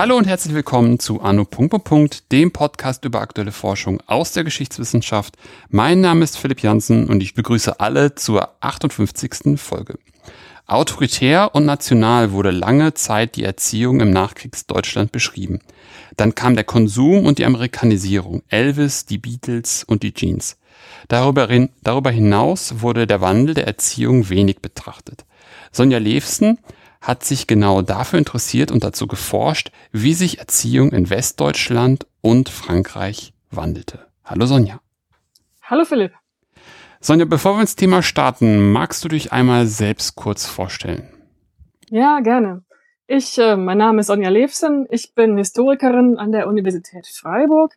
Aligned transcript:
Hallo 0.00 0.16
und 0.16 0.26
herzlich 0.26 0.54
willkommen 0.54 0.98
zu 0.98 1.20
Anno. 1.20 1.46
dem 2.32 2.52
Podcast 2.52 3.04
über 3.04 3.20
aktuelle 3.20 3.52
Forschung 3.52 4.00
aus 4.06 4.32
der 4.32 4.44
Geschichtswissenschaft. 4.44 5.36
Mein 5.68 6.00
Name 6.00 6.24
ist 6.24 6.38
Philipp 6.38 6.62
Jansen 6.62 7.06
und 7.06 7.22
ich 7.22 7.34
begrüße 7.34 7.78
alle 7.80 8.14
zur 8.14 8.48
58. 8.60 9.60
Folge. 9.60 9.98
Autoritär 10.70 11.52
und 11.56 11.64
national 11.64 12.30
wurde 12.30 12.52
lange 12.52 12.94
Zeit 12.94 13.34
die 13.34 13.42
Erziehung 13.42 13.98
im 13.98 14.12
Nachkriegsdeutschland 14.12 15.10
beschrieben. 15.10 15.58
Dann 16.16 16.36
kam 16.36 16.54
der 16.54 16.62
Konsum 16.62 17.26
und 17.26 17.38
die 17.38 17.44
Amerikanisierung, 17.44 18.44
Elvis, 18.48 19.04
die 19.04 19.18
Beatles 19.18 19.82
und 19.82 20.04
die 20.04 20.14
Jeans. 20.14 20.58
Darüber, 21.08 21.48
hinaus 22.12 22.82
wurde 22.82 23.08
der 23.08 23.20
Wandel 23.20 23.56
der 23.56 23.66
Erziehung 23.66 24.28
wenig 24.28 24.60
betrachtet. 24.60 25.24
Sonja 25.72 25.98
Levsen 25.98 26.60
hat 27.00 27.24
sich 27.24 27.48
genau 27.48 27.82
dafür 27.82 28.20
interessiert 28.20 28.70
und 28.70 28.84
dazu 28.84 29.08
geforscht, 29.08 29.72
wie 29.90 30.14
sich 30.14 30.38
Erziehung 30.38 30.92
in 30.92 31.10
Westdeutschland 31.10 32.06
und 32.20 32.48
Frankreich 32.48 33.32
wandelte. 33.50 34.06
Hallo 34.24 34.46
Sonja. 34.46 34.80
Hallo 35.62 35.84
Philipp. 35.84 36.19
Sonja, 37.02 37.24
bevor 37.24 37.56
wir 37.56 37.62
ins 37.62 37.76
Thema 37.76 38.02
starten, 38.02 38.72
magst 38.72 39.02
du 39.02 39.08
dich 39.08 39.32
einmal 39.32 39.66
selbst 39.66 40.16
kurz 40.16 40.44
vorstellen? 40.44 41.08
Ja, 41.88 42.20
gerne. 42.20 42.62
Ich, 43.06 43.38
äh, 43.38 43.56
mein 43.56 43.78
Name 43.78 44.00
ist 44.00 44.08
Sonja 44.08 44.28
Levsen. 44.28 44.86
Ich 44.90 45.14
bin 45.14 45.38
Historikerin 45.38 46.18
an 46.18 46.30
der 46.30 46.46
Universität 46.46 47.06
Freiburg 47.06 47.74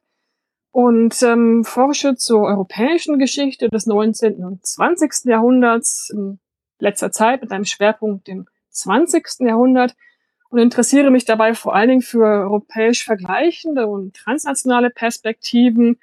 und 0.72 1.24
ähm, 1.24 1.64
forsche 1.64 2.16
zur 2.16 2.42
europäischen 2.42 3.18
Geschichte 3.18 3.70
des 3.70 3.86
19. 3.86 4.44
und 4.44 4.66
20. 4.66 5.24
Jahrhunderts 5.24 6.10
in 6.10 6.40
letzter 6.80 7.14
Zeit 7.14 7.42
mit 7.42 7.52
einem 7.54 7.64
Schwerpunkt 7.64 8.28
im 8.28 8.48
20. 8.72 9.40
Jahrhundert 9.40 9.96
und 10.50 10.60
interessiere 10.60 11.12
mich 11.12 11.24
dabei 11.24 11.54
vor 11.54 11.74
allen 11.74 11.88
Dingen 11.88 12.02
für 12.02 12.26
europäisch 12.26 13.06
vergleichende 13.06 13.88
und 13.88 14.18
transnationale 14.18 14.90
Perspektiven 14.90 15.98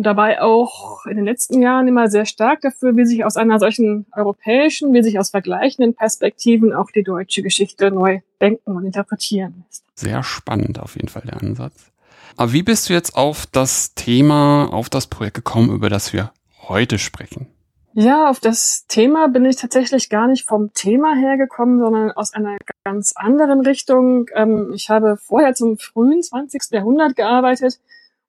und 0.00 0.04
dabei 0.04 0.40
auch 0.40 1.04
in 1.04 1.16
den 1.16 1.26
letzten 1.26 1.60
Jahren 1.60 1.86
immer 1.86 2.08
sehr 2.08 2.24
stark 2.24 2.62
dafür, 2.62 2.96
wie 2.96 3.04
sich 3.04 3.22
aus 3.26 3.36
einer 3.36 3.58
solchen 3.58 4.06
europäischen, 4.16 4.94
wie 4.94 5.02
sich 5.02 5.18
aus 5.18 5.28
vergleichenden 5.28 5.94
Perspektiven 5.94 6.72
auch 6.72 6.90
die 6.90 7.02
deutsche 7.02 7.42
Geschichte 7.42 7.90
neu 7.90 8.20
denken 8.40 8.76
und 8.78 8.86
interpretieren 8.86 9.62
lässt. 9.66 9.84
Sehr 9.94 10.22
spannend 10.22 10.78
auf 10.78 10.96
jeden 10.96 11.08
Fall 11.08 11.24
der 11.26 11.42
Ansatz. 11.42 11.92
Aber 12.38 12.54
wie 12.54 12.62
bist 12.62 12.88
du 12.88 12.94
jetzt 12.94 13.14
auf 13.14 13.44
das 13.44 13.92
Thema, 13.94 14.72
auf 14.72 14.88
das 14.88 15.06
Projekt 15.06 15.34
gekommen, 15.34 15.70
über 15.70 15.90
das 15.90 16.14
wir 16.14 16.32
heute 16.66 16.98
sprechen? 16.98 17.48
Ja, 17.92 18.30
auf 18.30 18.40
das 18.40 18.86
Thema 18.86 19.28
bin 19.28 19.44
ich 19.44 19.56
tatsächlich 19.56 20.08
gar 20.08 20.28
nicht 20.28 20.48
vom 20.48 20.72
Thema 20.72 21.14
hergekommen, 21.14 21.78
sondern 21.78 22.10
aus 22.12 22.32
einer 22.32 22.56
ganz 22.84 23.12
anderen 23.16 23.60
Richtung. 23.60 24.30
Ähm, 24.34 24.72
ich 24.74 24.88
habe 24.88 25.18
vorher 25.18 25.52
zum 25.52 25.76
frühen 25.76 26.22
20. 26.22 26.70
Jahrhundert 26.70 27.16
gearbeitet 27.16 27.80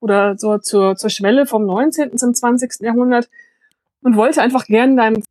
oder 0.02 0.38
so 0.38 0.58
zur, 0.58 0.98
zur 0.98 1.10
Schwelle 1.10 1.46
vom 1.46 1.66
19. 1.66 2.18
zum 2.18 2.34
20. 2.34 2.82
Jahrhundert 2.82 3.30
und 4.02 4.18
wollte 4.18 4.42
einfach 4.42 4.66
gerne 4.66 4.96
deinem 4.96 5.24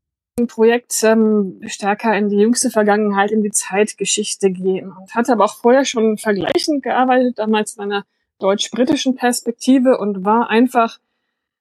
Projekt 0.47 1.03
ähm, 1.03 1.61
stärker 1.67 2.17
in 2.17 2.31
die 2.31 2.39
jüngste 2.39 2.71
Vergangenheit, 2.71 3.31
in 3.31 3.43
die 3.43 3.51
Zeitgeschichte 3.51 4.51
gehen 4.51 4.91
und 4.93 5.15
hatte 5.15 5.33
aber 5.33 5.45
auch 5.45 5.57
vorher 5.57 5.85
schon 5.85 6.17
vergleichend 6.17 6.83
gearbeitet, 6.83 7.39
damals 7.39 7.75
in 7.75 7.83
einer 7.83 8.05
deutsch-britischen 8.39 9.17
Perspektive 9.17 9.99
und 9.99 10.25
war 10.25 10.49
einfach 10.49 10.99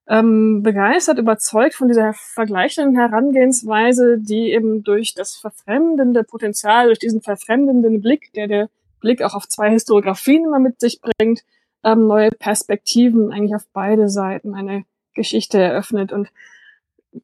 ähm, 0.07 0.63
begeistert, 0.63 1.19
überzeugt 1.19 1.75
von 1.75 1.87
dieser 1.87 2.13
vergleichenden 2.13 2.95
Herangehensweise, 2.95 4.17
die 4.17 4.52
eben 4.52 4.83
durch 4.83 5.13
das 5.13 5.35
verfremdende 5.35 6.23
Potenzial, 6.23 6.87
durch 6.87 6.99
diesen 6.99 7.21
verfremdenden 7.21 8.02
Blick, 8.02 8.31
der 8.33 8.47
der 8.47 8.70
Blick 9.02 9.21
auch 9.21 9.33
auf 9.33 9.47
zwei 9.47 9.70
Historiografien 9.70 10.45
immer 10.45 10.59
mit 10.59 10.80
sich 10.80 11.02
bringt, 11.02 11.43
ähm, 11.83 12.07
neue 12.07 12.31
Perspektiven 12.31 13.31
eigentlich 13.31 13.55
auf 13.55 13.65
beide 13.73 14.09
Seiten 14.09 14.55
eine 14.55 14.83
Geschichte 15.13 15.59
eröffnet 15.59 16.11
und 16.11 16.29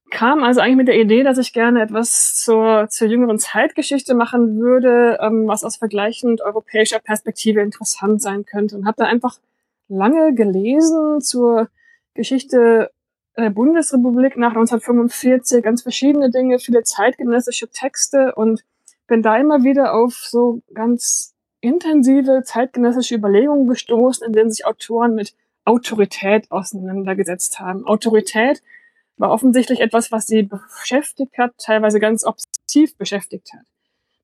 kam 0.09 0.43
also 0.43 0.61
eigentlich 0.61 0.77
mit 0.77 0.88
der 0.88 0.99
Idee, 0.99 1.23
dass 1.23 1.38
ich 1.38 1.53
gerne 1.53 1.81
etwas 1.81 2.35
zur, 2.35 2.88
zur 2.89 3.07
jüngeren 3.07 3.38
Zeitgeschichte 3.38 4.16
machen 4.16 4.59
würde, 4.59 5.19
ähm, 5.21 5.47
was 5.47 5.63
aus 5.63 5.77
vergleichend 5.77 6.41
europäischer 6.41 6.99
Perspektive 6.99 7.61
interessant 7.61 8.21
sein 8.21 8.45
könnte 8.45 8.75
und 8.75 8.88
habe 8.88 8.97
da 8.97 9.05
einfach 9.05 9.38
lange 9.88 10.33
gelesen 10.33 11.22
zur 11.22 11.69
Geschichte 12.16 12.91
der 13.37 13.49
Bundesrepublik 13.49 14.37
nach 14.37 14.51
1945, 14.51 15.61
ganz 15.61 15.81
verschiedene 15.81 16.31
Dinge, 16.31 16.57
viele 16.59 16.83
zeitgenössische 16.83 17.67
Texte 17.67 18.33
und 18.35 18.63
bin 19.07 19.22
da 19.22 19.37
immer 19.37 19.63
wieder 19.63 19.93
auf 19.93 20.13
so 20.13 20.61
ganz 20.73 21.34
intensive 21.66 22.44
zeitgenössische 22.44 23.16
Überlegungen 23.16 23.68
gestoßen, 23.68 24.26
in 24.26 24.34
denen 24.34 24.52
sich 24.52 24.66
Autoren 24.66 25.16
mit 25.16 25.34
Autorität 25.66 26.52
auseinandergesetzt 26.52 27.59
haben. 27.59 27.86
Autorität 27.86 28.62
war 29.18 29.31
offensichtlich 29.31 29.80
etwas, 29.80 30.12
was 30.12 30.28
sie 30.28 30.44
beschäftigt 30.44 31.38
hat, 31.38 31.53
teilweise 31.58 32.00
ganz 32.00 32.26
obsessiv 32.26 32.96
beschäftigt 32.98 33.53
hat. 33.53 33.66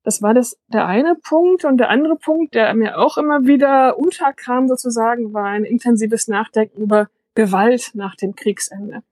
Das 0.03 0.22
war 0.22 0.34
das, 0.34 0.57
der 0.68 0.88
eine 0.88 1.16
Punkt. 1.16 1.66
Und 1.66 1.78
der 1.78 1.90
andere 1.90 2.16
Punkt, 2.16 2.56
der 2.56 2.74
mir 2.74 2.97
auch 2.97 3.18
immer 3.18 3.46
wieder 3.46 3.97
unterkam 3.97 4.68
sozusagen, 4.68 5.34
war 5.34 5.46
ein 5.46 5.63
intensives 5.63 6.28
Nachdenken 6.28 6.81
über 6.81 7.09
Gewalt 7.35 7.91
nach 7.94 8.16
dem 8.16 8.35
Kriegsende. 8.35 9.03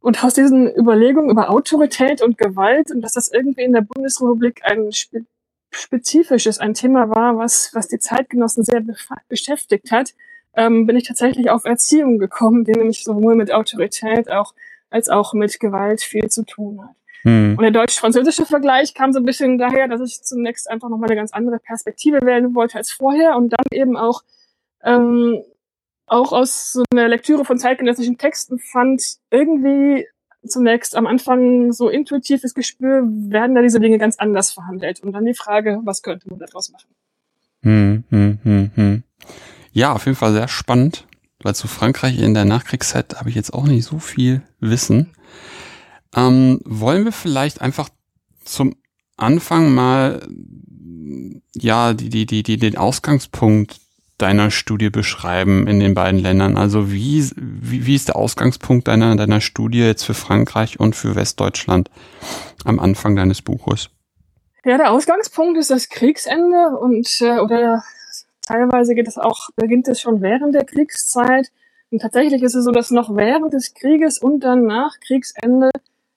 Und 0.00 0.22
aus 0.22 0.34
diesen 0.34 0.70
Überlegungen 0.74 1.30
über 1.30 1.48
Autorität 1.48 2.20
und 2.20 2.36
Gewalt 2.36 2.90
und 2.90 3.00
dass 3.00 3.14
das 3.14 3.28
irgendwie 3.28 3.62
in 3.62 3.72
der 3.72 3.80
Bundesrepublik 3.80 4.60
ein 4.64 4.92
spe 5.74 5.96
spezifisches, 5.96 6.58
ein 6.58 6.74
Thema 6.74 7.10
war, 7.10 7.36
was, 7.38 7.70
was 7.74 7.88
die 7.88 7.98
Zeitgenossen 7.98 8.64
sehr 8.64 8.80
be 8.80 8.94
beschäftigt 9.28 9.90
hat, 9.90 10.14
ähm, 10.56 10.86
bin 10.86 10.96
ich 10.96 11.06
tatsächlich 11.06 11.50
auf 11.50 11.64
Erziehung 11.64 12.18
gekommen, 12.18 12.64
die 12.64 12.72
nämlich 12.72 13.04
sowohl 13.04 13.34
mit 13.34 13.52
Autorität 13.52 14.30
auch, 14.30 14.54
als 14.90 15.08
auch 15.08 15.34
mit 15.34 15.58
Gewalt 15.60 16.00
viel 16.00 16.28
zu 16.28 16.44
tun 16.44 16.80
hat. 16.82 16.94
Hm. 17.22 17.54
Und 17.56 17.62
der 17.62 17.70
deutsch-französische 17.70 18.46
Vergleich 18.46 18.94
kam 18.94 19.12
so 19.12 19.18
ein 19.18 19.24
bisschen 19.24 19.58
daher, 19.58 19.88
dass 19.88 20.00
ich 20.00 20.22
zunächst 20.22 20.70
einfach 20.70 20.88
nochmal 20.88 21.08
eine 21.08 21.16
ganz 21.16 21.32
andere 21.32 21.58
Perspektive 21.58 22.20
wählen 22.22 22.54
wollte 22.54 22.78
als 22.78 22.92
vorher 22.92 23.36
und 23.36 23.50
dann 23.50 23.66
eben 23.72 23.96
auch 23.96 24.22
ähm, 24.82 25.42
auch 26.06 26.32
aus 26.32 26.72
so 26.72 26.84
einer 26.92 27.08
Lektüre 27.08 27.44
von 27.44 27.58
zeitgenössischen 27.58 28.18
Texten 28.18 28.58
fand, 28.58 29.02
irgendwie 29.30 30.06
zunächst 30.46 30.96
am 30.96 31.06
Anfang 31.06 31.72
so 31.72 31.88
intuitives 31.88 32.54
Gespür, 32.54 33.02
werden 33.04 33.54
da 33.54 33.62
diese 33.62 33.80
Dinge 33.80 33.98
ganz 33.98 34.18
anders 34.18 34.52
verhandelt. 34.52 35.00
Und 35.00 35.12
dann 35.12 35.24
die 35.24 35.34
Frage, 35.34 35.80
was 35.84 36.02
könnte 36.02 36.28
man 36.28 36.38
daraus 36.38 36.70
machen? 36.70 36.88
Hm, 37.62 38.04
hm, 38.10 38.38
hm, 38.42 38.70
hm. 38.74 39.02
Ja, 39.72 39.92
auf 39.92 40.06
jeden 40.06 40.16
Fall 40.16 40.32
sehr 40.32 40.48
spannend, 40.48 41.06
weil 41.42 41.54
zu 41.54 41.66
Frankreich 41.66 42.20
in 42.20 42.34
der 42.34 42.44
Nachkriegszeit 42.44 43.16
habe 43.16 43.28
ich 43.28 43.34
jetzt 43.34 43.52
auch 43.54 43.64
nicht 43.64 43.84
so 43.84 43.98
viel 43.98 44.42
Wissen. 44.60 45.10
Ähm, 46.14 46.60
wollen 46.64 47.04
wir 47.04 47.12
vielleicht 47.12 47.60
einfach 47.60 47.88
zum 48.44 48.76
Anfang 49.16 49.74
mal 49.74 50.26
ja 51.54 51.94
die 51.94 52.08
die 52.08 52.26
die 52.26 52.42
die 52.42 52.56
den 52.56 52.76
Ausgangspunkt 52.76 53.80
deiner 54.18 54.50
Studie 54.50 54.90
beschreiben 54.90 55.66
in 55.66 55.80
den 55.80 55.94
beiden 55.94 56.20
Ländern? 56.20 56.56
Also 56.56 56.92
wie, 56.92 57.28
wie, 57.36 57.86
wie 57.86 57.94
ist 57.94 58.08
der 58.08 58.16
Ausgangspunkt 58.16 58.88
deiner, 58.88 59.16
deiner 59.16 59.40
Studie 59.40 59.80
jetzt 59.80 60.04
für 60.04 60.14
Frankreich 60.14 60.78
und 60.78 60.94
für 60.96 61.14
Westdeutschland 61.14 61.90
am 62.64 62.78
Anfang 62.78 63.16
deines 63.16 63.42
Buches? 63.42 63.90
Ja, 64.64 64.78
der 64.78 64.92
Ausgangspunkt 64.92 65.58
ist 65.58 65.70
das 65.70 65.88
Kriegsende 65.88 66.78
und 66.78 67.06
äh, 67.20 67.38
oder 67.38 67.82
teilweise 68.40 68.94
geht 68.94 69.08
es 69.08 69.18
auch, 69.18 69.50
beginnt 69.56 69.88
es 69.88 70.00
schon 70.00 70.22
während 70.22 70.54
der 70.54 70.64
Kriegszeit. 70.64 71.50
Und 71.90 72.00
tatsächlich 72.00 72.42
ist 72.42 72.54
es 72.54 72.64
so, 72.64 72.70
dass 72.70 72.90
noch 72.90 73.14
während 73.14 73.52
des 73.52 73.74
Krieges 73.74 74.18
und 74.18 74.40
dann 74.40 74.64
nach 74.64 74.98
Kriegsende 75.00 75.70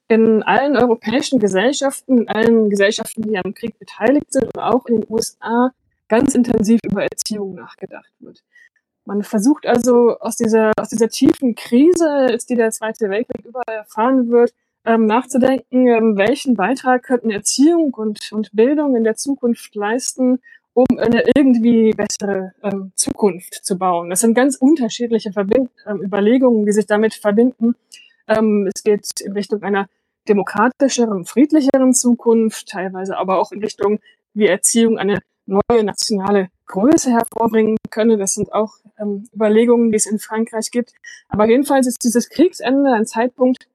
in 0.08 0.44
allen 0.44 0.78
europäischen 0.78 1.40
Gesellschaften, 1.40 2.20
in 2.20 2.30
allen 2.30 2.70
Gesellschaften, 2.70 3.24
die 3.24 3.38
am 3.38 3.54
Krieg 3.54 3.78
beteiligt 3.78 4.32
sind 4.32 4.46
und 4.46 4.60
auch 4.60 4.86
in 4.86 5.02
den 5.02 5.06
USA 5.10 5.72
ganz 6.08 6.36
intensiv 6.36 6.80
über 6.84 7.04
Erziehung 7.04 7.56
nachgedacht 7.56 8.12
wird. 8.20 8.44
Man 9.06 9.24
versucht 9.24 9.66
also 9.66 10.18
aus 10.20 10.36
dieser, 10.36 10.74
aus 10.78 10.90
dieser 10.90 11.08
tiefen 11.08 11.56
Krise, 11.56 12.38
die 12.50 12.56
der 12.56 12.72
Zweite 12.72 13.10
Weltkrieg 13.10 13.46
überall 13.46 13.78
erfahren 13.78 14.30
wird, 14.30 14.54
ähm, 14.86 15.06
nachzudenken, 15.06 15.88
ähm, 15.88 16.18
welchen 16.18 16.56
Beitrag 16.56 17.04
könnten 17.04 17.30
Erziehung 17.30 17.94
und, 17.94 18.32
und 18.32 18.50
Bildung 18.54 18.96
in 18.96 19.04
der 19.04 19.16
Zukunft 19.16 19.76
leisten, 19.76 20.40
um 20.74 20.86
eine 20.98 21.24
irgendwie 21.36 21.94
bessere 21.94 22.54
ähm, 22.64 22.92
Zukunft 22.96 23.66
zu 23.66 23.78
bauen. 23.78 24.10
Das 24.10 24.20
sind 24.20 24.34
ganz 24.34 24.58
unterschiedliche 24.58 25.32
Verbind 25.32 25.70
ähm, 25.86 26.02
Überlegungen, 26.04 26.66
die 26.66 26.72
sich 26.72 26.86
damit 26.86 27.14
verbinden. 27.16 27.76
Ähm, 28.28 28.70
es 28.74 28.84
geht 28.84 29.10
in 29.22 29.32
Richtung 29.32 29.64
einer 29.64 29.88
demokratischeren, 30.28 31.26
friedlicheren 31.26 31.94
Zukunft, 31.94 32.68
teilweise 32.70 33.18
aber 33.18 33.40
auch 33.40 33.52
in 33.52 33.62
Richtung, 33.62 34.00
wie 34.34 34.48
Erziehung 34.48 34.98
eine 34.98 35.20
neue 35.48 35.84
nationale 35.84 36.50
Größe 36.68 37.12
hervorbringen 37.12 37.78
könne. 37.90 38.18
Das 38.18 38.34
sind 38.34 38.54
auch 38.54 38.74
ähm, 39.00 39.28
Überlegungen, 39.34 39.92
die 39.92 39.98
es 39.98 40.06
in 40.06 40.20
Frankreich 40.20 40.72
gibt. 40.72 40.94
Aber 41.30 41.48
jedenfalls 41.48 41.88
ist 41.88 42.04
dieses 42.04 42.30
Kriegsende 42.30 42.92
ein 42.92 43.06
Zeitpunkt, 43.06 43.68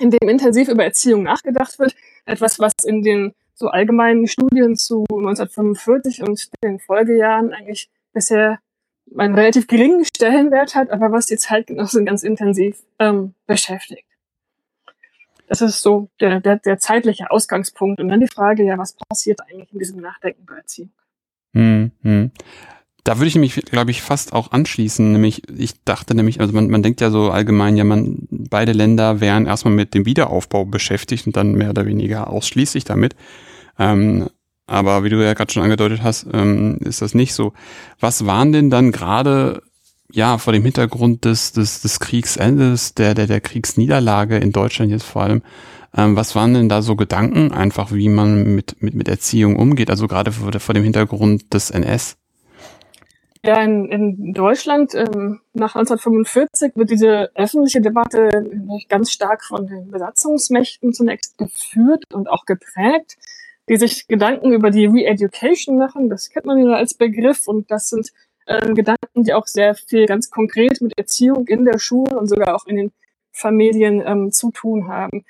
in 0.00 0.10
dem 0.10 0.28
intensiv 0.28 0.68
über 0.68 0.84
Erziehung 0.84 1.22
nachgedacht 1.22 1.78
wird. 1.78 1.94
Etwas, 2.26 2.58
was 2.58 2.72
in 2.84 3.02
den 3.02 3.34
so 3.54 3.68
allgemeinen 3.68 4.26
Studien 4.26 4.76
zu 4.76 5.04
1945 5.08 6.22
und 6.22 6.50
den 6.62 6.80
Folgejahren 6.80 7.52
eigentlich 7.52 7.88
bisher 8.12 8.58
einen 9.16 9.34
relativ 9.34 9.68
geringen 9.68 10.04
Stellenwert 10.04 10.74
hat, 10.74 10.90
aber 10.90 11.12
was 11.12 11.26
die 11.26 11.36
Zeitgenossen 11.36 12.04
ganz 12.04 12.24
intensiv 12.24 12.82
ähm, 12.98 13.34
beschäftigt. 13.46 14.06
Das 15.46 15.60
ist 15.60 15.82
so 15.82 16.08
der, 16.20 16.40
der, 16.40 16.56
der 16.56 16.78
zeitliche 16.78 17.30
Ausgangspunkt. 17.30 18.00
Und 18.00 18.08
dann 18.08 18.20
die 18.20 18.28
Frage, 18.28 18.64
ja, 18.64 18.78
was 18.78 18.94
passiert 18.94 19.40
eigentlich 19.42 19.72
in 19.72 19.78
diesem 19.78 20.00
Nachdenken 20.00 20.42
über 20.42 20.56
Erziehung? 20.56 20.90
Hm, 21.54 21.92
hm. 22.02 22.30
Da 23.04 23.18
würde 23.18 23.28
ich 23.28 23.34
nämlich, 23.34 23.54
glaube 23.54 23.90
ich, 23.90 24.00
fast 24.00 24.32
auch 24.32 24.52
anschließen. 24.52 25.12
Nämlich, 25.12 25.42
ich 25.50 25.84
dachte 25.84 26.14
nämlich, 26.14 26.40
also 26.40 26.54
man, 26.54 26.68
man 26.70 26.82
denkt 26.82 27.02
ja 27.02 27.10
so 27.10 27.30
allgemein, 27.30 27.76
ja, 27.76 27.84
man, 27.84 28.26
beide 28.30 28.72
Länder 28.72 29.20
wären 29.20 29.46
erstmal 29.46 29.74
mit 29.74 29.92
dem 29.92 30.06
Wiederaufbau 30.06 30.64
beschäftigt 30.64 31.26
und 31.26 31.36
dann 31.36 31.52
mehr 31.52 31.70
oder 31.70 31.84
weniger 31.84 32.28
ausschließlich 32.28 32.84
damit. 32.84 33.14
Ähm, 33.78 34.28
aber 34.66 35.04
wie 35.04 35.10
du 35.10 35.22
ja 35.22 35.34
gerade 35.34 35.52
schon 35.52 35.62
angedeutet 35.62 36.02
hast, 36.02 36.26
ähm, 36.32 36.78
ist 36.80 37.02
das 37.02 37.14
nicht 37.14 37.34
so. 37.34 37.52
Was 38.00 38.24
waren 38.24 38.52
denn 38.52 38.70
dann 38.70 38.90
gerade, 38.90 39.62
ja, 40.10 40.38
vor 40.38 40.54
dem 40.54 40.62
Hintergrund 40.62 41.26
des, 41.26 41.52
des, 41.52 41.82
des 41.82 42.00
Kriegsendes, 42.00 42.94
der, 42.94 43.14
der, 43.14 43.26
der 43.26 43.42
Kriegsniederlage 43.42 44.38
in 44.38 44.52
Deutschland 44.52 44.90
jetzt 44.90 45.04
vor 45.04 45.22
allem, 45.22 45.42
ähm, 45.96 46.16
was 46.16 46.34
waren 46.34 46.54
denn 46.54 46.68
da 46.68 46.82
so 46.82 46.96
Gedanken, 46.96 47.52
einfach 47.52 47.92
wie 47.92 48.08
man 48.08 48.54
mit, 48.54 48.82
mit, 48.82 48.94
mit 48.94 49.08
Erziehung 49.08 49.56
umgeht, 49.56 49.90
also 49.90 50.08
gerade 50.08 50.32
vor, 50.32 50.52
vor 50.52 50.74
dem 50.74 50.84
Hintergrund 50.84 51.52
des 51.52 51.70
NS? 51.70 52.16
Ja, 53.44 53.62
in, 53.62 53.86
in 53.90 54.32
Deutschland 54.32 54.94
ähm, 54.94 55.40
nach 55.52 55.76
1945 55.76 56.72
wird 56.76 56.90
diese 56.90 57.30
öffentliche 57.34 57.82
Debatte 57.82 58.50
ganz 58.88 59.12
stark 59.12 59.44
von 59.44 59.66
den 59.66 59.90
Besatzungsmächten 59.90 60.94
zunächst 60.94 61.36
geführt 61.36 62.04
und 62.14 62.30
auch 62.30 62.46
geprägt 62.46 63.16
die 63.68 63.76
sich 63.76 64.06
Gedanken 64.08 64.52
über 64.52 64.70
die 64.70 64.86
Re-Education 64.86 65.78
machen. 65.78 66.08
Das 66.10 66.30
kennt 66.30 66.46
man 66.46 66.58
ja 66.58 66.74
als 66.74 66.94
Begriff 66.94 67.48
und 67.48 67.70
das 67.70 67.88
sind 67.88 68.10
äh, 68.46 68.72
Gedanken, 68.74 69.24
die 69.24 69.32
auch 69.32 69.46
sehr 69.46 69.74
viel 69.74 70.06
ganz 70.06 70.30
konkret 70.30 70.80
mit 70.80 70.98
Erziehung 70.98 71.46
in 71.48 71.64
der 71.64 71.78
Schule 71.78 72.18
und 72.18 72.28
sogar 72.28 72.54
auch 72.54 72.66
in 72.66 72.76
den 72.76 72.92
Familien 73.32 74.02
ähm, 74.06 74.32
zu 74.32 74.50
tun 74.50 74.88
haben. 74.88 75.24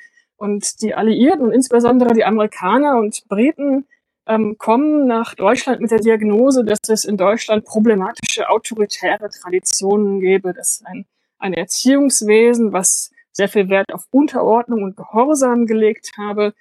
Und 0.44 0.82
die 0.82 0.94
Alliierten 0.94 1.46
und 1.46 1.52
insbesondere 1.52 2.12
die 2.12 2.26
Amerikaner 2.26 2.99
und 2.99 3.26
Briten 3.29 3.87
ähm, 4.26 4.58
kommen 4.58 5.06
nach 5.06 5.35
Deutschland 5.35 5.81
mit 5.81 5.91
der 5.91 6.00
Diagnose, 6.00 6.67
dass 6.67 6.81
es 6.88 7.06
in 7.06 7.17
Deutschland 7.17 7.64
problematische 7.64 8.50
autoritäre 8.50 9.31
Traditionen 9.31 10.20
gäbe, 10.20 10.52
dass 10.52 10.82
ein, 10.85 11.06
ein 11.38 11.55
Erziehungswesen, 11.55 12.75
was 12.75 13.11
sehr 13.32 13.49
viel 13.49 13.70
Wert 13.70 13.94
auf 13.94 14.05
Unterordnung 14.11 14.82
und 14.82 14.99
Gehorsam 14.99 15.64
gelegt 15.64 16.11
habe, 16.19 16.52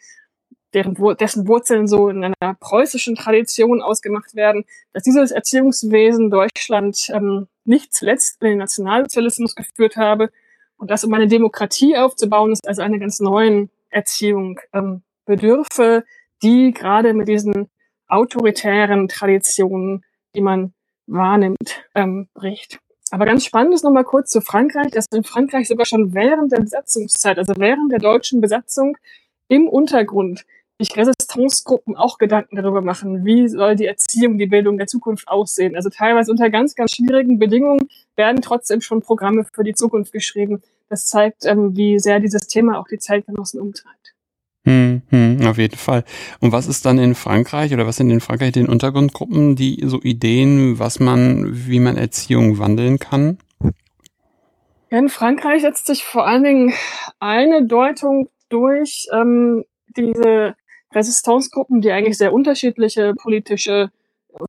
deren, 0.73 0.95
dessen 1.19 1.45
Wurzeln 1.49 1.85
so 1.85 2.07
in 2.07 2.23
einer 2.23 2.53
preußischen 2.61 3.15
Tradition 3.15 3.81
ausgemacht 3.81 4.33
werden, 4.33 4.63
dass 4.93 5.03
dieses 5.03 5.31
Erziehungswesen 5.31 6.29
Deutschland 6.29 7.09
ähm, 7.09 7.47
nicht 7.65 7.93
zuletzt 7.93 8.41
in 8.41 8.47
den 8.47 8.57
Nationalsozialismus 8.59 9.55
geführt 9.55 9.97
habe 9.97 10.29
und 10.77 10.89
dass 10.89 11.03
um 11.03 11.13
eine 11.13 11.27
Demokratie 11.27 11.97
aufzubauen 11.97 12.53
ist, 12.53 12.65
also 12.65 12.81
eine 12.81 12.97
ganz 12.97 13.19
neuen 13.19 13.69
Erziehung 13.93 14.59
ähm, 14.73 15.03
bedürfe, 15.25 16.03
die 16.41 16.71
gerade 16.73 17.13
mit 17.13 17.27
diesen 17.27 17.69
autoritären 18.07 19.07
Traditionen, 19.07 20.03
die 20.35 20.41
man 20.41 20.73
wahrnimmt, 21.07 21.83
ähm, 21.95 22.27
bricht. 22.33 22.79
Aber 23.11 23.25
ganz 23.25 23.45
spannend 23.45 23.73
ist 23.73 23.83
nochmal 23.83 24.03
kurz 24.03 24.31
zu 24.31 24.41
Frankreich, 24.41 24.91
dass 24.91 25.05
in 25.13 25.23
Frankreich 25.23 25.67
sogar 25.67 25.85
schon 25.85 26.13
während 26.13 26.51
der 26.51 26.61
Besatzungszeit, 26.61 27.37
also 27.37 27.53
während 27.57 27.91
der 27.91 27.99
deutschen 27.99 28.41
Besatzung 28.41 28.97
im 29.47 29.67
Untergrund 29.67 30.45
sich 30.79 30.97
Resistenzgruppen 30.97 31.95
auch 31.95 32.17
Gedanken 32.17 32.55
darüber 32.55 32.81
machen, 32.81 33.23
wie 33.23 33.47
soll 33.47 33.75
die 33.75 33.85
Erziehung, 33.85 34.37
die 34.37 34.47
Bildung 34.47 34.77
der 34.77 34.87
Zukunft 34.87 35.27
aussehen. 35.27 35.75
Also 35.75 35.89
teilweise 35.89 36.31
unter 36.31 36.49
ganz, 36.49 36.75
ganz 36.75 36.91
schwierigen 36.91 37.37
Bedingungen 37.39 37.87
werden 38.15 38.41
trotzdem 38.41 38.81
schon 38.81 39.01
Programme 39.01 39.45
für 39.53 39.63
die 39.63 39.75
Zukunft 39.75 40.11
geschrieben. 40.11 40.61
Das 40.89 41.05
zeigt, 41.05 41.45
ähm, 41.45 41.75
wie 41.75 41.99
sehr 41.99 42.19
dieses 42.19 42.47
Thema 42.47 42.79
auch 42.79 42.87
die 42.87 42.99
Zeitgenossen 42.99 43.59
umtreibt. 43.59 44.13
Hm, 44.65 45.01
hm, 45.09 45.45
auf 45.45 45.57
jeden 45.57 45.77
Fall. 45.77 46.05
Und 46.39 46.51
was 46.51 46.67
ist 46.67 46.85
dann 46.85 46.97
in 46.97 47.15
Frankreich 47.15 47.73
oder 47.73 47.85
was 47.85 47.97
sind 47.97 48.09
in 48.09 48.21
Frankreich 48.21 48.53
den 48.53 48.69
Untergrundgruppen, 48.69 49.55
die 49.55 49.81
so 49.85 50.01
Ideen, 50.01 50.79
was 50.79 50.99
man, 50.99 51.67
wie 51.67 51.79
man 51.79 51.97
Erziehung 51.97 52.59
wandeln 52.59 52.99
kann? 52.99 53.37
in 54.97 55.09
Frankreich 55.09 55.61
setzt 55.61 55.87
sich 55.87 56.03
vor 56.03 56.27
allen 56.27 56.43
Dingen 56.43 56.73
eine 57.19 57.65
Deutung 57.65 58.29
durch, 58.49 59.07
ähm, 59.11 59.65
diese 59.95 60.55
Resistenzgruppen, 60.93 61.81
die 61.81 61.91
eigentlich 61.91 62.17
sehr 62.17 62.33
unterschiedliche 62.33 63.13
politische, 63.15 63.89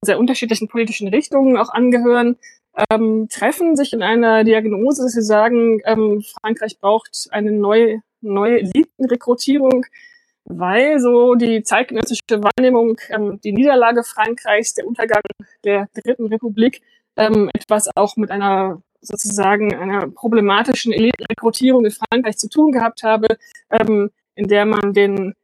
sehr 0.02 0.18
unterschiedlichen 0.18 0.68
politischen 0.68 1.08
Richtungen 1.08 1.56
auch 1.56 1.70
angehören, 1.70 2.36
ähm, 2.90 3.28
treffen 3.28 3.76
sich 3.76 3.92
in 3.92 4.02
einer 4.02 4.44
Diagnose, 4.44 5.02
dass 5.02 5.12
sie 5.12 5.22
sagen, 5.22 5.80
ähm, 5.84 6.22
Frankreich 6.40 6.78
braucht 6.80 7.28
eine 7.30 7.52
neue, 7.52 8.00
neue 8.20 8.60
Elitenrekrutierung, 8.60 9.86
weil 10.44 10.98
so 10.98 11.34
die 11.34 11.62
zeitgenössische 11.62 12.42
Wahrnehmung, 12.42 12.98
ähm, 13.10 13.40
die 13.42 13.52
Niederlage 13.52 14.02
Frankreichs, 14.02 14.74
der 14.74 14.86
Untergang 14.86 15.22
der 15.64 15.88
Dritten 15.94 16.26
Republik, 16.26 16.82
ähm, 17.16 17.50
etwas 17.54 17.88
auch 17.96 18.16
mit 18.16 18.30
einer 18.30 18.82
sozusagen 19.00 19.74
einer 19.74 20.08
problematischen 20.08 20.92
Elitenrekrutierung 20.92 21.84
in 21.84 21.92
Frankreich 21.92 22.38
zu 22.38 22.48
tun 22.48 22.72
gehabt 22.72 23.02
habe, 23.02 23.36
ähm, 23.70 24.10
in 24.34 24.48
der 24.48 24.64
man 24.64 24.92
den 24.92 25.34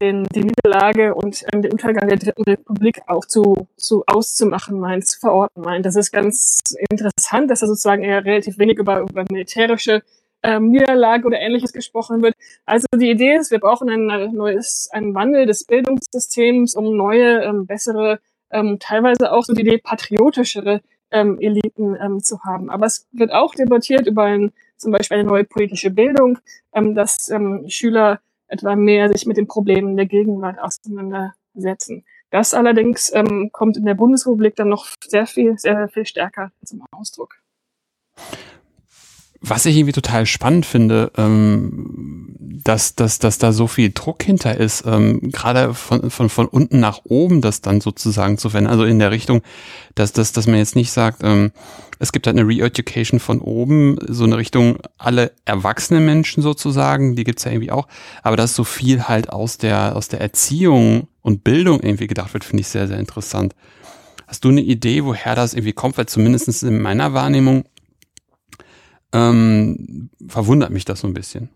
den, 0.00 0.24
die 0.34 0.44
Niederlage 0.44 1.14
und 1.14 1.44
ähm, 1.52 1.62
den 1.62 1.72
Untergang 1.72 2.08
der 2.08 2.18
Dritten 2.18 2.42
Republik 2.42 3.00
auch 3.06 3.24
zu, 3.24 3.68
zu 3.76 4.04
auszumachen 4.06 4.78
meint, 4.78 5.06
zu 5.06 5.18
verorten 5.18 5.62
meint. 5.62 5.86
Das 5.86 5.96
ist 5.96 6.12
ganz 6.12 6.60
interessant, 6.90 7.50
dass 7.50 7.60
da 7.60 7.66
sozusagen 7.66 8.02
eher 8.02 8.24
relativ 8.24 8.58
wenig 8.58 8.78
über, 8.78 9.00
über 9.00 9.24
militärische 9.30 10.02
ähm, 10.42 10.70
Niederlage 10.70 11.26
oder 11.26 11.40
ähnliches 11.40 11.72
gesprochen 11.72 12.22
wird. 12.22 12.34
Also 12.64 12.86
die 12.94 13.10
Idee 13.10 13.36
ist, 13.36 13.50
wir 13.50 13.58
brauchen 13.58 13.88
ein 13.90 14.32
neues, 14.34 14.88
einen 14.92 15.14
Wandel 15.14 15.46
des 15.46 15.64
Bildungssystems, 15.64 16.74
um 16.74 16.96
neue, 16.96 17.42
ähm, 17.42 17.66
bessere, 17.66 18.20
ähm, 18.50 18.78
teilweise 18.78 19.32
auch 19.32 19.44
so 19.44 19.52
die 19.52 19.62
Idee 19.62 19.78
patriotischere 19.78 20.80
ähm, 21.10 21.38
Eliten 21.40 21.96
ähm, 22.00 22.22
zu 22.22 22.42
haben. 22.44 22.70
Aber 22.70 22.86
es 22.86 23.06
wird 23.12 23.32
auch 23.32 23.54
debattiert 23.54 24.06
über 24.06 24.24
ein, 24.24 24.52
zum 24.76 24.92
Beispiel 24.92 25.18
eine 25.18 25.28
neue 25.28 25.44
politische 25.44 25.90
Bildung, 25.90 26.38
ähm, 26.72 26.94
dass 26.94 27.28
ähm, 27.30 27.64
Schüler 27.68 28.20
etwa 28.48 28.76
mehr 28.76 29.08
sich 29.08 29.26
mit 29.26 29.36
den 29.36 29.46
Problemen 29.46 29.96
der 29.96 30.06
Gegenwart 30.06 30.58
auseinandersetzen. 30.58 32.04
Das 32.30 32.52
allerdings 32.52 33.12
ähm, 33.14 33.50
kommt 33.52 33.76
in 33.76 33.86
der 33.86 33.94
Bundesrepublik 33.94 34.56
dann 34.56 34.68
noch 34.68 34.86
sehr 35.06 35.26
viel, 35.26 35.58
sehr, 35.58 35.76
sehr 35.76 35.88
viel 35.88 36.06
stärker 36.06 36.52
zum 36.64 36.84
Ausdruck. 36.90 37.36
Was 39.40 39.66
ich 39.66 39.76
irgendwie 39.76 39.92
total 39.92 40.26
spannend 40.26 40.66
finde, 40.66 41.12
ähm, 41.16 42.34
dass, 42.64 42.94
dass, 42.94 43.18
dass 43.18 43.38
da 43.38 43.52
so 43.52 43.66
viel 43.66 43.92
Druck 43.94 44.22
hinter 44.22 44.56
ist, 44.56 44.84
ähm, 44.86 45.30
gerade 45.30 45.74
von, 45.74 46.10
von, 46.10 46.28
von 46.28 46.46
unten 46.46 46.80
nach 46.80 47.00
oben 47.04 47.40
das 47.40 47.60
dann 47.60 47.80
sozusagen 47.80 48.36
zu 48.36 48.50
verändern. 48.50 48.72
Also 48.72 48.84
in 48.84 48.98
der 48.98 49.10
Richtung, 49.10 49.42
dass, 49.94 50.12
dass, 50.12 50.32
dass 50.32 50.46
man 50.46 50.56
jetzt 50.56 50.76
nicht 50.76 50.90
sagt, 50.90 51.20
ähm, 51.22 51.52
es 51.98 52.12
gibt 52.12 52.26
halt 52.26 52.36
eine 52.36 52.48
Re-Education 52.48 53.20
von 53.20 53.40
oben, 53.40 53.96
so 54.06 54.24
eine 54.24 54.36
Richtung 54.36 54.78
alle 54.98 55.32
erwachsenen 55.44 56.04
Menschen 56.04 56.42
sozusagen, 56.42 57.16
die 57.16 57.24
gibt's 57.24 57.44
ja 57.44 57.52
irgendwie 57.52 57.72
auch, 57.72 57.88
aber 58.22 58.36
dass 58.36 58.54
so 58.54 58.64
viel 58.64 59.04
halt 59.04 59.30
aus 59.30 59.58
der, 59.58 59.96
aus 59.96 60.08
der 60.08 60.20
Erziehung 60.20 61.08
und 61.22 61.44
Bildung 61.44 61.80
irgendwie 61.80 62.06
gedacht 62.06 62.34
wird, 62.34 62.44
finde 62.44 62.62
ich 62.62 62.68
sehr, 62.68 62.88
sehr 62.88 62.98
interessant. 62.98 63.54
Hast 64.26 64.44
du 64.44 64.50
eine 64.50 64.60
Idee, 64.60 65.04
woher 65.04 65.34
das 65.34 65.54
irgendwie 65.54 65.72
kommt? 65.72 65.96
Weil 65.96 66.06
zumindest 66.06 66.62
in 66.62 66.82
meiner 66.82 67.14
Wahrnehmung 67.14 67.64
ähm, 69.12 70.10
verwundert 70.26 70.70
mich 70.70 70.84
das 70.84 71.00
so 71.00 71.06
ein 71.06 71.14
bisschen. 71.14 71.50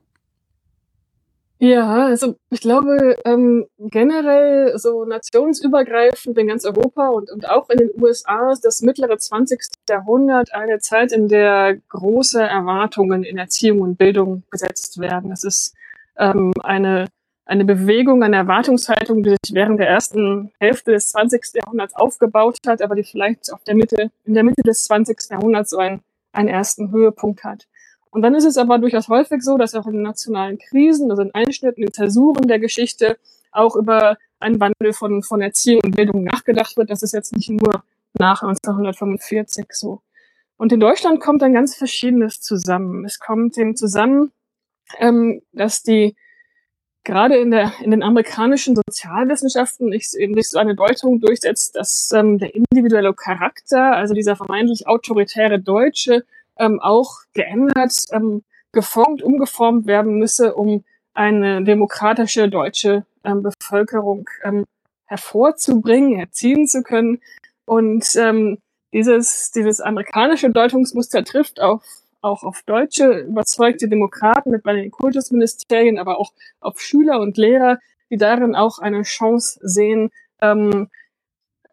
Ja, 1.65 2.07
also 2.07 2.35
ich 2.51 2.61
glaube 2.61 3.17
ähm, 3.25 3.67
generell 3.79 4.77
so 4.79 5.05
nationsübergreifend 5.05 6.37
in 6.37 6.49
ganz 6.49 6.65
Europa 6.65 7.11
und, 7.11 7.31
und 7.31 7.49
auch 7.49 7.71
in 7.71 7.79
den 7.79 7.91
USA 8.03 8.51
ist 8.51 8.65
das 8.65 8.83
mittlere 8.83 9.17
20. 9.17 9.61
Jahrhundert 9.89 10.53
eine 10.53 10.81
Zeit, 10.81 11.13
in 11.13 11.29
der 11.29 11.77
große 11.89 12.43
Erwartungen 12.43 13.23
in 13.23 13.39
Erziehung 13.39 13.81
und 13.81 13.97
Bildung 13.97 14.43
gesetzt 14.51 14.99
werden. 14.99 15.31
Das 15.31 15.45
ist 15.45 15.77
ähm, 16.19 16.53
eine, 16.65 17.07
eine 17.45 17.65
Bewegung, 17.65 18.25
eine 18.25 18.39
Erwartungshaltung, 18.39 19.23
die 19.23 19.31
sich 19.31 19.55
während 19.55 19.79
der 19.79 19.89
ersten 19.89 20.51
Hälfte 20.59 20.91
des 20.91 21.11
20. 21.11 21.43
Jahrhunderts 21.55 21.95
aufgebaut 21.95 22.59
hat, 22.67 22.83
aber 22.83 22.97
die 22.97 23.05
vielleicht 23.05 23.53
auf 23.53 23.63
der 23.63 23.77
Mitte, 23.77 24.11
in 24.25 24.35
der 24.35 24.43
Mitte 24.43 24.63
des 24.63 24.83
20. 24.87 25.31
Jahrhunderts 25.31 25.71
so 25.71 25.79
ein 25.79 26.01
einen 26.33 26.49
ersten 26.49 26.91
Höhepunkt 26.91 27.45
hat. 27.45 27.69
Und 28.11 28.23
dann 28.23 28.35
ist 28.35 28.45
es 28.45 28.59
aber 28.59 28.79
durchaus 28.79 29.09
häufig 29.09 29.43
so, 29.43 29.57
dass 29.57 29.75
auch 29.75 29.87
in 29.87 30.03
nationalen 30.03 30.59
Krisen, 30.59 31.11
also 31.11 31.23
in 31.23 31.35
Einschnitten, 31.35 31.83
in 31.83 31.93
Zäsuren 31.93 32.47
der 32.47 32.59
Geschichte 32.59 33.17
auch 33.53 33.75
über 33.77 34.19
einen 34.39 34.61
Wandel 34.61 34.93
von, 34.93 35.23
von 35.23 35.41
Erziehung 35.41 35.81
und 35.85 35.97
Bildung 35.97 36.25
nachgedacht 36.25 36.77
wird. 36.77 36.91
Das 36.91 37.03
ist 37.03 37.12
jetzt 37.12 37.35
nicht 37.35 37.49
nur 37.49 37.85
nach 38.15 38.43
1945 38.43 39.67
so. 39.71 40.03
Und 40.57 40.73
in 40.73 40.81
Deutschland 40.81 41.21
kommt 41.21 41.43
dann 41.43 41.55
ganz 41.55 41.75
Verschiedenes 41.75 42.41
zusammen. 42.41 43.05
Es 43.05 43.19
kommt 43.19 43.57
eben 43.57 43.77
zusammen, 43.77 44.33
ähm, 44.99 45.43
dass 45.53 45.83
die 45.83 46.15
gerade 47.05 47.37
in 47.37 47.51
der 47.51 47.73
in 47.83 47.91
den 47.91 48.03
amerikanischen 48.03 48.77
Sozialwissenschaften 48.77 49.93
eben 49.93 50.35
sich 50.35 50.51
so 50.51 50.59
eine 50.59 50.75
Deutung 50.75 51.21
durchsetzt, 51.21 51.77
dass 51.77 52.11
ähm, 52.13 52.39
der 52.39 52.55
individuelle 52.55 53.13
Charakter, 53.15 53.97
also 53.97 54.15
dieser 54.15 54.37
vermeintlich 54.37 54.87
autoritäre 54.87 55.59
Deutsche, 55.59 56.25
ähm, 56.59 56.81
auch 56.81 57.21
geändert, 57.35 57.95
ähm, 58.13 58.43
geformt, 58.73 59.23
umgeformt 59.23 59.87
werden 59.87 60.19
müsse, 60.19 60.55
um 60.55 60.85
eine 61.15 61.63
demokratische 61.65 62.49
deutsche 62.49 63.05
ähm, 63.25 63.43
Bevölkerung 63.43 64.29
ähm, 64.45 64.65
hervorzubringen, 65.07 66.19
erziehen 66.19 66.67
zu 66.67 66.83
können. 66.83 67.21
Und 67.65 68.17
ähm, 68.17 68.59
dieses, 68.93 69.51
dieses 69.51 69.81
amerikanische 69.81 70.51
Deutungsmuster 70.51 71.25
trifft 71.25 71.61
auf, 71.61 71.83
auch 72.23 72.45
auf 72.45 72.62
deutsche 72.64 73.21
überzeugte 73.21 73.88
Demokraten 73.88 74.50
mit 74.50 74.62
bei 74.62 74.75
den 74.75 74.91
Kultusministerien, 74.91 75.99
aber 75.99 76.19
auch 76.19 76.33
auf 76.61 76.81
Schüler 76.81 77.21
und 77.21 77.37
Lehrer, 77.37 77.79
die 78.11 78.17
darin 78.17 78.55
auch 78.55 78.79
eine 78.79 79.02
Chance 79.02 79.59
sehen, 79.62 80.11
ähm, 80.41 80.88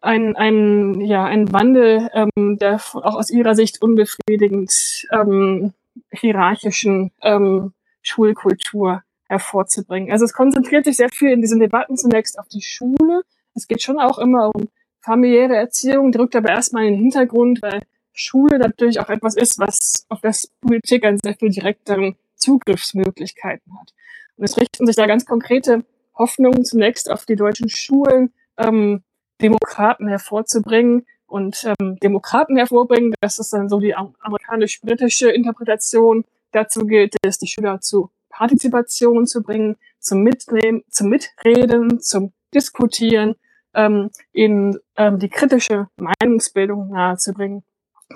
ein, 0.00 0.36
ein, 0.36 1.00
ja, 1.00 1.24
ein 1.24 1.52
Wandel 1.52 2.08
ähm, 2.14 2.58
der 2.58 2.76
auch 2.94 3.16
aus 3.16 3.30
ihrer 3.30 3.54
Sicht 3.54 3.82
unbefriedigend 3.82 5.06
ähm, 5.12 5.74
hierarchischen 6.10 7.12
ähm, 7.22 7.72
Schulkultur 8.02 9.02
hervorzubringen. 9.28 10.10
Also 10.10 10.24
es 10.24 10.32
konzentriert 10.32 10.86
sich 10.86 10.96
sehr 10.96 11.10
viel 11.10 11.30
in 11.30 11.40
diesen 11.40 11.60
Debatten 11.60 11.96
zunächst 11.96 12.38
auf 12.38 12.48
die 12.48 12.62
Schule. 12.62 13.22
Es 13.54 13.68
geht 13.68 13.82
schon 13.82 14.00
auch 14.00 14.18
immer 14.18 14.50
um 14.54 14.68
familiäre 15.00 15.56
Erziehung, 15.56 16.12
drückt 16.12 16.34
aber 16.34 16.50
erstmal 16.50 16.84
in 16.84 16.94
den 16.94 17.00
Hintergrund, 17.00 17.62
weil 17.62 17.82
Schule 18.12 18.58
natürlich 18.58 19.00
auch 19.00 19.08
etwas 19.08 19.36
ist, 19.36 19.58
was 19.58 20.06
auf 20.08 20.20
das 20.20 20.50
Politik 20.60 21.04
einen 21.04 21.18
sehr 21.22 21.34
viel 21.34 21.50
direkteren 21.50 22.16
Zugriffsmöglichkeiten 22.36 23.78
hat. 23.78 23.92
Und 24.36 24.44
es 24.44 24.56
richten 24.56 24.86
sich 24.86 24.96
da 24.96 25.06
ganz 25.06 25.26
konkrete 25.26 25.84
Hoffnungen 26.14 26.64
zunächst 26.64 27.10
auf 27.10 27.26
die 27.26 27.36
deutschen 27.36 27.68
Schulen, 27.68 28.32
ähm, 28.58 29.02
Demokraten 29.40 30.08
hervorzubringen 30.08 31.06
und 31.26 31.64
ähm, 31.64 31.98
Demokraten 32.02 32.56
hervorbringen. 32.56 33.14
Das 33.20 33.38
ist 33.38 33.52
dann 33.52 33.68
so 33.68 33.78
die 33.78 33.94
amerikanisch-britische 33.94 35.30
Interpretation. 35.30 36.24
Dazu 36.52 36.86
gilt 36.86 37.16
es, 37.22 37.38
die 37.38 37.46
Schüler 37.46 37.80
zu 37.80 38.10
Partizipation 38.28 39.26
zu 39.26 39.42
bringen, 39.42 39.76
zum 39.98 40.22
Mitnehmen, 40.22 40.82
zum 40.88 41.08
Mitreden, 41.08 42.00
zum 42.00 42.32
Diskutieren, 42.54 43.36
ähm, 43.74 44.10
ihnen 44.32 44.78
ähm, 44.96 45.18
die 45.18 45.28
kritische 45.28 45.88
Meinungsbildung 45.96 46.90
nahezubringen. 46.90 47.62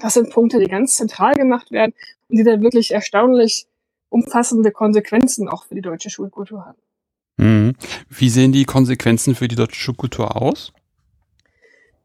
Das 0.00 0.14
sind 0.14 0.30
Punkte, 0.30 0.58
die 0.58 0.66
ganz 0.66 0.96
zentral 0.96 1.34
gemacht 1.34 1.70
werden 1.70 1.94
und 2.28 2.38
die 2.38 2.44
dann 2.44 2.62
wirklich 2.62 2.92
erstaunlich 2.92 3.66
umfassende 4.08 4.70
Konsequenzen 4.70 5.48
auch 5.48 5.64
für 5.64 5.74
die 5.74 5.80
deutsche 5.80 6.10
Schulkultur 6.10 6.64
haben. 6.64 6.78
Mhm. 7.36 7.74
Wie 8.08 8.30
sehen 8.30 8.52
die 8.52 8.64
Konsequenzen 8.64 9.34
für 9.34 9.48
die 9.48 9.56
deutsche 9.56 9.80
Schulkultur 9.80 10.40
aus? 10.40 10.72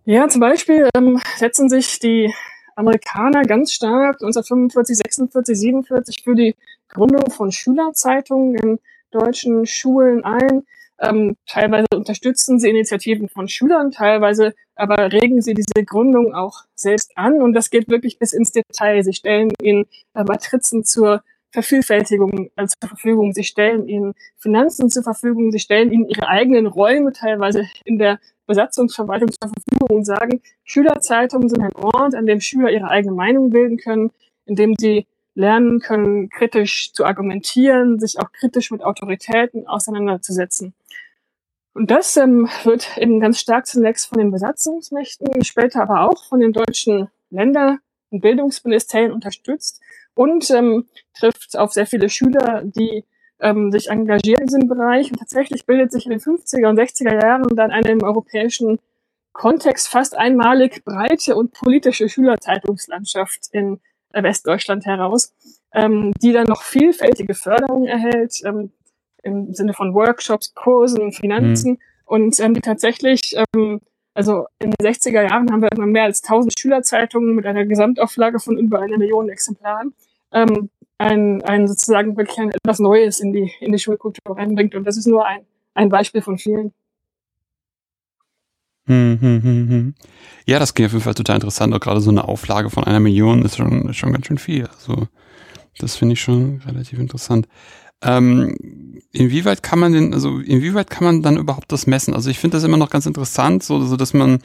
Ja, 0.05 0.27
zum 0.27 0.41
Beispiel 0.41 0.89
ähm, 0.95 1.19
setzen 1.37 1.69
sich 1.69 1.99
die 1.99 2.33
Amerikaner 2.75 3.43
ganz 3.43 3.73
stark 3.73 4.15
1945, 4.21 4.97
46, 4.97 5.59
47 5.59 6.23
für 6.23 6.33
die 6.33 6.55
Gründung 6.87 7.29
von 7.29 7.51
Schülerzeitungen 7.51 8.55
in 8.55 8.79
deutschen 9.11 9.65
Schulen 9.65 10.23
ein. 10.23 10.65
Ähm, 11.01 11.37
teilweise 11.47 11.87
unterstützen 11.93 12.59
sie 12.59 12.69
Initiativen 12.69 13.29
von 13.29 13.47
Schülern, 13.47 13.91
teilweise 13.91 14.53
aber 14.75 15.11
regen 15.11 15.41
sie 15.41 15.53
diese 15.53 15.85
Gründung 15.85 16.33
auch 16.33 16.65
selbst 16.75 17.11
an 17.15 17.41
und 17.41 17.53
das 17.53 17.69
geht 17.69 17.89
wirklich 17.89 18.19
bis 18.19 18.33
ins 18.33 18.51
Detail. 18.51 19.03
Sie 19.03 19.13
stellen 19.13 19.51
ihnen 19.61 19.85
äh, 20.13 20.23
Matrizen 20.23 20.83
zur 20.83 21.23
Vervielfältigung 21.51 22.49
äh, 22.55 22.67
zur 22.67 22.89
Verfügung, 22.89 23.33
sie 23.33 23.43
stellen 23.43 23.87
ihnen 23.87 24.13
Finanzen 24.37 24.89
zur 24.89 25.03
Verfügung, 25.03 25.51
sie 25.51 25.59
stellen 25.59 25.91
ihnen 25.91 26.07
ihre 26.07 26.27
eigenen 26.27 26.67
Räume 26.67 27.13
teilweise 27.13 27.67
in 27.85 27.97
der 27.97 28.19
Besatzungsverwaltung 28.45 29.29
zur 29.31 29.51
Verfügung 29.51 29.97
und 29.97 30.05
sagen, 30.05 30.41
Schülerzeitungen 30.63 31.49
sind 31.49 31.61
ein 31.61 31.75
Ort, 31.75 32.13
an 32.15 32.25
dem 32.25 32.41
Schüler 32.41 32.71
ihre 32.71 32.89
eigene 32.89 33.13
Meinung 33.13 33.51
bilden 33.51 33.77
können, 33.77 34.11
in 34.45 34.55
dem 34.55 34.75
sie 34.77 35.07
lernen 35.35 35.79
können, 35.79 36.29
kritisch 36.29 36.91
zu 36.93 37.05
argumentieren, 37.05 37.99
sich 37.99 38.19
auch 38.19 38.31
kritisch 38.31 38.71
mit 38.71 38.83
Autoritäten 38.83 39.67
auseinanderzusetzen. 39.67 40.73
Und 41.79 41.91
das 41.91 42.17
ähm, 42.17 42.49
wird 42.65 42.97
eben 42.97 43.21
ganz 43.21 43.39
stark 43.39 43.65
zunächst 43.65 44.07
von 44.07 44.17
den 44.17 44.31
Besatzungsmächten, 44.31 45.45
später 45.45 45.81
aber 45.81 46.09
auch 46.09 46.25
von 46.25 46.41
den 46.41 46.51
deutschen 46.51 47.07
Länder- 47.29 47.77
und 48.09 48.19
Bildungsministerien 48.19 49.13
unterstützt 49.13 49.79
und 50.13 50.51
ähm, 50.51 50.89
trifft 51.17 51.57
auf 51.57 51.71
sehr 51.71 51.87
viele 51.87 52.09
Schüler, 52.09 52.63
die 52.65 53.05
ähm, 53.39 53.71
sich 53.71 53.87
engagieren 53.87 54.41
in 54.41 54.47
diesem 54.47 54.67
Bereich. 54.67 55.09
Und 55.09 55.19
tatsächlich 55.19 55.65
bildet 55.65 55.93
sich 55.93 56.05
in 56.05 56.11
den 56.11 56.19
50er 56.19 56.67
und 56.67 56.77
60er 56.77 57.13
Jahren 57.13 57.55
dann 57.55 57.71
eine 57.71 57.91
im 57.91 58.03
europäischen 58.03 58.79
Kontext 59.31 59.87
fast 59.87 60.17
einmalig 60.17 60.83
breite 60.83 61.37
und 61.37 61.53
politische 61.53 62.09
Schülerzeitungslandschaft 62.09 63.53
in 63.53 63.79
Westdeutschland 64.11 64.85
heraus, 64.85 65.33
ähm, 65.73 66.11
die 66.21 66.33
dann 66.33 66.47
noch 66.47 66.61
vielfältige 66.61 67.35
Förderung 67.35 67.85
erhält, 67.85 68.41
ähm, 68.43 68.73
im 69.23 69.53
Sinne 69.53 69.73
von 69.73 69.93
Workshops, 69.93 70.53
Kursen, 70.53 71.11
Finanzen 71.11 71.71
mhm. 71.71 71.77
und 72.05 72.39
ähm, 72.39 72.53
die 72.53 72.61
tatsächlich, 72.61 73.35
ähm, 73.35 73.81
also 74.13 74.45
in 74.59 74.71
den 74.71 74.87
60er 74.87 75.21
Jahren 75.21 75.51
haben 75.51 75.61
wir 75.61 75.71
immer 75.71 75.85
mehr 75.85 76.03
als 76.03 76.23
1000 76.23 76.59
Schülerzeitungen 76.59 77.35
mit 77.35 77.45
einer 77.45 77.65
Gesamtauflage 77.65 78.39
von 78.39 78.57
über 78.57 78.79
einer 78.79 78.97
Million 78.97 79.29
Exemplaren, 79.29 79.93
ähm, 80.31 80.69
ein, 80.97 81.41
ein 81.43 81.67
sozusagen 81.67 82.17
wirklich 82.17 82.37
ein, 82.39 82.51
etwas 82.51 82.79
Neues 82.79 83.19
in 83.19 83.31
die, 83.33 83.51
in 83.61 83.71
die 83.71 83.79
Schulkultur 83.79 84.37
reinbringt 84.37 84.75
und 84.75 84.85
das 84.85 84.97
ist 84.97 85.07
nur 85.07 85.25
ein, 85.25 85.41
ein 85.73 85.89
Beispiel 85.89 86.21
von 86.21 86.37
vielen. 86.37 86.73
Hm, 88.89 89.19
hm, 89.21 89.41
hm. 89.43 89.93
Ja, 90.47 90.57
das 90.57 90.73
klingt 90.73 90.87
auf 90.87 90.93
jeden 90.93 91.03
Fall 91.03 91.13
total 91.13 91.35
interessant. 91.35 91.75
Auch 91.75 91.79
gerade 91.79 92.01
so 92.01 92.09
eine 92.09 92.27
Auflage 92.27 92.71
von 92.71 92.83
einer 92.83 92.99
Million 92.99 93.43
ist 93.43 93.57
schon, 93.57 93.93
schon 93.93 94.11
ganz 94.11 94.25
schön 94.25 94.39
viel. 94.39 94.65
Also, 94.65 95.07
das 95.77 95.95
finde 95.95 96.13
ich 96.13 96.21
schon 96.21 96.59
relativ 96.65 96.97
interessant. 96.97 97.47
Ähm, 98.01 98.55
inwieweit 99.11 99.63
kann 99.63 99.79
man 99.79 99.93
denn, 99.93 100.13
also 100.13 100.39
inwieweit 100.39 100.89
kann 100.89 101.03
man 101.03 101.21
dann 101.21 101.37
überhaupt 101.37 101.71
das 101.71 101.87
messen? 101.87 102.13
Also 102.13 102.29
ich 102.29 102.39
finde 102.39 102.57
das 102.57 102.63
immer 102.63 102.77
noch 102.77 102.89
ganz 102.89 103.05
interessant, 103.05 103.63
so, 103.63 103.83
so 103.83 103.95
dass 103.95 104.13
man, 104.13 104.39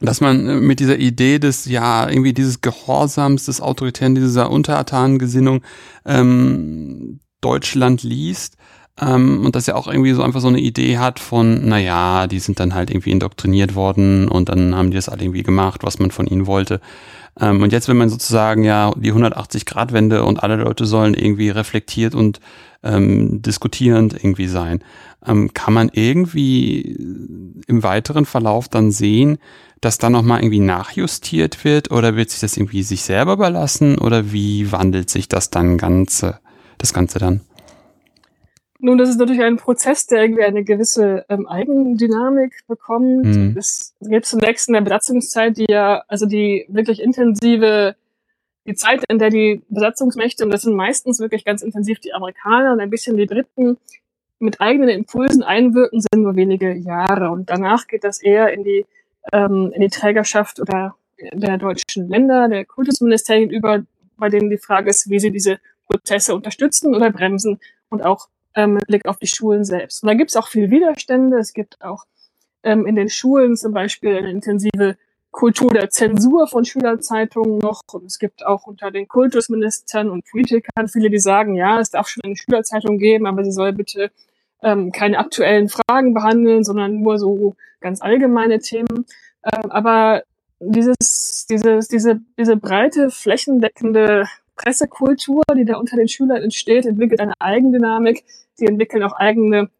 dass 0.00 0.20
man 0.20 0.66
mit 0.66 0.80
dieser 0.80 0.98
Idee 0.98 1.38
des, 1.38 1.66
ja, 1.66 2.08
irgendwie 2.08 2.32
dieses 2.32 2.60
Gehorsams, 2.60 3.46
des 3.46 3.60
Autoritären, 3.60 4.14
dieser 4.14 4.50
untertanen 4.50 5.18
Gesinnung 5.18 5.62
ähm, 6.04 7.20
Deutschland 7.40 8.02
liest. 8.02 8.56
Ähm, 9.00 9.46
und 9.46 9.56
dass 9.56 9.68
er 9.68 9.76
auch 9.76 9.88
irgendwie 9.88 10.12
so 10.12 10.22
einfach 10.22 10.40
so 10.40 10.48
eine 10.48 10.60
Idee 10.60 10.98
hat 10.98 11.18
von, 11.18 11.66
naja, 11.66 12.26
die 12.26 12.40
sind 12.40 12.60
dann 12.60 12.74
halt 12.74 12.90
irgendwie 12.90 13.10
indoktriniert 13.10 13.74
worden 13.74 14.28
und 14.28 14.48
dann 14.48 14.74
haben 14.74 14.90
die 14.90 14.96
das 14.96 15.08
alle 15.08 15.22
irgendwie 15.22 15.42
gemacht, 15.42 15.82
was 15.82 15.98
man 15.98 16.10
von 16.10 16.26
ihnen 16.26 16.46
wollte. 16.46 16.80
Ähm, 17.40 17.62
und 17.62 17.72
jetzt, 17.72 17.88
wenn 17.88 17.96
man 17.96 18.10
sozusagen 18.10 18.64
ja 18.64 18.92
die 18.96 19.12
180-Grad-Wende 19.12 20.24
und 20.24 20.42
alle 20.42 20.56
Leute 20.56 20.84
sollen 20.84 21.14
irgendwie 21.14 21.48
reflektiert 21.48 22.14
und 22.14 22.40
ähm, 22.82 23.40
diskutierend 23.40 24.14
irgendwie 24.14 24.48
sein, 24.48 24.84
ähm, 25.26 25.54
kann 25.54 25.72
man 25.72 25.90
irgendwie 25.92 26.96
im 27.66 27.82
weiteren 27.82 28.26
Verlauf 28.26 28.68
dann 28.68 28.90
sehen, 28.90 29.38
dass 29.80 29.98
da 29.98 30.10
nochmal 30.10 30.40
irgendwie 30.40 30.60
nachjustiert 30.60 31.64
wird 31.64 31.90
oder 31.90 32.14
wird 32.16 32.30
sich 32.30 32.40
das 32.40 32.56
irgendwie 32.56 32.82
sich 32.82 33.02
selber 33.02 33.32
überlassen 33.32 33.98
oder 33.98 34.32
wie 34.32 34.70
wandelt 34.70 35.10
sich 35.10 35.28
das 35.28 35.50
dann 35.50 35.78
Ganze, 35.78 36.38
das 36.78 36.92
Ganze 36.92 37.18
dann? 37.18 37.40
Nun, 38.84 38.98
das 38.98 39.10
ist 39.10 39.18
natürlich 39.20 39.42
ein 39.42 39.58
Prozess, 39.58 40.08
der 40.08 40.22
irgendwie 40.22 40.42
eine 40.42 40.64
gewisse 40.64 41.24
ähm, 41.28 41.46
Eigendynamik 41.46 42.66
bekommt. 42.66 43.24
Mhm. 43.24 43.54
Es 43.56 43.94
gibt 44.00 44.26
zunächst 44.26 44.66
in 44.66 44.74
der 44.74 44.80
Besatzungszeit, 44.80 45.56
die 45.56 45.66
ja, 45.68 46.02
also 46.08 46.26
die 46.26 46.66
wirklich 46.68 47.00
intensive, 47.00 47.94
die 48.66 48.74
Zeit, 48.74 49.04
in 49.08 49.20
der 49.20 49.30
die 49.30 49.62
Besatzungsmächte, 49.68 50.44
und 50.44 50.50
das 50.50 50.62
sind 50.62 50.74
meistens 50.74 51.20
wirklich 51.20 51.44
ganz 51.44 51.62
intensiv 51.62 52.00
die 52.00 52.12
Amerikaner 52.12 52.72
und 52.72 52.80
ein 52.80 52.90
bisschen 52.90 53.16
die 53.16 53.26
Briten, 53.26 53.76
mit 54.40 54.60
eigenen 54.60 54.88
Impulsen 54.88 55.44
einwirken, 55.44 56.00
sind 56.00 56.24
nur 56.24 56.34
wenige 56.34 56.74
Jahre. 56.74 57.30
Und 57.30 57.50
danach 57.50 57.86
geht 57.86 58.02
das 58.02 58.20
eher 58.20 58.52
in 58.52 58.64
die, 58.64 58.84
ähm, 59.32 59.70
in 59.72 59.80
die 59.80 59.90
Trägerschaft 59.90 60.58
oder 60.58 60.96
der 61.32 61.56
deutschen 61.56 62.08
Länder, 62.08 62.48
der 62.48 62.64
Kultusministerien 62.64 63.48
über, 63.48 63.84
bei 64.16 64.28
denen 64.28 64.50
die 64.50 64.58
Frage 64.58 64.90
ist, 64.90 65.08
wie 65.08 65.20
sie 65.20 65.30
diese 65.30 65.60
Prozesse 65.86 66.34
unterstützen 66.34 66.96
oder 66.96 67.12
bremsen 67.12 67.60
und 67.88 68.04
auch 68.04 68.26
ähm, 68.54 68.74
mit 68.74 68.86
Blick 68.86 69.06
auf 69.06 69.18
die 69.18 69.26
Schulen 69.26 69.64
selbst. 69.64 70.02
Und 70.02 70.08
da 70.08 70.14
gibt 70.14 70.30
es 70.30 70.36
auch 70.36 70.48
viel 70.48 70.70
Widerstände. 70.70 71.38
Es 71.38 71.52
gibt 71.52 71.82
auch 71.82 72.04
ähm, 72.62 72.86
in 72.86 72.96
den 72.96 73.08
Schulen 73.08 73.56
zum 73.56 73.72
Beispiel 73.72 74.16
eine 74.16 74.30
intensive 74.30 74.96
Kultur 75.30 75.70
der 75.70 75.90
Zensur 75.90 76.46
von 76.46 76.64
Schülerzeitungen 76.64 77.58
noch. 77.58 77.82
Und 77.92 78.04
es 78.04 78.18
gibt 78.18 78.44
auch 78.44 78.66
unter 78.66 78.90
den 78.90 79.08
Kultusministern 79.08 80.10
und 80.10 80.24
Politikern 80.30 80.88
viele, 80.88 81.10
die 81.10 81.18
sagen, 81.18 81.54
ja, 81.54 81.80
es 81.80 81.90
darf 81.90 82.08
schon 82.08 82.22
eine 82.24 82.36
Schülerzeitung 82.36 82.98
geben, 82.98 83.26
aber 83.26 83.44
sie 83.44 83.52
soll 83.52 83.72
bitte 83.72 84.10
ähm, 84.62 84.92
keine 84.92 85.18
aktuellen 85.18 85.68
Fragen 85.68 86.14
behandeln, 86.14 86.64
sondern 86.64 87.00
nur 87.00 87.18
so 87.18 87.56
ganz 87.80 88.02
allgemeine 88.02 88.60
Themen. 88.60 89.06
Ähm, 89.42 89.70
aber 89.70 90.22
dieses, 90.60 91.46
dieses, 91.48 91.88
diese, 91.88 92.20
diese 92.38 92.56
breite, 92.56 93.10
flächendeckende 93.10 94.28
Pressekultur, 94.62 95.42
die 95.56 95.64
da 95.64 95.76
unter 95.76 95.96
den 95.96 96.08
Schülern 96.08 96.42
entsteht, 96.42 96.86
entwickelt 96.86 97.20
eine 97.20 97.34
Eigendynamik. 97.38 98.24
Die 98.60 98.66
entwickeln 98.66 99.02
auch 99.02 99.12
eigene 99.12 99.70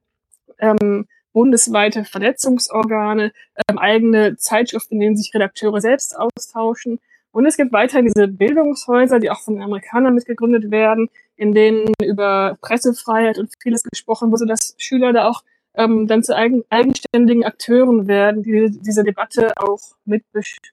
ähm, 0.59 1.07
bundesweite 1.33 2.05
Vernetzungsorgane, 2.05 3.33
ähm, 3.69 3.79
eigene 3.79 4.37
Zeitschriften, 4.37 4.95
in 4.95 5.01
denen 5.01 5.17
sich 5.17 5.33
Redakteure 5.35 5.81
selbst 5.81 6.17
austauschen. 6.17 6.99
Und 7.31 7.47
es 7.47 7.57
gibt 7.57 7.73
weiterhin 7.73 8.07
diese 8.07 8.29
Bildungshäuser, 8.29 9.19
die 9.19 9.31
auch 9.31 9.41
von 9.41 9.55
den 9.55 9.63
Amerikanern 9.63 10.15
mitgegründet 10.15 10.71
werden, 10.71 11.09
in 11.37 11.53
denen 11.53 11.93
über 12.03 12.59
Pressefreiheit 12.61 13.39
und 13.39 13.51
vieles 13.63 13.83
gesprochen 13.85 14.31
wurde, 14.31 14.47
dass 14.47 14.75
Schüler 14.77 15.13
da 15.13 15.29
auch 15.29 15.43
ähm, 15.75 16.07
dann 16.07 16.23
zu 16.23 16.37
eigen, 16.37 16.65
eigenständigen 16.69 17.45
Akteuren 17.45 18.07
werden, 18.07 18.43
die 18.43 18.71
diese 18.71 19.05
Debatte 19.05 19.53
auch 19.57 19.81
mit, 20.05 20.25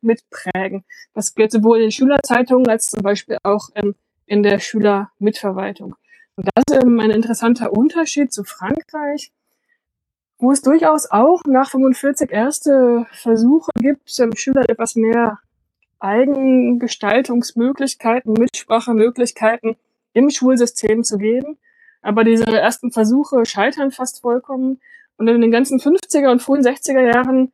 mitprägen. 0.01 0.83
Das 1.13 1.35
gilt 1.35 1.51
sowohl 1.51 1.77
in 1.77 1.83
den 1.83 1.91
Schülerzeitungen 1.91 2.67
als 2.67 2.87
zum 2.87 3.01
Beispiel 3.01 3.37
auch 3.43 3.69
ähm, 3.75 3.95
in 4.25 4.43
der 4.43 4.59
Schülermitverwaltung. 4.59 5.95
Und 6.35 6.49
das 6.53 6.63
ist 6.69 6.83
ähm, 6.83 6.99
ein 6.99 7.11
interessanter 7.11 7.71
Unterschied 7.73 8.33
zu 8.33 8.43
Frankreich, 8.43 9.31
wo 10.37 10.51
es 10.51 10.61
durchaus 10.61 11.09
auch 11.11 11.43
nach 11.45 11.71
45 11.71 12.31
erste 12.31 13.07
Versuche 13.11 13.71
gibt, 13.79 14.19
ähm, 14.19 14.35
Schülern 14.35 14.65
etwas 14.65 14.95
mehr 14.95 15.39
Eigengestaltungsmöglichkeiten, 15.99 18.33
Mitsprachemöglichkeiten 18.33 19.77
im 20.13 20.29
Schulsystem 20.29 21.03
zu 21.03 21.17
geben. 21.17 21.57
Aber 22.01 22.23
diese 22.23 22.45
ersten 22.45 22.91
Versuche 22.91 23.45
scheitern 23.45 23.91
fast 23.91 24.21
vollkommen. 24.21 24.79
Und 25.17 25.27
in 25.27 25.41
den 25.41 25.51
ganzen 25.51 25.79
50er 25.79 26.31
und 26.31 26.41
frühen 26.41 26.63
60er 26.63 27.13
Jahren 27.13 27.51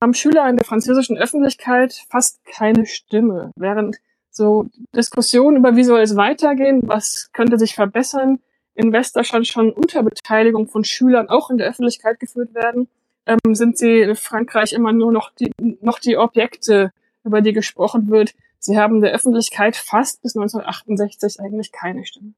haben 0.00 0.14
Schüler 0.14 0.48
in 0.48 0.56
der 0.56 0.64
französischen 0.64 1.18
Öffentlichkeit 1.18 2.04
fast 2.08 2.44
keine 2.44 2.86
Stimme. 2.86 3.52
Während 3.56 3.98
so 4.30 4.66
Diskussionen 4.96 5.58
über 5.58 5.76
wie 5.76 5.84
soll 5.84 6.00
es 6.00 6.16
weitergehen, 6.16 6.82
was 6.84 7.30
könnte 7.32 7.58
sich 7.58 7.74
verbessern, 7.74 8.40
in 8.74 8.92
Westdeutschland 8.92 9.46
schon 9.46 9.70
unter 9.70 10.02
Beteiligung 10.02 10.66
von 10.68 10.84
Schülern 10.84 11.28
auch 11.28 11.50
in 11.50 11.58
der 11.58 11.68
Öffentlichkeit 11.68 12.18
geführt 12.18 12.54
werden, 12.54 12.88
ähm, 13.26 13.54
sind 13.54 13.76
sie 13.76 14.00
in 14.00 14.16
Frankreich 14.16 14.72
immer 14.72 14.92
nur 14.92 15.12
noch 15.12 15.30
die, 15.34 15.52
noch 15.80 15.98
die 15.98 16.16
Objekte, 16.16 16.92
über 17.24 17.40
die 17.40 17.52
gesprochen 17.52 18.08
wird. 18.08 18.34
Sie 18.58 18.78
haben 18.78 19.00
der 19.00 19.12
Öffentlichkeit 19.12 19.76
fast 19.76 20.22
bis 20.22 20.34
1968 20.36 21.40
eigentlich 21.40 21.70
keine 21.72 22.04
Stimme. 22.04 22.32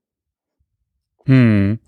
Hm. 1.26 1.78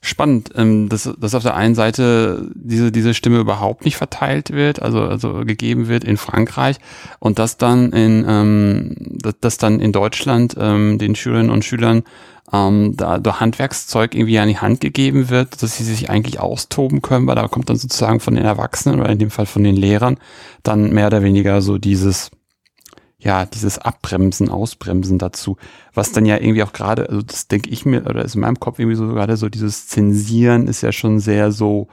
Spannend, 0.00 0.50
ähm, 0.54 0.90
dass, 0.90 1.10
dass 1.18 1.34
auf 1.34 1.42
der 1.42 1.56
einen 1.56 1.74
Seite 1.74 2.50
diese, 2.54 2.92
diese 2.92 3.14
Stimme 3.14 3.38
überhaupt 3.38 3.86
nicht 3.86 3.96
verteilt 3.96 4.50
wird, 4.50 4.82
also, 4.82 5.00
also 5.00 5.44
gegeben 5.46 5.88
wird 5.88 6.04
in 6.04 6.18
Frankreich 6.18 6.76
und 7.20 7.38
dass 7.38 7.56
dann 7.56 7.90
in, 7.90 8.22
ähm, 8.28 8.94
dass, 8.98 9.34
dass 9.40 9.56
dann 9.56 9.80
in 9.80 9.92
Deutschland 9.92 10.56
ähm, 10.58 10.98
den 10.98 11.14
Schülerinnen 11.14 11.50
und 11.50 11.64
Schülern 11.64 12.02
ähm, 12.52 12.94
da 12.96 13.18
durch 13.18 13.40
Handwerkszeug 13.40 14.14
irgendwie 14.14 14.38
an 14.38 14.48
die 14.48 14.58
Hand 14.58 14.80
gegeben 14.80 15.30
wird, 15.30 15.62
dass 15.62 15.78
sie 15.78 15.84
sich 15.84 16.10
eigentlich 16.10 16.38
austoben 16.38 17.00
können, 17.00 17.26
weil 17.26 17.36
da 17.36 17.48
kommt 17.48 17.70
dann 17.70 17.76
sozusagen 17.76 18.20
von 18.20 18.34
den 18.34 18.44
Erwachsenen 18.44 19.00
oder 19.00 19.10
in 19.10 19.18
dem 19.18 19.30
Fall 19.30 19.46
von 19.46 19.64
den 19.64 19.76
Lehrern 19.76 20.18
dann 20.62 20.92
mehr 20.92 21.06
oder 21.06 21.22
weniger 21.22 21.62
so 21.62 21.78
dieses 21.78 22.30
ja, 23.24 23.46
dieses 23.46 23.78
Abbremsen, 23.78 24.50
Ausbremsen 24.50 25.18
dazu, 25.18 25.56
was 25.94 26.12
dann 26.12 26.26
ja 26.26 26.36
irgendwie 26.36 26.62
auch 26.62 26.74
gerade, 26.74 27.08
also 27.08 27.22
das 27.22 27.48
denke 27.48 27.70
ich 27.70 27.86
mir, 27.86 28.04
oder 28.06 28.22
ist 28.22 28.34
in 28.34 28.42
meinem 28.42 28.60
Kopf 28.60 28.78
irgendwie 28.78 28.96
so 28.96 29.08
gerade 29.08 29.38
so 29.38 29.48
dieses 29.48 29.88
Zensieren 29.88 30.68
ist 30.68 30.82
ja 30.82 30.92
schon 30.92 31.20
sehr 31.20 31.50
so, 31.50 31.88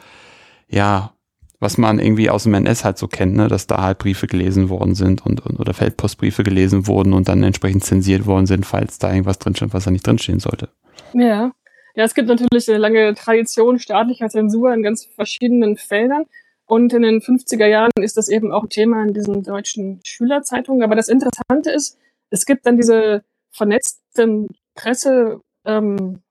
ja, 0.67 1.13
was 1.61 1.77
man 1.77 1.99
irgendwie 1.99 2.29
aus 2.29 2.43
dem 2.43 2.53
NS 2.55 2.83
halt 2.83 2.97
so 2.97 3.07
kennt, 3.07 3.35
ne, 3.35 3.47
dass 3.47 3.65
da 3.65 3.81
halt 3.81 3.99
Briefe 3.99 4.27
gelesen 4.27 4.67
worden 4.67 4.93
sind 4.93 5.25
und, 5.25 5.45
und 5.45 5.57
oder 5.57 5.73
Feldpostbriefe 5.73 6.43
gelesen 6.43 6.85
wurden 6.87 7.13
und 7.13 7.29
dann 7.29 7.43
entsprechend 7.43 7.85
zensiert 7.85 8.25
worden 8.25 8.45
sind, 8.45 8.65
falls 8.65 8.99
da 8.99 9.11
irgendwas 9.11 9.39
drinsteht, 9.39 9.73
was 9.73 9.85
da 9.85 9.91
nicht 9.91 10.05
drinstehen 10.05 10.39
sollte. 10.39 10.69
Ja. 11.13 11.53
Ja, 11.93 12.05
es 12.05 12.13
gibt 12.13 12.29
natürlich 12.29 12.69
eine 12.69 12.77
lange 12.77 13.13
Tradition 13.15 13.77
staatlicher 13.77 14.29
Zensur 14.29 14.73
in 14.73 14.81
ganz 14.81 15.05
verschiedenen 15.05 15.75
Feldern. 15.75 16.23
Und 16.65 16.93
in 16.93 17.01
den 17.01 17.19
50er 17.19 17.65
Jahren 17.65 17.91
ist 18.01 18.17
das 18.17 18.29
eben 18.29 18.51
auch 18.51 18.67
Thema 18.67 19.03
in 19.03 19.13
diesen 19.13 19.43
deutschen 19.43 19.99
Schülerzeitungen. 20.05 20.83
Aber 20.83 20.95
das 20.95 21.09
Interessante 21.09 21.71
ist, 21.71 21.97
es 22.29 22.45
gibt 22.45 22.65
dann 22.65 22.77
diese 22.77 23.23
vernetzten 23.51 24.47
Presse, 24.73 25.41
ähm, 25.65 26.21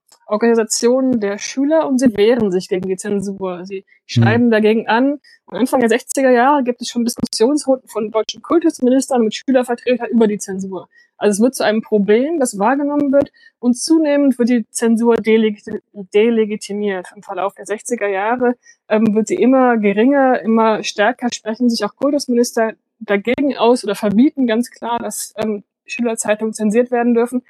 der 1.20 1.38
Schüler 1.38 1.88
und 1.88 1.98
sie 1.98 2.16
wehren 2.16 2.52
sich 2.52 2.68
gegen 2.68 2.88
die 2.88 2.96
Zensur. 2.96 3.64
Sie 3.64 3.84
schreiben 4.06 4.46
mhm. 4.46 4.50
dagegen 4.50 4.86
an. 4.86 5.20
Und 5.46 5.56
Anfang 5.56 5.80
der 5.80 5.90
60er 5.90 6.30
Jahre 6.30 6.62
gibt 6.62 6.80
es 6.80 6.88
schon 6.88 7.04
Diskussionsrunden 7.04 7.88
von 7.88 8.10
deutschen 8.10 8.40
Kultusministern 8.40 9.22
mit 9.22 9.34
Schülervertretern 9.34 10.08
über 10.08 10.28
die 10.28 10.38
Zensur. 10.38 10.88
Also 11.20 11.36
es 11.36 11.40
wird 11.42 11.54
zu 11.54 11.64
einem 11.64 11.82
Problem, 11.82 12.40
das 12.40 12.58
wahrgenommen 12.58 13.12
wird 13.12 13.30
und 13.58 13.74
zunehmend 13.74 14.38
wird 14.38 14.48
die 14.48 14.66
Zensur 14.70 15.16
delegitimiert. 15.16 17.08
Im 17.14 17.22
Verlauf 17.22 17.54
der 17.54 17.66
60er 17.66 18.06
Jahre 18.06 18.56
ähm, 18.88 19.14
wird 19.14 19.28
sie 19.28 19.34
immer 19.34 19.76
geringer, 19.76 20.40
immer 20.40 20.82
stärker 20.82 21.28
sprechen 21.32 21.68
sich 21.68 21.84
auch 21.84 21.94
Kultusminister 21.94 22.72
dagegen 23.00 23.54
aus 23.58 23.84
oder 23.84 23.94
verbieten 23.94 24.46
ganz 24.46 24.70
klar, 24.70 24.98
dass 24.98 25.34
ähm, 25.36 25.62
Schülerzeitungen 25.84 26.54
zensiert 26.54 26.90
werden 26.90 27.12
dürfen. 27.12 27.42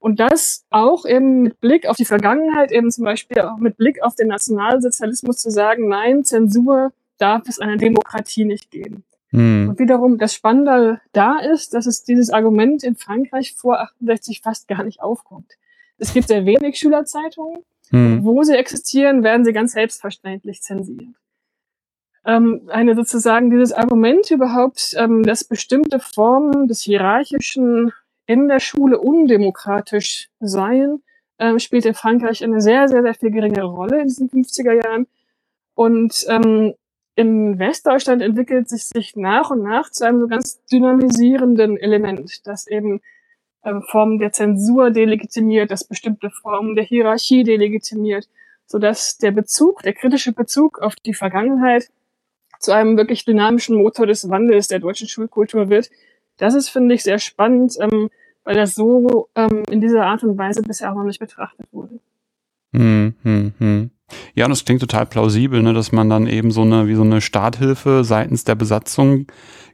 Und 0.00 0.18
das 0.18 0.66
auch 0.70 1.06
eben 1.06 1.42
mit 1.42 1.60
Blick 1.60 1.86
auf 1.86 1.96
die 1.96 2.04
Vergangenheit, 2.04 2.72
eben 2.72 2.90
zum 2.90 3.04
Beispiel 3.04 3.42
auch 3.42 3.58
mit 3.58 3.76
Blick 3.76 4.02
auf 4.02 4.16
den 4.16 4.26
Nationalsozialismus 4.26 5.38
zu 5.38 5.50
sagen, 5.50 5.86
nein, 5.86 6.24
Zensur 6.24 6.92
darf 7.18 7.48
es 7.48 7.60
einer 7.60 7.76
Demokratie 7.76 8.44
nicht 8.44 8.72
geben. 8.72 9.04
Hm. 9.34 9.70
Und 9.70 9.78
wiederum 9.80 10.16
das 10.16 10.32
Spannende 10.32 11.00
da 11.12 11.40
ist, 11.40 11.74
dass 11.74 11.86
es 11.86 12.04
dieses 12.04 12.30
Argument 12.30 12.84
in 12.84 12.94
Frankreich 12.94 13.54
vor 13.54 13.80
68 13.80 14.40
fast 14.42 14.68
gar 14.68 14.84
nicht 14.84 15.02
aufkommt. 15.02 15.50
Es 15.98 16.14
gibt 16.14 16.28
sehr 16.28 16.46
wenig 16.46 16.78
Schülerzeitungen. 16.78 17.64
Hm. 17.90 18.24
Wo 18.24 18.42
sie 18.44 18.54
existieren, 18.56 19.24
werden 19.24 19.44
sie 19.44 19.52
ganz 19.52 19.72
selbstverständlich 19.72 20.62
zensiert. 20.62 21.14
Ähm, 22.24 22.62
eine 22.68 22.94
sozusagen 22.94 23.50
dieses 23.50 23.72
Argument 23.72 24.30
überhaupt, 24.30 24.94
ähm, 24.96 25.24
dass 25.24 25.44
bestimmte 25.44 25.98
Formen 25.98 26.68
des 26.68 26.80
hierarchischen 26.80 27.92
in 28.26 28.48
der 28.48 28.60
Schule 28.60 28.98
undemokratisch 28.98 30.30
seien, 30.40 31.02
ähm, 31.38 31.58
spielt 31.58 31.84
in 31.84 31.92
Frankreich 31.94 32.42
eine 32.42 32.60
sehr, 32.60 32.88
sehr, 32.88 33.02
sehr 33.02 33.14
viel 33.14 33.30
geringere 33.30 33.66
Rolle 33.66 34.00
in 34.00 34.08
diesen 34.08 34.30
50er 34.30 34.72
Jahren. 34.72 35.06
Und 35.74 36.24
ähm, 36.28 36.74
in 37.16 37.58
Westdeutschland 37.58 38.22
entwickelt 38.22 38.68
sich 38.68 38.86
sich 38.86 39.16
nach 39.16 39.50
und 39.50 39.62
nach 39.62 39.90
zu 39.90 40.04
einem 40.04 40.20
so 40.20 40.28
ganz 40.28 40.64
dynamisierenden 40.66 41.76
Element, 41.76 42.46
das 42.46 42.66
eben 42.66 43.00
ähm, 43.64 43.82
Formen 43.82 44.18
der 44.18 44.32
Zensur 44.32 44.90
delegitimiert, 44.90 45.70
das 45.70 45.84
bestimmte 45.84 46.30
Formen 46.30 46.74
der 46.74 46.84
Hierarchie 46.84 47.44
delegitimiert, 47.44 48.28
so 48.66 48.78
dass 48.78 49.18
der 49.18 49.30
Bezug, 49.30 49.82
der 49.82 49.92
kritische 49.92 50.32
Bezug 50.32 50.80
auf 50.80 50.94
die 50.96 51.14
Vergangenheit 51.14 51.90
zu 52.58 52.72
einem 52.72 52.96
wirklich 52.96 53.24
dynamischen 53.24 53.76
Motor 53.76 54.06
des 54.06 54.28
Wandels 54.28 54.68
der 54.68 54.80
deutschen 54.80 55.08
Schulkultur 55.08 55.68
wird, 55.68 55.90
das 56.38 56.54
ist, 56.54 56.68
finde 56.68 56.94
ich, 56.94 57.02
sehr 57.02 57.18
spannend, 57.18 57.76
ähm, 57.80 58.10
weil 58.42 58.56
das 58.56 58.74
so 58.74 59.28
ähm, 59.34 59.62
in 59.70 59.80
dieser 59.80 60.06
Art 60.06 60.24
und 60.24 60.36
Weise 60.36 60.62
bisher 60.62 60.90
auch 60.90 60.96
noch 60.96 61.04
nicht 61.04 61.20
betrachtet 61.20 61.66
wurde. 61.72 62.00
Hm, 62.72 63.14
hm, 63.22 63.52
hm. 63.58 63.90
Ja, 64.34 64.44
und 64.44 64.50
das 64.50 64.64
klingt 64.64 64.80
total 64.80 65.06
plausibel, 65.06 65.62
ne, 65.62 65.72
dass 65.72 65.92
man 65.92 66.10
dann 66.10 66.26
eben 66.26 66.50
so 66.50 66.62
eine, 66.62 66.88
wie 66.88 66.94
so 66.94 67.02
eine 67.02 67.20
Starthilfe 67.20 68.04
seitens 68.04 68.44
der 68.44 68.54
Besatzung 68.54 69.26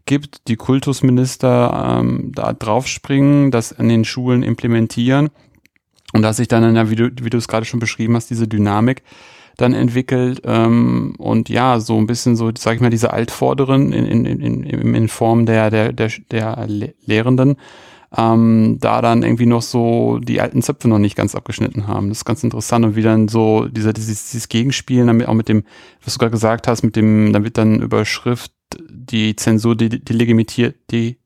gibt, 0.07 0.49
die 0.49 0.57
Kultusminister 0.57 1.99
ähm, 2.01 2.33
da 2.35 2.53
draufspringen, 2.53 3.51
das 3.51 3.79
an 3.79 3.89
den 3.89 4.05
Schulen 4.05 4.43
implementieren 4.43 5.31
und 6.13 6.23
dass 6.23 6.39
sich 6.39 6.49
dann, 6.49 6.91
wie 6.91 6.97
du, 6.97 7.11
wie 7.23 7.31
du 7.31 7.39
es 7.39 7.49
gerade 7.49 7.67
schon 7.67 7.81
beschrieben 7.81 8.17
hast, 8.17 8.31
diese 8.31 8.49
Dynamik 8.49 9.03
dann 9.57 9.75
entwickelt 9.75 10.43
ähm, 10.45 11.15
und 11.19 11.49
ja, 11.49 11.81
so 11.81 11.99
ein 11.99 12.07
bisschen 12.07 12.35
so, 12.35 12.51
sag 12.57 12.77
ich 12.77 12.81
mal, 12.81 12.91
diese 12.91 13.13
Altvorderen 13.13 13.93
in, 13.93 14.07
in, 14.07 14.41
in, 14.41 14.95
in 14.95 15.09
Form 15.09 15.45
der, 15.45 15.71
der, 15.71 15.93
der, 15.93 16.11
der 16.31 16.67
Lehrenden, 17.05 17.57
ähm, 18.17 18.79
da 18.81 19.01
dann 19.03 19.23
irgendwie 19.23 19.47
noch 19.47 19.63
so 19.63 20.19
die 20.19 20.41
alten 20.41 20.63
Zöpfe 20.63 20.89
noch 20.89 20.99
nicht 20.99 21.17
ganz 21.17 21.35
abgeschnitten 21.35 21.87
haben. 21.87 22.09
Das 22.09 22.19
ist 22.19 22.25
ganz 22.25 22.43
interessant 22.43 22.85
und 22.85 22.97
wie 22.97 23.03
dann 23.03 23.29
so 23.29 23.67
dieser, 23.67 23.93
dieses, 23.93 24.31
dieses 24.31 24.49
Gegenspielen, 24.49 25.07
damit 25.07 25.29
auch 25.29 25.35
mit 25.35 25.49
dem, 25.49 25.65
was 26.05 26.15
du 26.15 26.19
gerade 26.19 26.33
gesagt 26.33 26.67
hast, 26.67 26.83
mit 26.83 26.97
dem, 26.97 27.33
dann 27.33 27.45
wird 27.45 27.59
dann 27.59 27.81
Überschrift 27.81 28.53
die 28.89 29.37
Zensur 29.37 29.77
die, 29.77 29.89
die 29.89 30.13
legitimiert, 30.13 30.77
die 30.91 31.20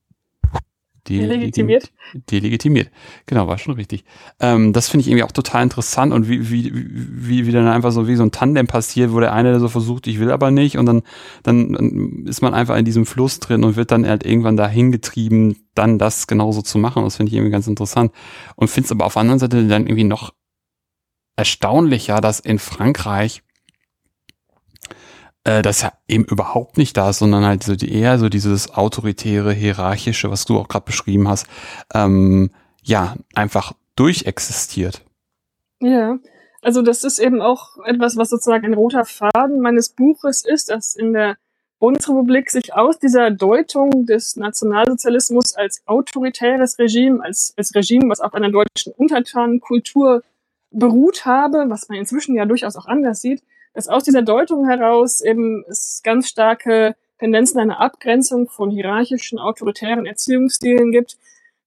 delegitimiert. 1.09 1.93
Delegitimiert. 2.31 2.91
Genau, 3.27 3.47
war 3.47 3.59
schon 3.59 3.75
richtig. 3.75 4.05
Ähm, 4.41 4.73
das 4.73 4.89
finde 4.89 5.03
ich 5.03 5.09
irgendwie 5.09 5.25
auch 5.25 5.33
total 5.33 5.63
interessant 5.63 6.13
und 6.13 6.29
wie, 6.29 6.51
wie, 6.51 6.73
wie, 6.75 7.47
wie 7.47 7.53
dann 7.53 7.69
einfach 7.69 7.93
so 7.93 8.09
wie 8.09 8.17
so 8.17 8.23
ein 8.23 8.31
Tandem 8.31 8.67
passiert, 8.67 9.13
wo 9.13 9.21
der 9.21 9.33
eine 9.33 9.61
so 9.61 9.69
versucht, 9.69 10.07
ich 10.07 10.19
will 10.19 10.31
aber 10.31 10.51
nicht 10.51 10.79
und 10.79 10.87
dann, 10.87 11.03
dann 11.43 12.25
ist 12.27 12.43
man 12.43 12.55
einfach 12.55 12.77
in 12.77 12.85
diesem 12.85 13.07
Fluss 13.07 13.41
drin 13.41 13.65
und 13.65 13.77
wird 13.77 13.91
dann 13.91 14.07
halt 14.07 14.25
irgendwann 14.25 14.57
dahin 14.57 14.93
getrieben, 14.93 15.57
dann 15.75 15.99
das 15.99 16.27
genauso 16.27 16.63
zu 16.63 16.79
machen. 16.79 17.05
Das 17.05 17.17
finde 17.17 17.31
ich 17.31 17.37
irgendwie 17.37 17.53
ganz 17.53 17.67
interessant 17.67 18.13
und 18.57 18.69
finde 18.69 18.87
es 18.87 18.93
aber 18.93 19.05
auf 19.07 19.15
der 19.15 19.21
anderen 19.21 19.41
Seite 19.41 19.67
dann 19.67 19.87
irgendwie 19.87 20.05
noch 20.05 20.33
erstaunlicher, 21.37 22.21
dass 22.21 22.41
in 22.41 22.59
Frankreich 22.59 23.43
äh, 25.45 25.63
das 25.63 25.83
ja 25.83 25.93
eben 26.09 26.25
überhaupt 26.25 26.79
nicht 26.79 26.97
da 26.97 27.11
ist, 27.11 27.19
sondern 27.19 27.45
halt 27.45 27.63
so 27.63 27.77
die, 27.77 27.93
eher 27.93 28.19
so 28.19 28.29
dieses 28.29 28.73
autoritäre, 28.73 29.53
hierarchische, 29.53 30.31
was 30.31 30.45
du 30.45 30.59
auch 30.59 30.69
gerade 30.69 30.87
beschrieben 30.87 31.29
hast, 31.29 31.47
ähm, 31.95 32.51
ja, 32.83 33.15
einfach 33.35 33.73
durchexistiert. 33.97 35.03
Ja, 35.81 36.19
also 36.63 36.83
das 36.83 37.05
ist 37.05 37.19
eben 37.19 37.43
auch 37.43 37.77
etwas, 37.85 38.17
was 38.17 38.31
sozusagen 38.31 38.65
ein 38.67 38.75
roter 38.75 39.05
Faden 39.05 39.61
meines 39.61 39.91
Buches 39.91 40.45
ist, 40.45 40.71
dass 40.71 40.97
in 40.97 41.13
der 41.13 41.37
Bundesrepublik 41.79 42.51
sich 42.51 42.73
aus 42.73 42.99
dieser 42.99 43.31
Deutung 43.31 44.07
des 44.07 44.37
Nationalsozialismus 44.37 45.55
als 45.55 45.83
autoritäres 45.87 46.79
Regime, 46.79 47.23
als, 47.23 47.53
als 47.59 47.75
Regime, 47.75 48.09
was 48.09 48.21
auf 48.21 48.33
einer 48.33 48.51
deutschen 48.51 48.95
Untertanenkultur 48.97 50.23
beruht 50.71 51.27
habe, 51.27 51.67
was 51.69 51.89
man 51.91 51.99
inzwischen 51.99 52.35
ja 52.35 52.47
durchaus 52.47 52.77
auch 52.77 52.87
anders 52.87 53.21
sieht, 53.21 53.43
dass 53.75 53.89
aus 53.89 54.05
dieser 54.05 54.23
Deutung 54.23 54.67
heraus 54.69 55.21
eben 55.21 55.65
es 55.69 56.01
ganz 56.03 56.29
starke 56.29 56.95
Tendenzen 57.19 57.61
einer 57.61 57.81
Abgrenzung 57.81 58.49
von 58.49 58.71
hierarchischen, 58.71 59.39
autoritären 59.39 60.07
Erziehungsstilen 60.07 60.93
gibt. 60.93 61.17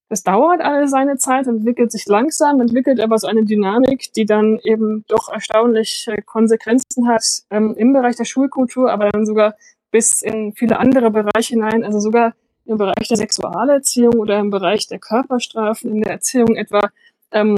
Das 0.09 0.23
dauert 0.23 0.61
alles 0.61 0.91
seine 0.91 1.17
Zeit, 1.17 1.47
entwickelt 1.47 1.91
sich 1.91 2.05
langsam, 2.07 2.61
entwickelt 2.61 3.01
aber 3.01 3.17
so 3.17 3.27
eine 3.27 3.43
Dynamik, 3.43 4.13
die 4.13 4.25
dann 4.25 4.59
eben 4.63 5.03
doch 5.09 5.29
erstaunliche 5.29 6.21
Konsequenzen 6.21 7.09
hat 7.09 7.23
ähm, 7.49 7.75
im 7.77 7.91
Bereich 7.91 8.15
der 8.15 8.25
Schulkultur, 8.25 8.89
aber 8.89 9.09
dann 9.09 9.25
sogar 9.25 9.55
bis 9.91 10.21
in 10.21 10.53
viele 10.53 10.79
andere 10.79 11.11
Bereiche 11.11 11.55
hinein, 11.55 11.83
also 11.83 11.99
sogar 11.99 12.33
im 12.65 12.77
Bereich 12.77 13.07
der 13.09 13.17
Sexualerziehung 13.17 14.15
oder 14.15 14.39
im 14.39 14.49
Bereich 14.49 14.87
der 14.87 14.99
Körperstrafen 14.99 15.91
in 15.91 16.01
der 16.01 16.11
Erziehung 16.13 16.55
etwa, 16.55 16.89
ähm, 17.31 17.57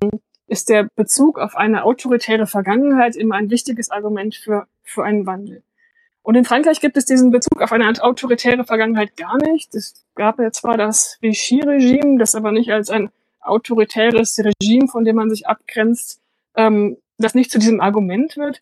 ist 0.50 0.70
der 0.70 0.88
Bezug 0.96 1.40
auf 1.40 1.56
eine 1.56 1.84
autoritäre 1.84 2.48
Vergangenheit 2.48 3.16
immer 3.16 3.36
ein 3.36 3.50
wichtiges 3.50 3.92
Argument 3.92 4.36
für, 4.36 4.68
für 4.84 5.04
einen 5.04 5.26
Wandel. 5.26 5.64
Und 6.22 6.36
in 6.36 6.46
Frankreich 6.46 6.80
gibt 6.82 6.98
es 6.98 7.06
diesen 7.06 7.32
Bezug 7.32 7.62
auf 7.62 7.72
eine 7.72 7.88
autoritäre 8.04 8.64
Vergangenheit 8.64 9.16
gar 9.16 9.38
nicht. 9.38 9.74
Es 9.74 10.06
gab 10.16 10.40
ja 10.40 10.52
zwar 10.52 10.78
das 10.78 11.18
Vichy-Regime, 11.22 12.18
das 12.20 12.36
aber 12.36 12.52
nicht 12.52 12.72
als 12.72 12.90
ein 12.90 13.10
autoritäres 13.42 14.40
Regime, 14.40 14.88
von 14.88 15.06
dem 15.06 15.16
man 15.16 15.30
sich 15.30 15.48
abgrenzt, 15.48 16.22
ähm, 16.56 16.98
das 17.18 17.36
nicht 17.36 17.52
zu 17.52 17.60
diesem 17.60 17.82
Argument 17.82 18.38
wird. 18.38 18.62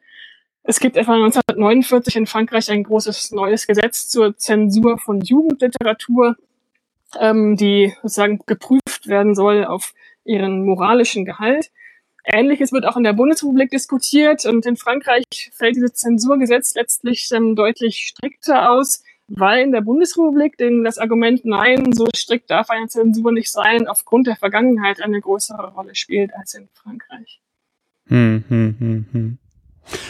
Es 0.64 0.80
gibt 0.80 0.98
etwa 0.98 1.14
1949 1.14 2.16
in 2.16 2.28
Frankreich 2.28 2.70
ein 2.70 2.84
großes 2.84 3.32
neues 3.32 3.68
Gesetz 3.68 4.10
zur 4.10 4.38
Zensur 4.38 4.98
von 4.98 5.22
Jugendliteratur, 5.22 6.36
ähm, 7.20 7.56
die 7.56 7.94
sozusagen 8.02 8.40
geprüft 8.46 9.08
werden 9.08 9.34
soll 9.34 9.66
auf 9.66 9.94
ihren 10.28 10.66
moralischen 10.66 11.26
Gehalt. 11.26 11.72
Ähnliches 12.26 12.74
wird 12.74 12.86
auch 12.86 12.98
in 12.98 13.04
der 13.04 13.14
Bundesrepublik 13.14 13.70
diskutiert 13.72 14.46
und 14.46 14.66
in 14.66 14.76
Frankreich 14.76 15.24
fällt 15.54 15.78
dieses 15.78 15.94
Zensurgesetz 15.94 16.76
letztlich 16.76 17.30
ähm, 17.34 17.56
deutlich 17.56 18.08
strikter 18.10 18.70
aus, 18.70 19.04
weil 19.28 19.64
in 19.64 19.72
der 19.72 19.82
Bundesrepublik 19.82 20.58
denn 20.58 20.84
das 20.84 20.98
Argument 20.98 21.46
Nein, 21.46 21.94
so 21.94 22.08
strikt 22.16 22.50
darf 22.50 22.70
eine 22.70 22.88
Zensur 22.88 23.32
nicht 23.32 23.52
sein, 23.52 23.88
aufgrund 23.88 24.28
der 24.28 24.36
Vergangenheit 24.36 25.02
eine 25.02 25.22
größere 25.22 25.74
Rolle 25.74 25.96
spielt 25.96 26.34
als 26.36 26.54
in 26.54 26.68
Frankreich. 26.74 27.40
Hm, 28.08 28.44
hm, 28.48 28.76
hm, 28.80 29.06
hm. 29.12 29.38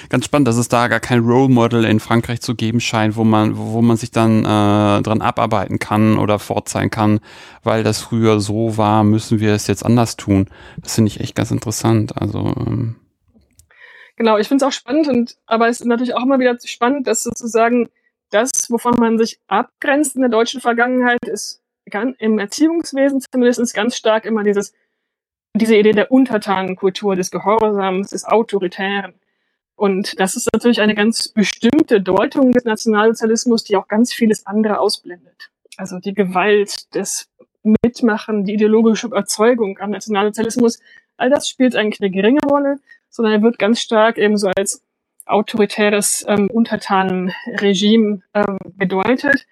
Ganz 0.09 0.25
spannend, 0.25 0.47
dass 0.47 0.57
es 0.57 0.69
da 0.69 0.87
gar 0.87 0.99
kein 0.99 1.19
Role 1.19 1.49
Model 1.49 1.85
in 1.85 1.99
Frankreich 1.99 2.41
zu 2.41 2.55
geben 2.55 2.79
scheint, 2.79 3.15
wo 3.15 3.23
man, 3.23 3.57
wo 3.57 3.81
man 3.81 3.97
sich 3.97 4.11
dann 4.11 4.39
äh, 4.39 5.01
dran 5.01 5.21
abarbeiten 5.21 5.79
kann 5.79 6.17
oder 6.17 6.39
vorzeigen 6.39 6.89
kann, 6.89 7.19
weil 7.63 7.83
das 7.83 8.01
früher 8.01 8.39
so 8.39 8.77
war, 8.77 9.03
müssen 9.03 9.39
wir 9.39 9.53
es 9.53 9.67
jetzt 9.67 9.85
anders 9.85 10.17
tun. 10.17 10.49
Das 10.81 10.95
finde 10.95 11.09
ich 11.09 11.19
echt 11.19 11.35
ganz 11.35 11.51
interessant. 11.51 12.19
Also 12.19 12.53
ähm. 12.57 12.95
genau, 14.15 14.37
ich 14.37 14.47
finde 14.47 14.65
es 14.65 14.67
auch 14.67 14.75
spannend 14.75 15.07
und 15.07 15.37
aber 15.45 15.67
es 15.67 15.81
ist 15.81 15.85
natürlich 15.85 16.15
auch 16.15 16.23
immer 16.23 16.39
wieder 16.39 16.57
spannend, 16.63 17.07
dass 17.07 17.23
sozusagen 17.23 17.89
das, 18.29 18.51
wovon 18.69 18.95
man 18.99 19.17
sich 19.17 19.39
abgrenzt 19.47 20.15
in 20.15 20.21
der 20.21 20.29
deutschen 20.29 20.59
Vergangenheit, 20.59 21.23
ist 21.25 21.61
im 22.19 22.37
Erziehungswesen 22.37 23.21
zumindest 23.31 23.73
ganz 23.73 23.95
stark 23.95 24.25
immer 24.25 24.43
dieses 24.43 24.73
diese 25.57 25.75
Idee 25.75 25.91
der 25.91 26.11
Untertanenkultur, 26.11 27.15
des 27.15 27.31
Gehorsams, 27.31 28.09
des 28.11 28.25
Autoritären. 28.25 29.13
Und 29.77 30.19
das 30.19 30.35
ist 30.35 30.49
natürlich 30.51 30.81
eine 30.81 30.95
ganz 30.95 31.27
bestimmte 31.27 32.01
Deutung 32.01 32.51
des 32.51 32.65
Nationalsozialismus, 32.65 33.63
die 33.63 33.77
auch 33.77 33.87
ganz 33.87 34.11
vieles 34.11 34.47
andere 34.47 34.79
ausblendet. 34.79 35.51
Also 35.77 35.99
die 35.99 36.15
Gewalt, 36.15 36.93
das 36.95 37.29
Mitmachen, 37.83 38.43
die 38.43 38.55
ideologische 38.55 39.05
Überzeugung 39.05 39.77
am 39.77 39.91
Nationalsozialismus, 39.91 40.79
all 41.15 41.29
das 41.29 41.47
spielt 41.47 41.75
eigentlich 41.75 42.01
eine 42.01 42.09
geringe 42.09 42.41
Rolle, 42.49 42.79
sondern 43.09 43.35
er 43.35 43.41
wird 43.43 43.59
ganz 43.59 43.79
stark 43.79 44.17
eben 44.17 44.35
so 44.37 44.49
als 44.57 44.83
autoritäres 45.27 46.25
ähm, 46.27 46.49
Untertanenregime 46.49 48.21
ähm, 48.33 48.57
bedeutet, 48.77 49.45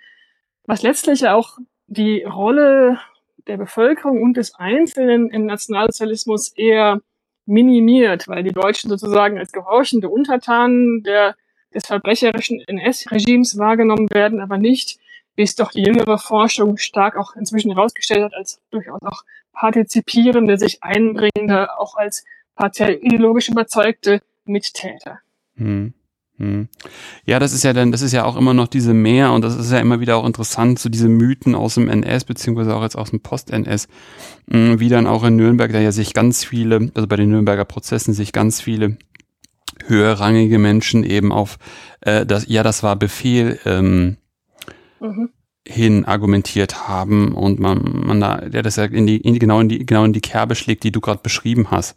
was 0.66 0.82
letztlich 0.82 1.28
auch 1.28 1.60
die 1.86 2.24
Rolle 2.24 3.00
der 3.46 3.58
Bevölkerung 3.58 4.24
und 4.24 4.38
des 4.38 4.56
Einzelnen 4.56 5.30
im 5.30 5.46
Nationalsozialismus 5.46 6.50
eher 6.50 7.02
minimiert, 7.46 8.28
weil 8.28 8.44
die 8.44 8.52
Deutschen 8.52 8.90
sozusagen 8.90 9.38
als 9.38 9.52
gehorchende 9.52 10.10
Untertanen 10.10 11.04
der, 11.04 11.36
des 11.74 11.86
verbrecherischen 11.86 12.62
NS-Regimes 12.62 13.58
wahrgenommen 13.58 14.10
werden, 14.10 14.40
aber 14.40 14.58
nicht, 14.58 15.00
wie 15.36 15.44
es 15.44 15.56
doch 15.56 15.72
die 15.72 15.84
jüngere 15.84 16.18
Forschung 16.18 16.78
stark 16.78 17.18
auch 17.18 17.36
inzwischen 17.36 17.72
herausgestellt 17.72 18.24
hat, 18.24 18.34
als 18.34 18.62
durchaus 18.72 19.02
auch 19.04 19.24
partizipierende, 19.54 20.58
sich 20.58 20.84
einbringende, 20.84 21.78
auch 21.78 21.96
als 21.96 22.26
partiell 22.56 23.00
ideologisch 23.02 23.50
überzeugte 23.50 24.22
Mittäter. 24.46 25.20
Hm. 25.58 25.94
Hm. 26.38 26.68
Ja, 27.26 27.40
das 27.40 27.54
ist 27.54 27.64
ja 27.64 27.72
dann, 27.72 27.94
das 27.94 28.02
ist 28.02 28.12
ja 28.12 28.26
auch 28.26 28.36
immer 28.36 28.54
noch 28.54 28.68
diese 28.68 28.94
Mehr 28.94 29.32
und 29.32 29.44
das 29.44 29.56
ist 29.56 29.72
ja 29.72 29.80
immer 29.80 30.02
wieder 30.02 30.18
auch 30.18 30.26
interessant, 30.26 30.80
so 30.80 30.90
diese 30.90 31.08
Mythen 31.08 31.56
aus 31.56 31.76
dem 31.76 31.88
NS, 31.88 32.26
beziehungsweise 32.26 32.76
auch 32.76 32.84
jetzt 32.84 32.98
aus 32.98 33.12
dem 33.12 33.22
Post-NS, 33.22 33.88
hm, 34.52 34.80
wie 34.80 34.90
dann 34.90 35.08
auch 35.08 35.24
in 35.24 35.38
Nürnberg, 35.38 35.72
da 35.72 35.80
ja 35.80 35.94
sich 35.94 36.14
ganz 36.14 36.44
viele, 36.44 36.92
also 36.94 37.08
bei 37.08 37.16
den 37.16 37.30
Nürnberger 37.30 37.64
Prozessen 37.64 38.14
sich 38.14 38.34
ganz 38.34 38.60
viele 38.60 38.98
höherrangige 39.86 40.60
Menschen 40.60 41.04
eben 41.04 41.32
auf 41.32 41.58
äh, 42.02 42.26
das, 42.26 42.48
ja, 42.48 42.64
das 42.64 42.84
war 42.84 42.98
Befehl 42.98 43.60
ähm, 43.66 44.18
mhm. 45.00 45.30
hin 45.66 46.04
argumentiert 46.04 46.90
haben 46.90 47.34
und 47.34 47.60
man, 47.60 48.04
man 48.06 48.20
da, 48.20 48.46
ja, 48.52 48.62
das 48.62 48.76
ja 48.76 48.86
in 48.86 49.08
die, 49.08 49.18
in, 49.18 49.40
genau 49.40 49.62
in 49.62 49.70
die, 49.70 49.86
genau 49.86 50.04
in 50.04 50.14
die 50.14 50.22
Kerbe 50.22 50.56
schlägt, 50.56 50.84
die 50.84 50.92
du 50.92 51.00
gerade 51.00 51.22
beschrieben 51.24 51.72
hast 51.72 51.96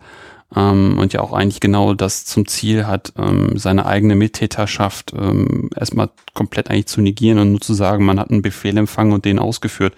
ähm, 0.54 0.98
und 0.98 1.12
ja 1.12 1.20
auch 1.20 1.32
eigentlich 1.32 1.60
genau 1.60 1.94
das 1.94 2.24
zum 2.24 2.46
Ziel 2.46 2.86
hat, 2.86 3.12
ähm, 3.18 3.58
seine 3.58 3.86
eigene 3.86 4.14
Mittäterschaft 4.14 5.12
ähm, 5.16 5.68
erstmal 5.76 6.10
komplett 6.34 6.70
eigentlich 6.70 6.86
zu 6.86 7.00
negieren 7.00 7.38
und 7.38 7.50
nur 7.50 7.60
zu 7.60 7.74
sagen, 7.74 8.04
man 8.04 8.18
hat 8.18 8.30
einen 8.30 8.42
Befehl 8.42 8.76
empfangen 8.76 9.12
und 9.12 9.24
den 9.24 9.38
ausgeführt. 9.38 9.94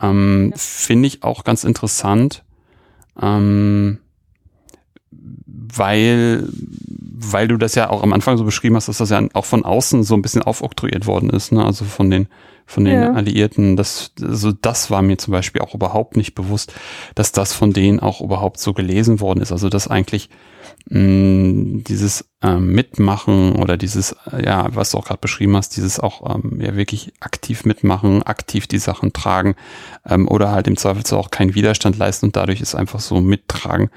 Ähm, 0.00 0.50
ja. 0.52 0.58
Finde 0.58 1.06
ich 1.08 1.22
auch 1.22 1.44
ganz 1.44 1.64
interessant, 1.64 2.42
ähm, 3.20 3.98
weil, 5.10 6.48
weil 6.50 7.48
du 7.48 7.58
das 7.58 7.74
ja 7.74 7.90
auch 7.90 8.02
am 8.02 8.12
Anfang 8.12 8.38
so 8.38 8.44
beschrieben 8.44 8.76
hast, 8.76 8.88
dass 8.88 8.98
das 8.98 9.10
ja 9.10 9.22
auch 9.34 9.44
von 9.44 9.64
außen 9.64 10.04
so 10.04 10.14
ein 10.14 10.22
bisschen 10.22 10.42
aufoktroyiert 10.42 11.06
worden 11.06 11.30
ist, 11.30 11.52
ne? 11.52 11.64
also 11.64 11.84
von 11.84 12.10
den 12.10 12.28
von 12.66 12.84
den 12.84 13.00
ja. 13.00 13.12
Alliierten. 13.12 13.76
Das, 13.76 14.12
also 14.20 14.52
das 14.52 14.90
war 14.90 15.00
mir 15.00 15.16
zum 15.18 15.32
Beispiel 15.32 15.62
auch 15.62 15.74
überhaupt 15.74 16.16
nicht 16.16 16.34
bewusst, 16.34 16.74
dass 17.14 17.32
das 17.32 17.52
von 17.52 17.72
denen 17.72 18.00
auch 18.00 18.20
überhaupt 18.20 18.58
so 18.58 18.74
gelesen 18.74 19.20
worden 19.20 19.40
ist. 19.40 19.52
Also 19.52 19.68
dass 19.68 19.88
eigentlich 19.88 20.28
mh, 20.90 21.00
mm, 21.00 21.84
dieses 21.84 22.28
ähm, 22.42 22.72
Mitmachen 22.72 23.54
oder 23.54 23.76
dieses, 23.76 24.16
ja, 24.36 24.68
was 24.74 24.90
du 24.90 24.98
auch 24.98 25.06
gerade 25.06 25.20
beschrieben 25.20 25.56
hast, 25.56 25.76
dieses 25.76 26.00
auch 26.00 26.34
ähm, 26.34 26.60
ja 26.60 26.76
wirklich 26.76 27.12
aktiv 27.20 27.64
mitmachen, 27.64 28.24
aktiv 28.24 28.66
die 28.66 28.78
Sachen 28.78 29.12
tragen 29.12 29.54
ähm, 30.04 30.26
oder 30.28 30.50
halt 30.50 30.66
im 30.66 30.76
Zweifelsfall 30.76 31.20
auch 31.20 31.30
keinen 31.30 31.54
Widerstand 31.54 31.96
leisten 31.96 32.26
und 32.26 32.36
dadurch 32.36 32.60
ist 32.60 32.74
einfach 32.74 33.00
so 33.00 33.20
mittragen, 33.20 33.90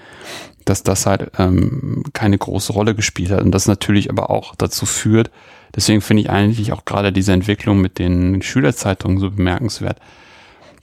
dass 0.65 0.84
das 0.84 1.08
halt 1.08 1.32
ähm, 1.39 2.03
keine 2.13 2.38
große 2.38 2.71
Rolle 2.71 2.93
gespielt 2.93 3.32
hat 3.32 3.41
und 3.41 3.51
das 3.51 3.67
natürlich 3.67 4.12
aber 4.12 4.29
auch 4.29 4.55
dazu 4.55 4.86
führt, 4.86 5.32
Deswegen 5.75 6.01
finde 6.01 6.23
ich 6.23 6.29
eigentlich 6.29 6.71
auch 6.73 6.86
gerade 6.86 7.12
diese 7.12 7.34
Entwicklung 7.34 7.82
mit 7.82 7.99
den 7.99 8.41
Schülerzeitungen 8.41 9.19
so 9.19 9.29
bemerkenswert, 9.32 9.99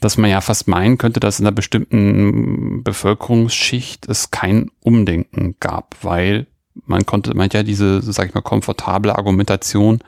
dass 0.00 0.18
man 0.18 0.30
ja 0.30 0.40
fast 0.40 0.68
meinen 0.68 0.98
könnte, 0.98 1.20
dass 1.20 1.40
in 1.40 1.46
einer 1.46 1.54
bestimmten 1.54 2.82
Bevölkerungsschicht 2.84 4.08
es 4.08 4.30
kein 4.30 4.70
Umdenken 4.80 5.56
gab, 5.60 5.96
weil 6.02 6.46
man 6.84 7.06
konnte, 7.06 7.34
man 7.34 7.46
hat 7.46 7.54
ja 7.54 7.62
diese, 7.62 8.02
sag 8.02 8.28
ich 8.28 8.34
mal, 8.34 8.42
komfortable 8.42 9.16
Argumentation, 9.16 10.00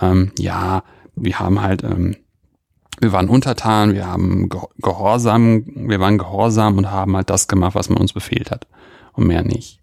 ähm, 0.00 0.32
ja, 0.38 0.84
wir 1.16 1.38
haben 1.38 1.60
halt, 1.60 1.82
ähm, 1.82 2.16
wir 3.00 3.12
waren 3.12 3.28
untertan, 3.28 3.94
wir 3.94 4.06
haben 4.06 4.48
gehorsam, 4.78 5.64
wir 5.66 6.00
waren 6.00 6.18
gehorsam 6.18 6.78
und 6.78 6.90
haben 6.90 7.16
halt 7.16 7.28
das 7.28 7.48
gemacht, 7.48 7.74
was 7.74 7.88
man 7.88 7.98
uns 7.98 8.12
befehlt 8.12 8.50
hat 8.50 8.66
und 9.12 9.26
mehr 9.26 9.42
nicht. 9.42 9.80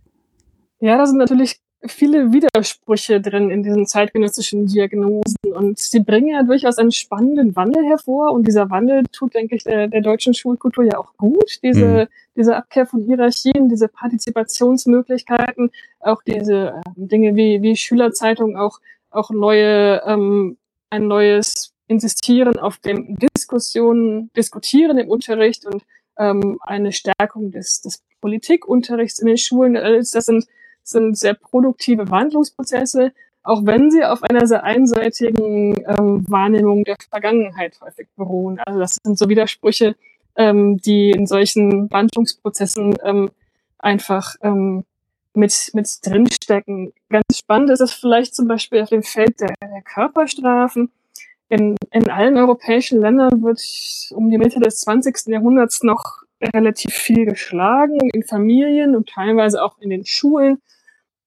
Ja, 0.79 0.97
das 0.97 1.09
sind 1.09 1.19
natürlich 1.19 1.62
viele 1.85 2.31
Widersprüche 2.31 3.21
drin 3.21 3.49
in 3.49 3.63
diesen 3.63 3.85
zeitgenössischen 3.85 4.67
Diagnosen 4.67 5.35
und 5.53 5.79
sie 5.79 5.99
bringen 5.99 6.29
ja 6.29 6.43
durchaus 6.43 6.77
einen 6.77 6.91
spannenden 6.91 7.55
Wandel 7.55 7.83
hervor 7.85 8.31
und 8.31 8.47
dieser 8.47 8.69
Wandel 8.69 9.03
tut, 9.11 9.33
denke 9.33 9.55
ich, 9.55 9.63
der, 9.63 9.87
der 9.87 10.01
deutschen 10.01 10.33
Schulkultur 10.33 10.85
ja 10.85 10.97
auch 10.97 11.15
gut. 11.17 11.59
Diese, 11.61 11.85
mhm. 11.85 12.07
diese 12.35 12.55
Abkehr 12.55 12.85
von 12.85 13.01
Hierarchien, 13.03 13.69
diese 13.69 13.87
Partizipationsmöglichkeiten, 13.87 15.71
auch 15.99 16.23
diese 16.23 16.69
äh, 16.69 16.81
Dinge 16.95 17.35
wie, 17.35 17.61
wie 17.61 17.75
Schülerzeitung 17.75 18.57
auch 18.57 18.79
auch 19.13 19.29
neue, 19.29 20.01
ähm, 20.05 20.57
ein 20.89 21.07
neues 21.07 21.73
Insistieren 21.87 22.57
auf 22.59 22.77
dem 22.77 23.17
Diskussionen, 23.17 24.31
Diskutieren 24.35 24.97
im 24.97 25.09
Unterricht 25.09 25.65
und 25.65 25.83
ähm, 26.17 26.59
eine 26.61 26.91
Stärkung 26.91 27.51
des, 27.51 27.81
des 27.81 28.03
Politikunterrichts 28.21 29.19
in 29.19 29.27
den 29.27 29.37
Schulen. 29.37 29.73
Das 29.73 30.11
sind, 30.11 30.45
sind 30.83 31.17
sehr 31.17 31.33
produktive 31.33 32.09
Wandlungsprozesse, 32.09 33.11
auch 33.43 33.65
wenn 33.65 33.91
sie 33.91 34.03
auf 34.03 34.23
einer 34.23 34.47
sehr 34.47 34.63
einseitigen 34.63 35.83
ähm, 35.85 36.25
Wahrnehmung 36.29 36.83
der 36.83 36.95
Vergangenheit 37.09 37.79
häufig 37.81 38.07
beruhen. 38.15 38.59
Also 38.59 38.79
das 38.79 38.97
sind 39.03 39.17
so 39.17 39.27
Widersprüche, 39.27 39.95
ähm, 40.35 40.77
die 40.77 41.11
in 41.11 41.27
solchen 41.27 41.91
Wandlungsprozessen 41.91 42.95
ähm, 43.03 43.31
einfach 43.79 44.35
ähm, 44.41 44.85
mit, 45.33 45.71
mit 45.73 45.89
drinstecken. 46.05 46.93
Ganz 47.09 47.37
spannend 47.37 47.69
ist 47.71 47.81
es 47.81 47.93
vielleicht 47.93 48.35
zum 48.35 48.47
Beispiel 48.47 48.81
auf 48.81 48.89
dem 48.89 49.03
Feld 49.03 49.39
der, 49.39 49.53
der 49.61 49.81
Körperstrafen. 49.81 50.91
In, 51.49 51.75
in 51.91 52.09
allen 52.09 52.37
europäischen 52.37 53.01
Ländern 53.01 53.43
wird 53.43 53.61
um 54.11 54.29
die 54.29 54.37
Mitte 54.37 54.59
des 54.59 54.79
20. 54.79 55.27
Jahrhunderts 55.27 55.83
noch 55.83 56.22
relativ 56.53 56.93
viel 56.93 57.25
geschlagen, 57.25 57.97
in 58.13 58.23
Familien 58.23 58.95
und 58.95 59.09
teilweise 59.09 59.63
auch 59.63 59.77
in 59.79 59.89
den 59.89 60.05
Schulen. 60.05 60.61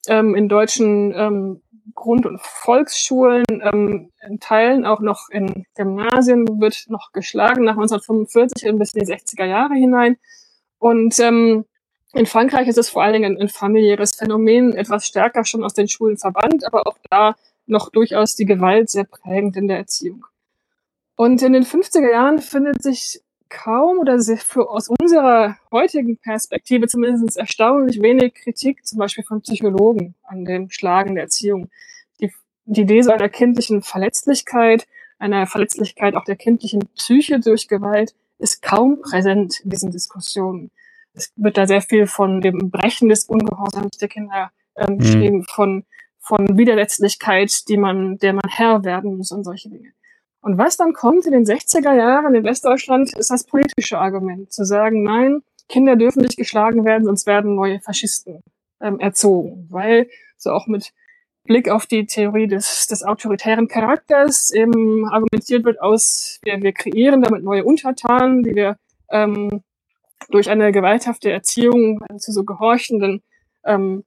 Ähm, 0.09 0.35
in 0.35 0.49
deutschen 0.49 1.13
ähm, 1.17 1.63
Grund- 1.95 2.27
und 2.27 2.41
Volksschulen, 2.41 3.45
ähm, 3.51 4.13
in 4.27 4.41
Teilen 4.41 4.85
auch 4.85 5.01
noch 5.01 5.29
in 5.31 5.67
Gymnasien 5.75 6.61
wird 6.61 6.87
noch 6.89 7.13
geschlagen 7.13 7.65
nach 7.65 7.77
1945 7.77 8.71
bis 8.79 8.95
in 8.95 9.05
die 9.05 9.13
60er 9.13 9.45
Jahre 9.45 9.75
hinein. 9.75 10.17
Und 10.79 11.19
ähm, 11.19 11.65
in 12.13 12.27
Frankreich 12.27 12.69
ist 12.69 12.79
es 12.79 12.91
vor 12.91 13.03
allen 13.03 13.15
Dingen 13.15 13.37
ein, 13.37 13.43
ein 13.43 13.49
familiäres 13.49 14.15
Phänomen, 14.15 14.75
etwas 14.75 15.07
stärker 15.07 15.45
schon 15.45 15.65
aus 15.65 15.75
den 15.75 15.89
Schulen 15.89 16.17
verbannt, 16.17 16.65
aber 16.65 16.87
auch 16.87 16.99
da 17.11 17.35
noch 17.67 17.91
durchaus 17.91 18.37
die 18.37 18.47
Gewalt 18.47 18.91
sehr 18.91 19.05
prägend 19.05 19.57
in 19.57 19.69
der 19.69 19.79
Erziehung. 19.79 20.27
Und 21.17 21.43
in 21.43 21.53
den 21.53 21.65
50er 21.65 22.11
Jahren 22.11 22.41
findet 22.41 22.83
sich 22.83 23.23
kaum 23.49 23.99
oder 23.99 24.19
für, 24.19 24.69
aus 24.71 24.89
unserer 24.89 25.57
heutigen 25.71 26.17
Perspektive 26.19 26.87
zumindest 26.87 27.37
erstaunlich 27.37 28.01
wenig 28.03 28.35
Kritik, 28.35 28.87
zum 28.87 28.99
Beispiel 28.99 29.25
von 29.25 29.41
Psychologen 29.43 30.15
an 30.25 30.45
dem 30.45 30.71
Schlagen 30.71 31.15
der 31.15 31.25
Erziehung. 31.25 31.69
Die, 32.21 32.33
die 32.65 32.83
Idee 32.83 33.03
so 33.03 33.13
einer 33.13 33.29
kindlichen 33.29 33.83
Verletzlichkeit, 33.83 34.87
einer 35.19 35.47
Verletzlichkeit 35.47 36.15
auch 36.15 36.25
der 36.25 36.37
kindlichen 36.37 36.89
Psyche 36.95 37.41
durch 37.41 37.69
Gewalt 37.69 38.15
ist 38.39 38.63
kaum 38.63 39.01
präsent 39.01 39.61
in 39.61 39.71
diesen 39.71 39.91
Diskussionen. 39.91 40.71
Es 41.15 41.33
wird 41.37 41.57
da 41.57 41.67
sehr 41.67 41.81
viel 41.81 42.07
von 42.07 42.41
dem 42.41 42.71
Brechen 42.71 43.09
des 43.09 43.25
Ungehorsams 43.25 43.97
der 43.97 44.09
Kinder 44.09 44.51
ähm, 44.77 44.99
mhm. 44.99 45.45
von, 45.45 45.85
von 46.19 46.59
Widerletzlichkeit, 46.59 47.69
die 47.69 47.79
man, 47.79 48.19
der 48.19 48.35
man 48.35 48.49
Herr 48.49 48.85
werden 48.85 49.17
muss 49.17 49.33
und 49.33 49.45
solche 49.45 49.71
Dinge. 49.71 49.93
Und 50.47 50.59
was 50.59 50.77
dann 50.77 50.93
kommt 50.93 51.27
in 51.27 51.33
den 51.33 51.45
60er 51.45 51.93
Jahren 51.93 52.37
in 52.37 52.45
Westdeutschland, 52.45 53.13
ist 53.19 53.33
das 53.33 53.43
politische 53.43 53.99
Argument, 53.99 54.53
zu 54.53 54.65
sagen, 54.65 55.03
nein, 55.03 55.43
Kinder 55.69 55.97
dürfen 55.97 56.23
nicht 56.23 56.37
geschlagen 56.37 56.85
werden, 56.85 57.05
sonst 57.05 57.27
werden 57.27 57.57
neue 57.57 57.81
Faschisten 57.81 58.45
ähm, 58.81 59.01
erzogen. 59.01 59.67
Weil 59.71 60.09
so 60.37 60.53
auch 60.53 60.69
mit 60.69 60.93
Blick 61.43 61.69
auf 61.69 61.87
die 61.87 62.07
Theorie 62.07 62.47
des, 62.47 62.87
des 62.87 63.03
autoritären 63.03 63.67
Charakters 63.67 64.53
eben 64.53 65.09
argumentiert 65.09 65.65
wird 65.65 65.81
aus, 65.81 66.39
wir, 66.45 66.63
wir 66.63 66.73
kreieren 66.73 67.23
damit 67.23 67.43
neue 67.43 67.65
Untertanen, 67.65 68.45
die 68.45 68.55
wir 68.55 68.77
ähm, 69.11 69.65
durch 70.31 70.49
eine 70.49 70.71
gewalthafte 70.71 71.29
Erziehung 71.29 71.99
zu 72.19 72.31
so 72.31 72.45
gehorchenden 72.45 73.21
ähm, 73.65 74.05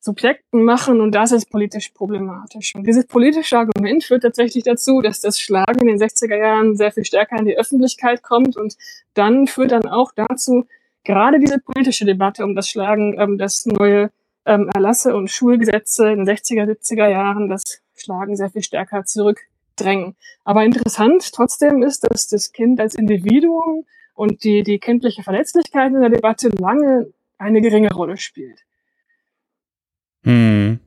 Subjekten 0.00 0.62
machen 0.62 1.00
und 1.00 1.14
das 1.14 1.32
ist 1.32 1.50
politisch 1.50 1.90
problematisch. 1.90 2.74
Und 2.74 2.86
dieses 2.86 3.06
politische 3.06 3.58
Argument 3.58 4.04
führt 4.04 4.22
tatsächlich 4.22 4.64
dazu, 4.64 5.00
dass 5.00 5.20
das 5.20 5.40
Schlagen 5.40 5.80
in 5.80 5.86
den 5.88 5.98
60er 5.98 6.36
Jahren 6.36 6.76
sehr 6.76 6.92
viel 6.92 7.04
stärker 7.04 7.38
in 7.38 7.46
die 7.46 7.58
Öffentlichkeit 7.58 8.22
kommt 8.22 8.56
und 8.56 8.76
dann 9.14 9.46
führt 9.46 9.72
dann 9.72 9.88
auch 9.88 10.12
dazu, 10.14 10.66
gerade 11.04 11.40
diese 11.40 11.58
politische 11.58 12.04
Debatte 12.04 12.44
um 12.44 12.54
das 12.54 12.68
Schlagen, 12.68 13.18
ähm, 13.18 13.38
das 13.38 13.66
neue 13.66 14.10
ähm, 14.44 14.70
Erlasse 14.72 15.14
und 15.14 15.30
Schulgesetze 15.30 16.10
in 16.10 16.24
den 16.24 16.28
60er, 16.36 16.64
70er 16.64 17.08
Jahren 17.08 17.48
das 17.48 17.82
Schlagen 17.94 18.36
sehr 18.36 18.50
viel 18.50 18.62
stärker 18.62 19.04
zurückdrängen. 19.04 20.16
Aber 20.44 20.64
interessant 20.64 21.32
trotzdem 21.32 21.82
ist, 21.82 22.00
dass 22.08 22.28
das 22.28 22.52
Kind 22.52 22.80
als 22.80 22.94
Individuum 22.94 23.84
und 24.14 24.44
die, 24.44 24.62
die 24.62 24.78
kindliche 24.78 25.22
Verletzlichkeit 25.22 25.92
in 25.92 26.00
der 26.00 26.10
Debatte 26.10 26.48
lange 26.48 27.12
eine 27.38 27.60
geringe 27.60 27.92
Rolle 27.92 28.16
spielt. 28.16 28.64
Hm. 30.26 30.80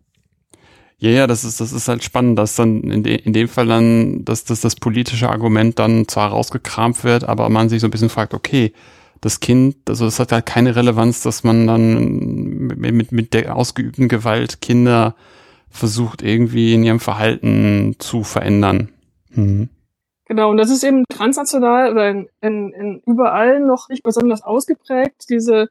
Ja, 0.98 1.12
ja, 1.12 1.28
das 1.28 1.46
ist, 1.46 1.62
das 1.62 1.72
ist 1.72 1.88
halt 1.88 2.04
spannend, 2.04 2.38
dass 2.38 2.58
dann 2.58 2.84
in, 2.84 3.04
de, 3.04 3.16
in 3.16 3.32
dem 3.32 3.48
Fall 3.48 3.68
dann, 3.68 4.26
dass, 4.26 4.44
dass 4.44 4.60
das 4.60 4.76
politische 4.76 5.30
Argument 5.30 5.80
dann 5.80 6.10
zwar 6.10 6.32
rausgekramt 6.32 7.06
wird, 7.06 7.24
aber 7.24 7.50
man 7.50 7.70
sich 7.70 7.80
so 7.80 7.88
ein 7.88 7.92
bisschen 7.92 8.10
fragt, 8.10 8.34
okay, 8.34 8.74
das 9.22 9.40
Kind, 9.40 9.78
also 9.88 10.06
es 10.06 10.20
hat 10.20 10.34
halt 10.34 10.46
keine 10.46 10.76
Relevanz, 10.76 11.24
dass 11.24 11.46
man 11.46 11.68
dann 11.68 12.68
mit, 12.78 12.94
mit, 12.94 13.12
mit 13.14 13.34
der 13.34 13.56
ausgeübten 13.56 14.10
Gewalt 14.10 14.62
Kinder 14.62 15.16
versucht, 15.70 16.22
irgendwie 16.22 16.74
in 16.74 16.84
ihrem 16.84 17.00
Verhalten 17.00 17.96
zu 18.00 18.24
verändern. 18.24 18.90
Mhm. 19.30 19.70
Genau, 20.26 20.50
und 20.52 20.58
das 20.58 20.70
ist 20.70 20.84
eben 20.84 21.06
transnational 21.10 21.92
oder 21.92 22.10
in, 22.10 22.28
in, 22.42 22.74
in 22.74 23.02
überall 23.06 23.62
noch 23.62 23.88
nicht 23.88 24.04
besonders 24.04 24.44
ausgeprägt, 24.44 25.30
diese 25.30 25.70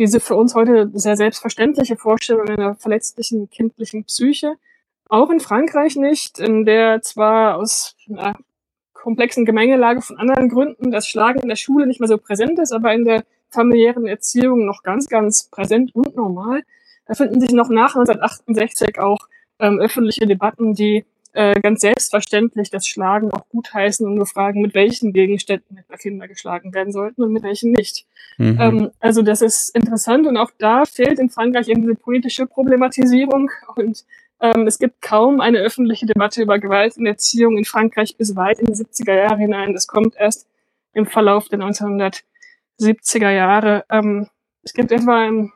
diese 0.00 0.18
für 0.18 0.34
uns 0.34 0.54
heute 0.54 0.90
sehr 0.94 1.14
selbstverständliche 1.14 1.94
Vorstellung 1.94 2.48
einer 2.48 2.74
verletzlichen 2.74 3.50
kindlichen 3.50 4.04
Psyche. 4.04 4.54
Auch 5.10 5.28
in 5.28 5.40
Frankreich 5.40 5.96
nicht, 5.96 6.38
in 6.38 6.64
der 6.64 7.02
zwar 7.02 7.56
aus 7.56 7.96
einer 8.08 8.34
komplexen 8.94 9.44
Gemengelage 9.44 10.00
von 10.00 10.16
anderen 10.16 10.48
Gründen 10.48 10.90
das 10.90 11.06
Schlagen 11.06 11.40
in 11.40 11.50
der 11.50 11.56
Schule 11.56 11.86
nicht 11.86 12.00
mehr 12.00 12.08
so 12.08 12.16
präsent 12.16 12.58
ist, 12.58 12.72
aber 12.72 12.94
in 12.94 13.04
der 13.04 13.24
familiären 13.50 14.06
Erziehung 14.06 14.64
noch 14.64 14.82
ganz, 14.82 15.06
ganz 15.10 15.50
präsent 15.50 15.94
und 15.94 16.16
normal. 16.16 16.62
Da 17.04 17.12
finden 17.12 17.38
sich 17.38 17.52
noch 17.52 17.68
nach 17.68 17.94
1968 17.94 18.98
auch 18.98 19.28
ähm, 19.58 19.80
öffentliche 19.80 20.26
Debatten, 20.26 20.72
die 20.72 21.04
äh, 21.32 21.60
ganz 21.60 21.80
selbstverständlich 21.80 22.70
das 22.70 22.86
Schlagen 22.86 23.30
auch 23.32 23.48
gutheißen 23.48 24.06
und 24.06 24.16
nur 24.16 24.26
fragen, 24.26 24.62
mit 24.62 24.74
welchen 24.74 25.12
Gegenständen 25.12 25.78
Kinder 25.98 26.26
geschlagen 26.28 26.74
werden 26.74 26.92
sollten 26.92 27.22
und 27.22 27.32
mit 27.32 27.42
welchen 27.42 27.72
nicht. 27.72 28.06
Mhm. 28.38 28.58
Ähm, 28.60 28.90
also 29.00 29.22
das 29.22 29.42
ist 29.42 29.74
interessant 29.74 30.26
und 30.26 30.36
auch 30.36 30.50
da 30.58 30.84
fehlt 30.84 31.18
in 31.18 31.30
Frankreich 31.30 31.68
eben 31.68 31.82
diese 31.82 31.94
politische 31.94 32.46
Problematisierung 32.46 33.50
und 33.76 34.04
ähm, 34.40 34.66
es 34.66 34.78
gibt 34.78 35.02
kaum 35.02 35.40
eine 35.40 35.58
öffentliche 35.58 36.06
Debatte 36.06 36.42
über 36.42 36.58
Gewalt 36.58 36.96
in 36.96 37.06
Erziehung 37.06 37.58
in 37.58 37.64
Frankreich 37.64 38.16
bis 38.16 38.34
weit 38.36 38.58
in 38.58 38.66
die 38.66 38.72
70er 38.72 39.14
Jahre 39.14 39.38
hinein. 39.38 39.74
Das 39.74 39.86
kommt 39.86 40.16
erst 40.16 40.48
im 40.94 41.06
Verlauf 41.06 41.48
der 41.48 41.60
1970er 41.60 43.30
Jahre. 43.30 43.84
Ähm, 43.90 44.28
es 44.62 44.72
gibt 44.72 44.92
etwa 44.92 45.26
im, 45.26 45.52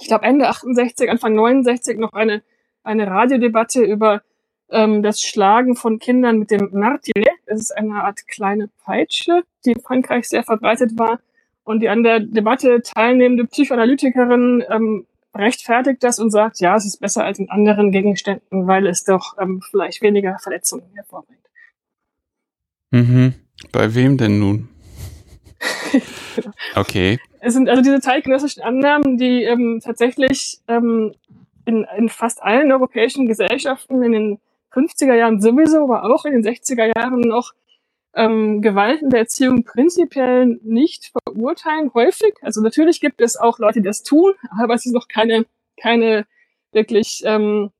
ich 0.00 0.08
glaube 0.08 0.24
Ende 0.24 0.48
68, 0.48 1.08
Anfang 1.08 1.34
69 1.34 1.98
noch 1.98 2.12
eine, 2.12 2.42
eine 2.82 3.06
Radiodebatte 3.06 3.82
über 3.82 4.22
ähm, 4.70 5.02
das 5.02 5.20
Schlagen 5.20 5.76
von 5.76 5.98
Kindern 5.98 6.38
mit 6.38 6.50
dem 6.50 6.70
Martinet. 6.72 7.28
Das 7.46 7.60
ist 7.60 7.76
eine 7.76 8.02
Art 8.02 8.26
kleine 8.28 8.68
Peitsche, 8.84 9.42
die 9.64 9.72
in 9.72 9.80
Frankreich 9.80 10.28
sehr 10.28 10.44
verbreitet 10.44 10.98
war. 10.98 11.20
Und 11.64 11.80
die 11.80 11.88
an 11.88 12.02
der 12.02 12.20
Debatte 12.20 12.80
teilnehmende 12.82 13.44
Psychoanalytikerin 13.46 14.64
ähm, 14.70 15.06
rechtfertigt 15.34 16.02
das 16.02 16.18
und 16.18 16.30
sagt, 16.30 16.60
ja, 16.60 16.76
es 16.76 16.86
ist 16.86 17.00
besser 17.00 17.24
als 17.24 17.38
in 17.38 17.50
anderen 17.50 17.92
Gegenständen, 17.92 18.66
weil 18.66 18.86
es 18.86 19.04
doch 19.04 19.36
ähm, 19.38 19.62
vielleicht 19.70 20.02
weniger 20.02 20.38
Verletzungen 20.38 20.86
hervorbringt. 20.94 21.38
Mhm. 22.90 23.34
Bei 23.70 23.94
wem 23.94 24.16
denn 24.16 24.38
nun? 24.38 24.68
okay. 26.74 27.18
Es 27.40 27.54
sind 27.54 27.68
also 27.68 27.82
diese 27.82 28.00
zeitgenössischen 28.00 28.62
Annahmen, 28.62 29.18
die 29.18 29.44
ähm, 29.44 29.80
tatsächlich 29.82 30.60
ähm, 30.68 31.14
in, 31.64 31.86
in 31.96 32.08
fast 32.08 32.42
allen 32.42 32.72
europäischen 32.72 33.26
Gesellschaften 33.26 34.02
in 34.02 34.12
den 34.12 34.38
50er 34.78 35.14
Jahren 35.14 35.40
sowieso, 35.40 35.84
aber 35.84 36.04
auch 36.04 36.24
in 36.24 36.32
den 36.32 36.44
60er 36.44 36.92
Jahren 36.96 37.20
noch 37.20 37.52
ähm, 38.14 38.62
Gewalt 38.62 39.02
in 39.02 39.10
der 39.10 39.20
Erziehung 39.20 39.64
prinzipiell 39.64 40.58
nicht 40.62 41.12
verurteilen, 41.24 41.92
häufig. 41.94 42.34
Also 42.42 42.60
natürlich 42.60 43.00
gibt 43.00 43.20
es 43.20 43.36
auch 43.36 43.58
Leute, 43.58 43.80
die 43.80 43.86
das 43.86 44.02
tun, 44.02 44.34
aber 44.58 44.74
es 44.74 44.86
ist 44.86 44.92
noch 44.92 45.08
keine, 45.08 45.46
keine 45.80 46.26
wirklich 46.72 47.22
ähm, 47.24 47.70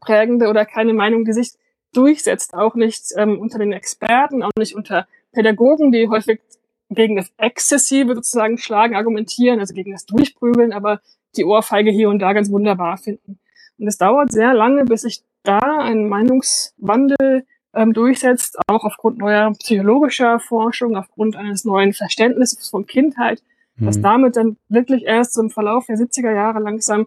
prägende 0.00 0.48
oder 0.48 0.64
keine 0.64 0.94
Meinung, 0.94 1.24
die 1.24 1.32
sich 1.32 1.52
durchsetzt, 1.92 2.54
auch 2.54 2.74
nicht 2.74 3.06
ähm, 3.16 3.38
unter 3.38 3.58
den 3.58 3.72
Experten, 3.72 4.42
auch 4.42 4.50
nicht 4.56 4.74
unter 4.74 5.06
Pädagogen, 5.32 5.92
die 5.92 6.08
häufig 6.08 6.40
gegen 6.88 7.16
das 7.16 7.32
exzessive 7.36 8.14
sozusagen 8.14 8.58
Schlagen 8.58 8.94
argumentieren, 8.94 9.60
also 9.60 9.74
gegen 9.74 9.92
das 9.92 10.06
Durchprügeln, 10.06 10.72
aber 10.72 11.00
die 11.36 11.44
Ohrfeige 11.44 11.90
hier 11.90 12.08
und 12.08 12.18
da 12.18 12.32
ganz 12.32 12.50
wunderbar 12.50 12.98
finden. 12.98 13.38
Und 13.78 13.88
es 13.88 13.98
dauert 13.98 14.32
sehr 14.32 14.54
lange, 14.54 14.84
bis 14.84 15.02
sich 15.02 15.22
da 15.42 15.58
ein 15.58 16.08
Meinungswandel 16.08 17.46
ähm, 17.74 17.92
durchsetzt, 17.92 18.58
auch 18.66 18.84
aufgrund 18.84 19.18
neuer 19.18 19.52
psychologischer 19.52 20.38
Forschung, 20.40 20.96
aufgrund 20.96 21.36
eines 21.36 21.64
neuen 21.64 21.92
Verständnisses 21.92 22.68
von 22.68 22.86
Kindheit, 22.86 23.42
mhm. 23.76 23.86
dass 23.86 24.00
damit 24.00 24.36
dann 24.36 24.56
wirklich 24.68 25.04
erst 25.04 25.34
so 25.34 25.42
im 25.42 25.50
Verlauf 25.50 25.86
der 25.86 25.96
70er 25.96 26.32
Jahre 26.32 26.60
langsam 26.60 27.06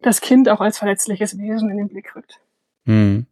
das 0.00 0.20
Kind 0.20 0.48
auch 0.48 0.60
als 0.60 0.78
verletzliches 0.78 1.38
Wesen 1.38 1.70
in 1.70 1.78
den 1.78 1.88
Blick 1.88 2.14
rückt. 2.16 2.40
Mhm. 2.84 3.26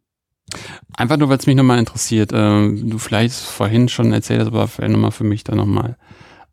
Einfach 0.95 1.17
nur, 1.17 1.29
weil 1.29 1.37
es 1.37 1.47
mich 1.47 1.55
nochmal 1.55 1.79
interessiert. 1.79 2.31
Ähm, 2.33 2.89
du 2.89 2.97
vielleicht 2.97 3.33
vorhin 3.33 3.89
schon 3.89 4.13
erzählt 4.13 4.41
hast, 4.41 4.47
aber 4.47 4.67
vielleicht 4.67 4.91
nochmal 4.91 5.11
für 5.11 5.23
mich 5.23 5.43
da 5.43 5.55
nochmal. 5.55 5.97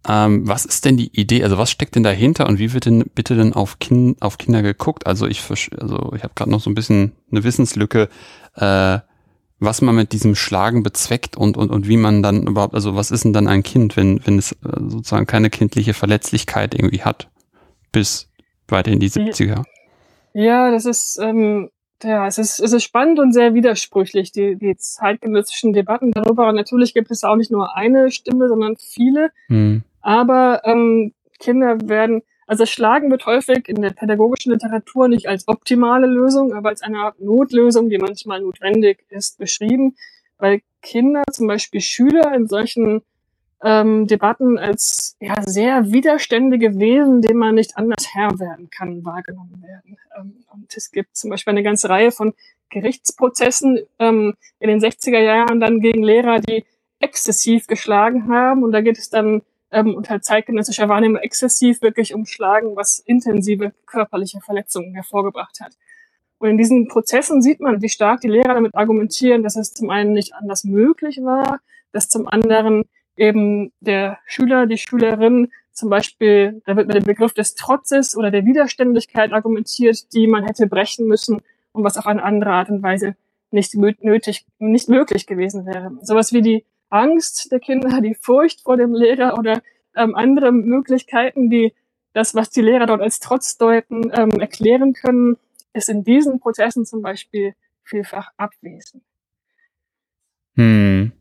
Ähm, 0.09 0.49
was 0.49 0.65
ist 0.65 0.85
denn 0.85 0.97
die 0.97 1.15
Idee? 1.19 1.45
Also 1.45 1.59
was 1.59 1.71
steckt 1.71 1.95
denn 1.95 2.03
dahinter 2.03 2.49
und 2.49 2.59
wie 2.59 2.73
wird 2.73 2.87
denn 2.87 3.05
bitte 3.15 3.37
denn 3.37 3.53
auf, 3.53 3.79
kind, 3.79 4.21
auf 4.23 4.39
Kinder 4.39 4.63
geguckt? 4.63 5.07
Also 5.07 5.27
ich, 5.27 5.43
also 5.51 6.13
ich 6.17 6.23
habe 6.23 6.33
gerade 6.35 6.51
noch 6.51 6.61
so 6.61 6.71
ein 6.71 6.75
bisschen 6.75 7.13
eine 7.31 7.45
Wissenslücke, 7.45 8.09
äh, 8.55 8.99
was 9.59 9.83
man 9.83 9.95
mit 9.95 10.13
diesem 10.13 10.35
Schlagen 10.35 10.83
bezweckt 10.83 11.37
und, 11.37 11.59
und, 11.59 11.71
und 11.71 11.87
wie 11.87 11.99
man 11.99 12.23
dann 12.23 12.47
überhaupt, 12.47 12.75
also 12.75 12.97
was 12.97 13.11
ist 13.11 13.25
denn 13.25 13.35
dann 13.35 13.47
ein 13.47 13.63
Kind, 13.63 13.97
wenn, 13.97 14.25
wenn 14.27 14.39
es 14.39 14.53
äh, 14.53 14.57
sozusagen 14.63 15.27
keine 15.27 15.51
kindliche 15.51 15.93
Verletzlichkeit 15.93 16.75
irgendwie 16.75 17.03
hat, 17.03 17.29
bis 17.93 18.31
weiter 18.69 18.91
in 18.91 19.01
die 19.01 19.11
70er? 19.11 19.65
Ja, 20.33 20.71
das 20.71 20.87
ist, 20.87 21.19
ähm, 21.21 21.69
ja, 22.03 22.27
es 22.27 22.39
ist, 22.39 22.59
es 22.61 22.73
ist 22.73 22.85
spannend 22.85 23.19
und 23.19 23.33
sehr 23.33 23.53
widersprüchlich, 23.53 24.33
die, 24.33 24.57
die 24.57 24.77
zeitgenössischen 24.77 25.75
Debatten 25.75 26.13
darüber. 26.13 26.49
Und 26.49 26.55
natürlich 26.55 26.95
gibt 26.95 27.11
es 27.11 27.25
auch 27.25 27.37
nicht 27.37 27.51
nur 27.51 27.77
eine 27.77 28.11
Stimme, 28.11 28.49
sondern 28.49 28.77
viele. 28.77 29.31
Hm. 29.49 29.83
Aber 30.01 30.63
ähm, 30.65 31.13
Kinder 31.39 31.79
werden, 31.89 32.23
also 32.47 32.67
Schlagen 32.67 33.11
wird 33.11 33.27
häufig 33.27 33.69
in 33.69 33.83
der 33.83 33.91
pädagogischen 33.91 34.53
Literatur 34.53 35.09
nicht 35.09 35.29
als 35.29 35.49
optimale 35.49 36.07
Lösung, 36.07 36.53
aber 36.53 36.71
als 36.71 36.83
eine 36.83 36.99
Art 36.99 37.21
Notlösung, 37.21 37.89
die 37.91 37.99
manchmal 37.99 38.41
notwendig 38.41 39.05
ist, 39.09 39.39
beschrieben, 39.39 39.97
weil 40.39 40.63
Kinder, 40.83 41.23
zum 41.31 41.47
Beispiel 41.47 41.81
Schüler 41.81 42.35
in 42.35 42.47
solchen 42.47 43.03
ähm, 43.63 44.07
Debatten 44.07 44.59
als 44.59 45.17
ja, 45.21 45.43
sehr 45.43 45.93
widerständige 45.93 46.79
Wesen, 46.79 47.21
denen 47.21 47.39
man 47.39 47.55
nicht 47.55 47.77
anders 47.77 48.07
Herr 48.13 48.39
werden 48.39 48.71
kann, 48.71 49.05
wahrgenommen 49.05 49.63
werden. 49.63 49.99
Ähm, 50.19 50.45
und 50.53 50.75
es 50.75 50.91
gibt 50.91 51.17
zum 51.17 51.31
Beispiel 51.31 51.53
eine 51.53 51.63
ganze 51.63 51.91
Reihe 51.91 52.11
von 52.11 52.33
Gerichtsprozessen 52.71 53.81
ähm, 53.99 54.35
in 54.61 54.69
den 54.69 54.81
60er 54.81 55.19
Jahren 55.19 55.61
dann 55.61 55.81
gegen 55.81 56.03
Lehrer, 56.03 56.41
die 56.41 56.65
exzessiv 57.01 57.67
geschlagen 57.67 58.29
haben. 58.33 58.63
Und 58.63 58.73
da 58.73 58.81
geht 58.81 58.99
es 58.99 59.11
dann 59.11 59.43
ähm, 59.73 59.95
unter 59.95 60.21
zeitgenössischer 60.21 60.89
Wahrnehmung 60.89 61.19
exzessiv 61.19 61.83
wirklich 61.83 62.15
um 62.15 62.27
Schlagen, 62.27 62.77
was 62.77 62.99
intensive 62.99 63.73
körperliche 63.87 64.41
Verletzungen 64.41 64.95
hervorgebracht 64.95 65.61
hat. 65.61 65.77
Und 66.39 66.51
in 66.51 66.59
diesen 66.59 66.89
Prozessen 66.89 67.43
sieht 67.43 67.61
man, 67.61 67.83
wie 67.83 67.89
stark 67.89 68.23
die 68.23 68.29
Lehrer 68.29 68.55
damit 68.55 68.75
argumentieren, 68.75 69.43
dass 69.43 69.57
es 69.57 69.75
zum 69.75 69.91
einen 69.91 70.13
nicht 70.13 70.35
anders 70.35 70.65
möglich 70.65 71.19
war, 71.23 71.61
dass 71.93 72.09
zum 72.09 72.27
anderen 72.27 72.85
eben 73.17 73.73
der 73.81 74.19
Schüler, 74.27 74.67
die 74.67 74.79
Schülerin 74.79 75.53
zum 75.73 75.91
Beispiel, 75.91 76.63
da 76.67 76.77
wird 76.77 76.89
mit 76.89 76.97
dem 76.97 77.05
Begriff 77.05 77.33
des 77.35 77.55
Trotzes 77.55 78.17
oder 78.17 78.31
der 78.31 78.45
Widerständigkeit 78.45 79.33
argumentiert, 79.33 80.13
die 80.13 80.27
man 80.27 80.45
hätte 80.45 80.67
brechen 80.67 81.07
müssen 81.07 81.43
und 81.73 81.85
was 81.85 81.97
auf 81.97 82.07
eine 82.07 82.23
andere 82.23 82.51
Art 82.51 82.71
und 82.71 82.83
Weise 82.83 83.17
nicht 83.51 83.75
nötig, 83.75 84.47
nicht 84.59 84.89
möglich 84.89 85.27
gewesen 85.27 85.67
wäre. 85.67 85.93
Sowas 86.03 86.33
wie 86.33 86.43
die 86.43 86.65
Angst 86.91 87.51
der 87.51 87.61
Kinder, 87.61 88.01
die 88.01 88.15
Furcht 88.15 88.63
vor 88.63 88.77
dem 88.77 88.93
Lehrer 88.93 89.39
oder 89.39 89.63
ähm, 89.97 90.15
andere 90.15 90.53
Möglichkeiten, 90.53 91.51
die 91.51 91.73
das, 92.13 92.35
was 92.35 92.51
die 92.51 92.61
Lehrer 92.61 92.87
dort 92.87 93.01
als 93.01 93.21
Trotz 93.21 93.57
deuten, 93.57 94.11
ähm, 94.13 94.31
erklären 94.41 94.93
können, 94.93 95.37
ist 95.73 95.89
in 95.89 96.05
diesen 96.05 96.41
Prozessen 96.41 96.85
zum 96.85 97.03
Beispiel 97.03 97.55
vielfach 97.85 98.31
abwesend. 98.37 99.03
Hm. 100.57 101.13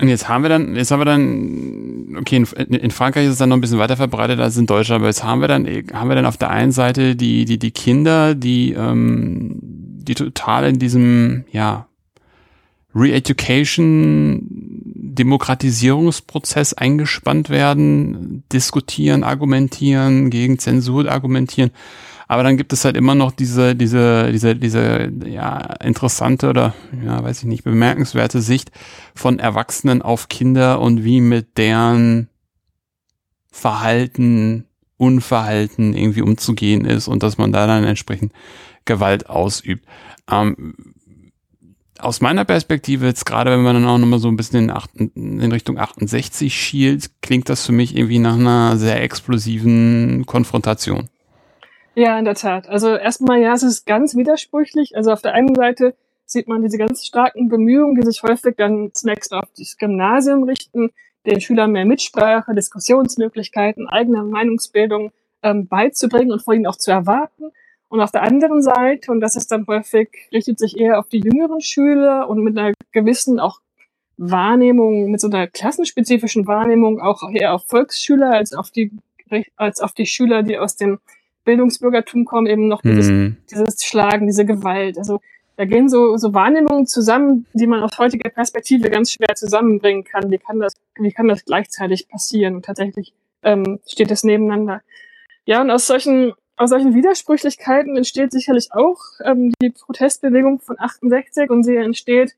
Und 0.00 0.08
jetzt 0.08 0.28
haben 0.28 0.42
wir 0.42 0.48
dann, 0.48 0.74
jetzt 0.74 0.90
haben 0.90 1.00
wir 1.00 1.04
dann, 1.04 2.16
okay, 2.18 2.36
in, 2.36 2.44
in, 2.44 2.90
Frankreich 2.90 3.26
ist 3.26 3.32
es 3.32 3.38
dann 3.38 3.50
noch 3.50 3.56
ein 3.56 3.60
bisschen 3.60 3.78
weiter 3.78 3.96
verbreitet 3.96 4.40
als 4.40 4.56
in 4.56 4.66
Deutschland, 4.66 5.00
aber 5.00 5.08
jetzt 5.08 5.22
haben 5.22 5.40
wir 5.40 5.48
dann, 5.48 5.66
haben 5.66 6.08
wir 6.08 6.16
dann 6.16 6.26
auf 6.26 6.36
der 6.36 6.50
einen 6.50 6.72
Seite 6.72 7.14
die, 7.14 7.44
die, 7.44 7.58
die 7.58 7.70
Kinder, 7.72 8.34
die, 8.34 8.72
ähm, 8.72 9.58
die 9.60 10.14
total 10.14 10.68
in 10.68 10.78
diesem, 10.78 11.44
ja, 11.50 11.88
Re-Education, 12.94 14.46
Demokratisierungsprozess 15.14 16.74
eingespannt 16.74 17.50
werden, 17.50 18.44
diskutieren, 18.52 19.24
argumentieren, 19.24 20.30
gegen 20.30 20.58
Zensur 20.58 21.10
argumentieren. 21.10 21.70
Aber 22.28 22.42
dann 22.42 22.56
gibt 22.56 22.72
es 22.72 22.84
halt 22.84 22.96
immer 22.96 23.14
noch 23.14 23.32
diese, 23.32 23.76
diese, 23.76 24.32
diese, 24.32 24.56
diese, 24.56 25.12
ja, 25.26 25.58
interessante 25.84 26.48
oder, 26.48 26.74
ja, 27.04 27.22
weiß 27.22 27.40
ich 27.40 27.44
nicht, 27.44 27.62
bemerkenswerte 27.64 28.40
Sicht 28.40 28.70
von 29.14 29.38
Erwachsenen 29.38 30.00
auf 30.00 30.28
Kinder 30.28 30.80
und 30.80 31.04
wie 31.04 31.20
mit 31.20 31.58
deren 31.58 32.28
Verhalten, 33.50 34.64
Unverhalten 34.96 35.94
irgendwie 35.94 36.22
umzugehen 36.22 36.84
ist 36.84 37.08
und 37.08 37.22
dass 37.22 37.36
man 37.36 37.52
da 37.52 37.66
dann 37.66 37.84
entsprechend 37.84 38.32
Gewalt 38.84 39.28
ausübt. 39.28 39.84
Ähm, 40.30 40.91
aus 42.02 42.20
meiner 42.20 42.44
Perspektive, 42.44 43.06
jetzt 43.06 43.24
gerade 43.24 43.50
wenn 43.50 43.62
man 43.62 43.74
dann 43.74 43.86
auch 43.86 43.98
nochmal 43.98 44.18
so 44.18 44.28
ein 44.28 44.36
bisschen 44.36 44.64
in, 44.64 44.70
acht, 44.70 44.90
in, 44.94 45.52
Richtung 45.52 45.78
68 45.78 46.54
schielt, 46.54 47.10
klingt 47.22 47.48
das 47.48 47.64
für 47.66 47.72
mich 47.72 47.96
irgendwie 47.96 48.18
nach 48.18 48.34
einer 48.34 48.76
sehr 48.76 49.02
explosiven 49.02 50.24
Konfrontation. 50.26 51.08
Ja, 51.94 52.18
in 52.18 52.24
der 52.24 52.34
Tat. 52.34 52.68
Also 52.68 52.96
erstmal, 52.96 53.40
ja, 53.40 53.52
es 53.52 53.62
ist 53.62 53.86
ganz 53.86 54.16
widersprüchlich. 54.16 54.96
Also 54.96 55.12
auf 55.12 55.22
der 55.22 55.34
einen 55.34 55.54
Seite 55.54 55.94
sieht 56.24 56.48
man 56.48 56.62
diese 56.62 56.78
ganz 56.78 57.04
starken 57.04 57.48
Bemühungen, 57.48 58.00
die 58.00 58.06
sich 58.06 58.22
häufig 58.22 58.56
dann 58.56 58.90
zunächst 58.94 59.32
auf 59.32 59.48
das 59.56 59.76
Gymnasium 59.76 60.44
richten, 60.44 60.90
den 61.26 61.40
Schülern 61.40 61.72
mehr 61.72 61.84
Mitsprache, 61.84 62.54
Diskussionsmöglichkeiten, 62.54 63.88
eigene 63.88 64.22
Meinungsbildung 64.24 65.12
ähm, 65.42 65.68
beizubringen 65.68 66.32
und 66.32 66.42
vor 66.42 66.54
ihnen 66.54 66.66
auch 66.66 66.76
zu 66.76 66.90
erwarten. 66.90 67.52
Und 67.92 68.00
auf 68.00 68.10
der 68.10 68.22
anderen 68.22 68.62
Seite, 68.62 69.12
und 69.12 69.20
das 69.20 69.36
ist 69.36 69.52
dann 69.52 69.66
häufig, 69.66 70.08
richtet 70.32 70.58
sich 70.58 70.78
eher 70.78 70.98
auf 70.98 71.10
die 71.10 71.20
jüngeren 71.20 71.60
Schüler 71.60 72.26
und 72.26 72.42
mit 72.42 72.56
einer 72.56 72.72
gewissen 72.90 73.38
auch 73.38 73.60
Wahrnehmung, 74.16 75.10
mit 75.10 75.20
so 75.20 75.28
einer 75.28 75.46
klassenspezifischen 75.46 76.46
Wahrnehmung 76.46 77.02
auch 77.02 77.20
eher 77.30 77.52
auf 77.52 77.68
Volksschüler 77.68 78.30
als 78.30 78.54
auf 78.54 78.70
die, 78.70 78.92
als 79.56 79.82
auf 79.82 79.92
die 79.92 80.06
Schüler, 80.06 80.42
die 80.42 80.56
aus 80.56 80.76
dem 80.76 81.00
Bildungsbürgertum 81.44 82.24
kommen 82.24 82.46
eben 82.46 82.66
noch 82.66 82.80
dieses, 82.80 83.08
mhm. 83.08 83.36
dieses 83.50 83.84
Schlagen, 83.84 84.26
diese 84.26 84.46
Gewalt. 84.46 84.96
Also 84.96 85.20
da 85.56 85.66
gehen 85.66 85.90
so, 85.90 86.16
so 86.16 86.32
Wahrnehmungen 86.32 86.86
zusammen, 86.86 87.44
die 87.52 87.66
man 87.66 87.82
aus 87.82 87.98
heutiger 87.98 88.30
Perspektive 88.30 88.88
ganz 88.88 89.12
schwer 89.12 89.34
zusammenbringen 89.34 90.04
kann. 90.04 90.30
Wie 90.30 90.38
kann 90.38 90.60
das, 90.60 90.72
wie 90.98 91.12
kann 91.12 91.28
das 91.28 91.44
gleichzeitig 91.44 92.08
passieren? 92.08 92.54
Und 92.54 92.64
tatsächlich 92.64 93.12
ähm, 93.42 93.80
steht 93.86 94.10
es 94.10 94.24
nebeneinander. 94.24 94.80
Ja, 95.44 95.60
und 95.60 95.70
aus 95.70 95.86
solchen, 95.86 96.32
aus 96.62 96.70
solchen 96.70 96.94
Widersprüchlichkeiten 96.94 97.96
entsteht 97.96 98.32
sicherlich 98.32 98.72
auch 98.72 98.98
ähm, 99.24 99.52
die 99.60 99.70
Protestbewegung 99.70 100.60
von 100.60 100.78
68 100.78 101.50
und 101.50 101.62
sie 101.64 101.76
entsteht 101.76 102.36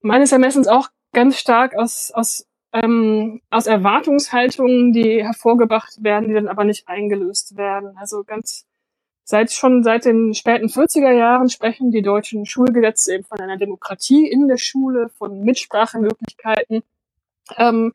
meines 0.00 0.32
Ermessens 0.32 0.68
auch 0.68 0.88
ganz 1.12 1.38
stark 1.38 1.74
aus, 1.76 2.10
aus 2.12 2.46
ähm, 2.72 3.42
aus 3.50 3.66
Erwartungshaltungen, 3.66 4.92
die 4.92 5.22
hervorgebracht 5.22 6.02
werden, 6.02 6.28
die 6.28 6.34
dann 6.34 6.48
aber 6.48 6.64
nicht 6.64 6.88
eingelöst 6.88 7.56
werden. 7.56 7.96
Also 7.96 8.24
ganz 8.24 8.66
seit 9.24 9.52
schon 9.52 9.82
seit 9.82 10.04
den 10.04 10.34
späten 10.34 10.66
40er 10.66 11.12
Jahren 11.12 11.48
sprechen 11.48 11.90
die 11.90 12.02
deutschen 12.02 12.46
Schulgesetze 12.46 13.14
eben 13.14 13.24
von 13.24 13.40
einer 13.40 13.58
Demokratie 13.58 14.26
in 14.26 14.48
der 14.48 14.56
Schule, 14.56 15.10
von 15.10 15.40
Mitsprachemöglichkeiten. 15.40 16.82
Ähm, 17.56 17.92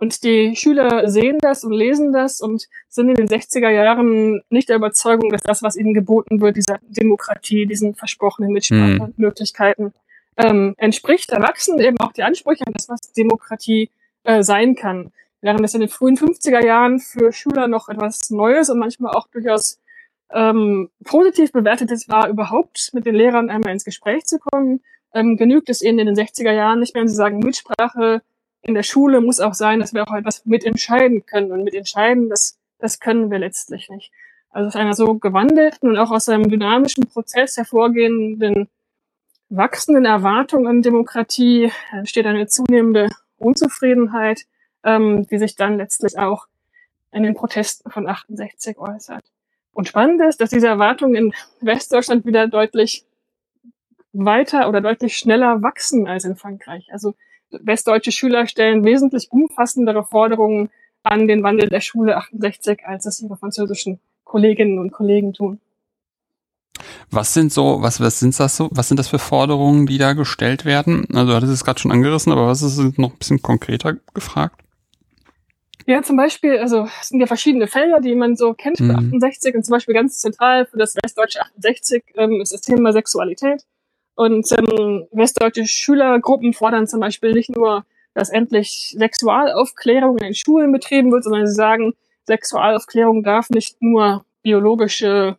und 0.00 0.24
die 0.24 0.56
Schüler 0.56 1.08
sehen 1.10 1.38
das 1.40 1.62
und 1.62 1.72
lesen 1.72 2.12
das 2.12 2.40
und 2.40 2.68
sind 2.88 3.10
in 3.10 3.14
den 3.14 3.28
60er 3.28 3.68
Jahren 3.68 4.42
nicht 4.48 4.70
der 4.70 4.76
Überzeugung, 4.76 5.30
dass 5.30 5.42
das, 5.42 5.62
was 5.62 5.76
ihnen 5.76 5.92
geboten 5.92 6.40
wird, 6.40 6.56
dieser 6.56 6.78
Demokratie, 6.88 7.66
diesen 7.66 7.94
versprochenen 7.94 8.52
Mitsprachemöglichkeiten, 8.52 9.92
ähm, 10.38 10.74
entspricht. 10.78 11.30
Erwachsen 11.30 11.78
eben 11.80 11.98
auch 12.00 12.12
die 12.12 12.22
Ansprüche 12.22 12.66
an 12.66 12.72
das, 12.72 12.88
was 12.88 13.12
Demokratie 13.12 13.90
äh, 14.24 14.42
sein 14.42 14.74
kann. 14.74 15.12
Während 15.42 15.64
es 15.64 15.74
in 15.74 15.80
den 15.80 15.90
frühen 15.90 16.16
50er 16.16 16.64
Jahren 16.64 16.98
für 16.98 17.32
Schüler 17.32 17.68
noch 17.68 17.90
etwas 17.90 18.30
Neues 18.30 18.70
und 18.70 18.78
manchmal 18.78 19.14
auch 19.14 19.28
durchaus 19.28 19.80
ähm, 20.32 20.88
positiv 21.04 21.52
bewertetes 21.52 22.08
war, 22.08 22.28
überhaupt 22.28 22.90
mit 22.94 23.04
den 23.04 23.14
Lehrern 23.14 23.50
einmal 23.50 23.72
ins 23.72 23.84
Gespräch 23.84 24.24
zu 24.24 24.38
kommen, 24.38 24.80
ähm, 25.12 25.36
genügt 25.36 25.68
es 25.68 25.82
ihnen 25.82 25.98
in 25.98 26.06
den 26.06 26.16
60er 26.16 26.52
Jahren 26.52 26.80
nicht 26.80 26.94
mehr, 26.94 27.02
wenn 27.02 27.08
sie 27.08 27.14
sagen, 27.14 27.40
Mitsprache 27.40 28.22
in 28.62 28.74
der 28.74 28.82
Schule 28.82 29.20
muss 29.20 29.40
auch 29.40 29.54
sein, 29.54 29.80
dass 29.80 29.94
wir 29.94 30.06
auch 30.06 30.14
etwas 30.14 30.44
mitentscheiden 30.44 31.24
können. 31.26 31.52
Und 31.52 31.64
mitentscheiden, 31.64 32.28
das, 32.28 32.58
das 32.78 33.00
können 33.00 33.30
wir 33.30 33.38
letztlich 33.38 33.88
nicht. 33.88 34.12
Also 34.50 34.68
aus 34.68 34.76
einer 34.76 34.94
so 34.94 35.14
gewandelten 35.14 35.88
und 35.88 35.96
auch 35.96 36.10
aus 36.10 36.28
einem 36.28 36.48
dynamischen 36.48 37.06
Prozess 37.06 37.56
hervorgehenden 37.56 38.68
wachsenden 39.50 40.04
Erwartung 40.04 40.66
an 40.66 40.80
Demokratie 40.80 41.72
entsteht 41.92 42.26
eine 42.26 42.46
zunehmende 42.46 43.10
Unzufriedenheit, 43.36 44.42
ähm, 44.84 45.26
die 45.26 45.38
sich 45.38 45.56
dann 45.56 45.76
letztlich 45.76 46.18
auch 46.18 46.46
in 47.12 47.24
den 47.24 47.34
Protesten 47.34 47.90
von 47.90 48.08
68 48.08 48.78
äußert. 48.78 49.24
Und 49.72 49.88
spannend 49.88 50.22
ist, 50.22 50.40
dass 50.40 50.50
diese 50.50 50.68
Erwartungen 50.68 51.14
in 51.16 51.34
Westdeutschland 51.60 52.24
wieder 52.24 52.46
deutlich 52.46 53.04
weiter 54.12 54.68
oder 54.68 54.80
deutlich 54.80 55.16
schneller 55.16 55.62
wachsen 55.62 56.06
als 56.06 56.24
in 56.24 56.36
Frankreich. 56.36 56.88
Also 56.92 57.14
westdeutsche 57.50 58.12
Schüler 58.12 58.46
stellen 58.46 58.84
wesentlich 58.84 59.28
umfassendere 59.30 60.04
Forderungen 60.04 60.70
an 61.02 61.28
den 61.28 61.42
Wandel 61.42 61.68
der 61.68 61.80
Schule 61.80 62.16
68, 62.16 62.80
als 62.84 63.06
es 63.06 63.20
ihre 63.20 63.36
französischen 63.36 64.00
Kolleginnen 64.24 64.78
und 64.78 64.92
Kollegen 64.92 65.32
tun. 65.32 65.60
Was 67.10 67.34
sind 67.34 67.52
so, 67.52 67.82
was, 67.82 68.00
was 68.00 68.20
sind 68.20 68.38
das 68.38 68.56
so, 68.56 68.68
was 68.72 68.88
sind 68.88 68.98
das 68.98 69.08
für 69.08 69.18
Forderungen, 69.18 69.86
die 69.86 69.98
da 69.98 70.12
gestellt 70.12 70.64
werden? 70.64 71.06
Also 71.12 71.26
du 71.30 71.34
hattest 71.34 71.52
es 71.52 71.64
gerade 71.64 71.80
schon 71.80 71.90
angerissen, 71.90 72.32
aber 72.32 72.46
was 72.46 72.62
ist 72.62 72.78
noch 72.98 73.12
ein 73.12 73.18
bisschen 73.18 73.42
konkreter 73.42 73.96
gefragt? 74.14 74.60
Ja, 75.86 76.02
zum 76.02 76.16
Beispiel, 76.16 76.58
also 76.58 76.86
es 77.00 77.08
sind 77.08 77.20
ja 77.20 77.26
verschiedene 77.26 77.66
Felder, 77.66 78.00
die 78.00 78.14
man 78.14 78.36
so 78.36 78.54
kennt 78.54 78.76
für 78.76 78.84
mhm. 78.84 79.14
68 79.14 79.54
und 79.56 79.64
zum 79.64 79.72
Beispiel 79.72 79.94
ganz 79.94 80.18
zentral 80.18 80.66
für 80.66 80.78
das 80.78 80.94
Westdeutsche 80.94 81.40
68 81.40 82.04
ähm, 82.14 82.40
ist 82.40 82.52
das 82.52 82.60
Thema 82.60 82.92
Sexualität. 82.92 83.64
Und 84.20 84.52
ähm, 84.52 85.06
westdeutsche 85.12 85.66
Schülergruppen 85.66 86.52
fordern 86.52 86.86
zum 86.86 87.00
Beispiel 87.00 87.32
nicht 87.32 87.48
nur, 87.48 87.86
dass 88.12 88.28
endlich 88.28 88.94
Sexualaufklärung 88.98 90.18
in 90.18 90.24
den 90.24 90.34
Schulen 90.34 90.72
betrieben 90.72 91.10
wird, 91.10 91.24
sondern 91.24 91.46
sie 91.46 91.54
sagen, 91.54 91.94
Sexualaufklärung 92.26 93.22
darf 93.22 93.48
nicht 93.48 93.80
nur 93.80 94.26
biologisches 94.42 95.36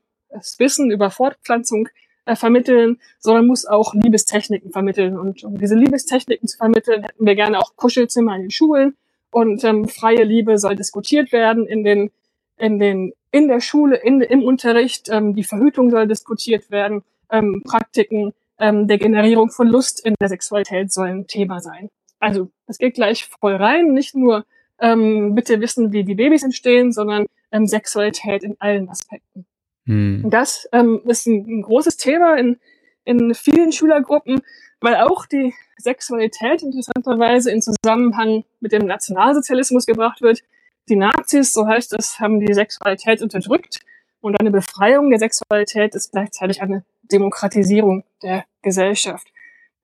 Wissen 0.57 0.89
über 0.89 1.11
Fortpflanzung 1.11 1.89
äh, 2.25 2.35
vermitteln, 2.35 2.99
sondern 3.19 3.45
muss 3.45 3.67
auch 3.67 3.93
Liebestechniken 3.93 4.71
vermitteln. 4.71 5.15
Und 5.15 5.43
um 5.43 5.59
diese 5.59 5.75
Liebestechniken 5.75 6.47
zu 6.47 6.57
vermitteln, 6.57 7.03
hätten 7.03 7.23
wir 7.23 7.35
gerne 7.35 7.59
auch 7.59 7.75
Kuschelzimmer 7.75 8.35
in 8.35 8.41
den 8.41 8.51
Schulen 8.51 8.97
und 9.29 9.63
ähm, 9.63 9.87
freie 9.89 10.23
Liebe 10.23 10.57
soll 10.57 10.75
diskutiert 10.75 11.31
werden 11.31 11.67
in 11.67 11.83
den 11.83 12.09
in 12.57 12.79
den 12.79 13.13
in 13.29 13.47
der 13.47 13.61
Schule, 13.61 13.97
in, 13.97 14.21
im 14.21 14.41
Unterricht. 14.41 15.07
Ähm, 15.09 15.35
die 15.35 15.43
Verhütung 15.43 15.91
soll 15.91 16.07
diskutiert 16.07 16.71
werden. 16.71 17.03
Ähm, 17.29 17.61
Praktiken 17.63 18.33
ähm, 18.61 18.87
der 18.87 18.99
Generierung 18.99 19.49
von 19.49 19.67
Lust 19.67 20.05
in 20.05 20.15
der 20.21 20.29
Sexualität 20.29 20.93
soll 20.93 21.07
ein 21.07 21.27
Thema 21.27 21.59
sein. 21.59 21.89
Also 22.19 22.49
es 22.67 22.77
geht 22.77 22.93
gleich 22.93 23.27
voll 23.39 23.55
rein, 23.55 23.93
nicht 23.93 24.15
nur 24.15 24.45
ähm, 24.79 25.35
bitte 25.35 25.59
wissen, 25.59 25.91
wie 25.91 26.03
die 26.03 26.15
Babys 26.15 26.43
entstehen, 26.43 26.91
sondern 26.91 27.25
ähm, 27.51 27.65
Sexualität 27.65 28.43
in 28.43 28.55
allen 28.59 28.87
Aspekten. 28.89 29.45
Hm. 29.85 30.29
Das 30.29 30.69
ähm, 30.71 31.01
ist 31.05 31.25
ein, 31.25 31.45
ein 31.47 31.61
großes 31.63 31.97
Thema 31.97 32.37
in, 32.37 32.59
in 33.03 33.33
vielen 33.33 33.71
Schülergruppen, 33.71 34.41
weil 34.79 34.95
auch 34.95 35.25
die 35.25 35.53
Sexualität 35.77 36.61
interessanterweise 36.61 37.51
in 37.51 37.61
Zusammenhang 37.61 38.43
mit 38.59 38.71
dem 38.71 38.85
Nationalsozialismus 38.85 39.87
gebracht 39.87 40.21
wird. 40.21 40.43
Die 40.87 40.95
Nazis, 40.95 41.53
so 41.53 41.67
heißt 41.67 41.93
es, 41.97 42.19
haben 42.19 42.39
die 42.39 42.53
Sexualität 42.53 43.23
unterdrückt 43.23 43.79
und 44.19 44.39
eine 44.39 44.51
Befreiung 44.51 45.09
der 45.09 45.19
Sexualität 45.19 45.95
ist 45.95 46.11
gleichzeitig 46.11 46.61
eine 46.61 46.83
Demokratisierung 47.11 48.03
der 48.23 48.45
Gesellschaft. 48.61 49.27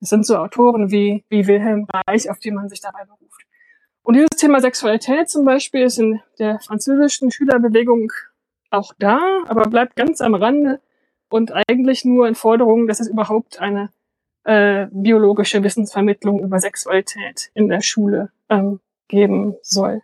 Das 0.00 0.10
sind 0.10 0.24
so 0.26 0.36
Autoren 0.36 0.90
wie, 0.90 1.24
wie 1.28 1.46
Wilhelm 1.46 1.86
Reich, 1.92 2.30
auf 2.30 2.38
die 2.38 2.50
man 2.50 2.68
sich 2.68 2.80
dabei 2.80 3.04
beruft. 3.04 3.42
Und 4.02 4.14
dieses 4.14 4.30
Thema 4.30 4.60
Sexualität 4.60 5.28
zum 5.28 5.44
Beispiel 5.44 5.82
ist 5.82 5.98
in 5.98 6.20
der 6.38 6.60
französischen 6.60 7.30
Schülerbewegung 7.30 8.10
auch 8.70 8.92
da, 8.98 9.18
aber 9.46 9.62
bleibt 9.62 9.96
ganz 9.96 10.20
am 10.20 10.34
Rande 10.34 10.80
und 11.28 11.52
eigentlich 11.68 12.04
nur 12.04 12.26
in 12.28 12.34
Forderungen, 12.34 12.86
dass 12.86 13.00
es 13.00 13.08
überhaupt 13.08 13.60
eine 13.60 13.90
äh, 14.44 14.86
biologische 14.90 15.62
Wissensvermittlung 15.62 16.40
über 16.40 16.58
Sexualität 16.58 17.50
in 17.54 17.68
der 17.68 17.82
Schule 17.82 18.30
ähm, 18.48 18.80
geben 19.08 19.56
soll. 19.62 20.02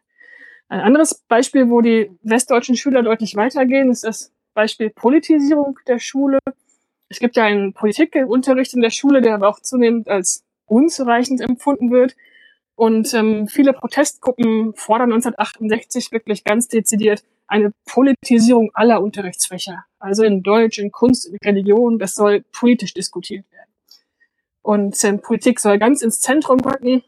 Ein 0.69 0.81
anderes 0.81 1.23
Beispiel, 1.29 1.71
wo 1.71 1.81
die 1.81 2.11
westdeutschen 2.23 2.77
Schüler 2.77 3.03
deutlich 3.03 3.37
weitergehen, 3.37 3.91
ist 3.91 4.05
das 4.05 4.33
Beispiel 4.55 4.91
Politisierung 4.91 5.79
der 5.87 5.99
Schule. 5.99 6.39
Es 7.15 7.21
gibt 7.21 7.37
ja 7.37 7.45
einen 7.45 7.75
Politikunterricht 7.75 8.75
in 8.75 8.81
der 8.81 8.91
Schule, 8.91 9.23
der 9.23 9.37
aber 9.37 9.49
auch 9.49 9.61
zunehmend 9.61 10.09
als 10.09 10.43
unzureichend 10.67 11.41
empfunden 11.41 11.93
wird. 11.93 12.17
Und 12.75 13.15
ähm, 13.15 13.47
viele 13.47 13.73
Protestgruppen 13.73 14.75
fordern 14.75 15.13
1968 15.13 16.11
wirklich 16.11 16.43
ganz 16.43 16.67
dezidiert 16.67 17.23
eine 17.47 17.73
Politisierung 17.87 18.73
aller 18.75 19.01
Unterrichtsfächer. 19.01 19.85
Also 20.01 20.25
in 20.25 20.43
Deutsch, 20.43 20.81
in 20.81 20.91
Kunst, 20.91 21.29
in 21.29 21.37
Religion, 21.37 22.01
das 22.01 22.17
soll 22.17 22.45
politisch 22.51 22.95
diskutiert 22.95 23.45
werden. 23.53 23.71
Und 24.63 25.05
ähm, 25.05 25.21
Politik 25.21 25.61
soll 25.61 25.79
ganz 25.79 26.03
ins 26.03 26.21
Zentrum 26.21 26.59
rücken. 26.59 27.05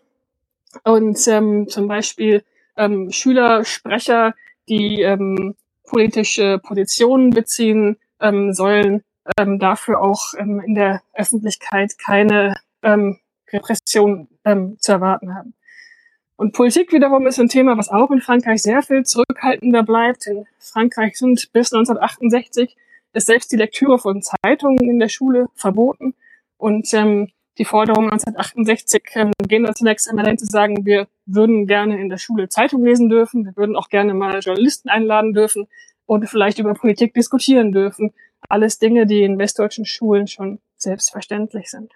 Und 0.85 1.27
ähm, 1.27 1.67
zum 1.69 1.89
Beispiel 1.89 2.45
ähm, 2.77 3.11
Schüler, 3.11 3.65
Sprecher, 3.65 4.37
die 4.69 5.03
ähm, 5.03 5.57
politische 5.83 6.61
Positionen 6.63 7.31
beziehen, 7.31 7.97
ähm, 8.21 8.53
sollen 8.53 9.03
ähm, 9.39 9.59
dafür 9.59 10.01
auch 10.01 10.35
ähm, 10.39 10.61
in 10.61 10.75
der 10.75 11.03
Öffentlichkeit 11.15 11.99
keine 11.99 12.57
ähm, 12.83 13.19
Repression 13.53 14.29
ähm, 14.45 14.77
zu 14.79 14.93
erwarten 14.93 15.35
haben. 15.35 15.55
Und 16.37 16.53
Politik 16.53 16.93
wiederum 16.93 17.27
ist 17.27 17.41
ein 17.41 17.49
Thema, 17.49 17.79
was 17.79 17.89
auch 17.89 18.11
in 18.11 18.21
Frankreich 18.21 18.63
sehr 18.63 18.83
viel 18.83 19.05
zurückhaltender 19.05 19.83
bleibt. 19.83 20.27
In 20.27 20.47
Frankreich 20.59 21.17
sind 21.17 21.51
bis 21.53 21.73
1968 21.73 22.77
ist 23.17 23.27
selbst 23.27 23.51
die 23.51 23.57
Lektüre 23.57 23.99
von 23.99 24.23
Zeitungen 24.23 24.91
in 24.91 24.99
der 24.99 25.09
Schule 25.09 25.47
verboten. 25.55 26.15
Und 26.59 26.93
ähm, 26.93 27.29
die 27.59 27.65
Forderungen 27.65 28.11
1968 28.11 29.03
ähm, 29.15 29.33
gehen 29.49 29.65
da 29.65 29.75
zunächst 29.75 30.09
einmal 30.09 30.25
dahin 30.25 30.39
zu 30.39 30.45
sagen, 30.45 30.85
wir 30.85 31.09
würden 31.25 31.67
gerne 31.67 31.99
in 31.99 32.11
der 32.11 32.19
Schule 32.19 32.49
Zeitung 32.49 32.85
lesen 32.85 33.09
dürfen, 33.09 33.47
wir 33.47 33.57
würden 33.57 33.77
auch 33.77 33.89
gerne 33.89 34.13
mal 34.13 34.39
Journalisten 34.41 34.91
einladen 34.91 35.33
dürfen 35.33 35.67
und 36.05 36.29
vielleicht 36.29 36.59
über 36.59 36.75
Politik 36.75 37.15
diskutieren 37.15 37.73
dürfen. 37.73 38.13
Alles 38.49 38.79
Dinge, 38.79 39.07
die 39.07 39.23
in 39.23 39.39
westdeutschen 39.39 39.85
Schulen 39.85 40.27
schon 40.27 40.61
selbstverständlich 40.77 41.71
sind. 41.71 41.93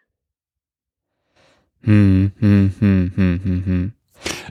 Hm, 1.82 2.32
hm, 2.38 2.74
hm, 2.78 3.12
hm, 3.14 3.40
hm, 3.42 3.62
hm. 3.64 3.92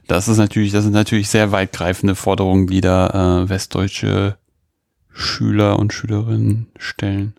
Das 0.07 0.27
ist 0.27 0.37
natürlich, 0.37 0.71
das 0.71 0.83
sind 0.83 0.93
natürlich 0.93 1.29
sehr 1.29 1.51
weitgreifende 1.51 2.15
Forderungen, 2.15 2.67
die 2.67 2.81
da 2.81 3.43
äh, 3.43 3.49
westdeutsche 3.49 4.37
Schüler 5.11 5.77
und 5.77 5.93
Schülerinnen 5.93 6.67
stellen. 6.77 7.33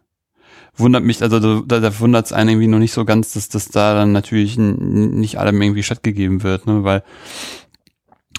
Wundert 0.77 1.03
mich, 1.03 1.23
also 1.23 1.63
da, 1.63 1.81
da 1.81 1.99
wundert 1.99 2.27
es 2.27 2.33
einen 2.33 2.51
irgendwie 2.51 2.69
noch 2.69 2.79
nicht 2.79 2.93
so 2.93 3.05
ganz, 3.05 3.33
dass 3.33 3.49
das 3.49 3.69
da 3.69 3.95
dann 3.95 4.13
natürlich 4.13 4.57
nicht 4.57 5.39
allem 5.39 5.61
irgendwie 5.61 5.83
stattgegeben 5.83 6.43
wird, 6.43 6.67
ne? 6.67 6.85
Weil 6.85 7.03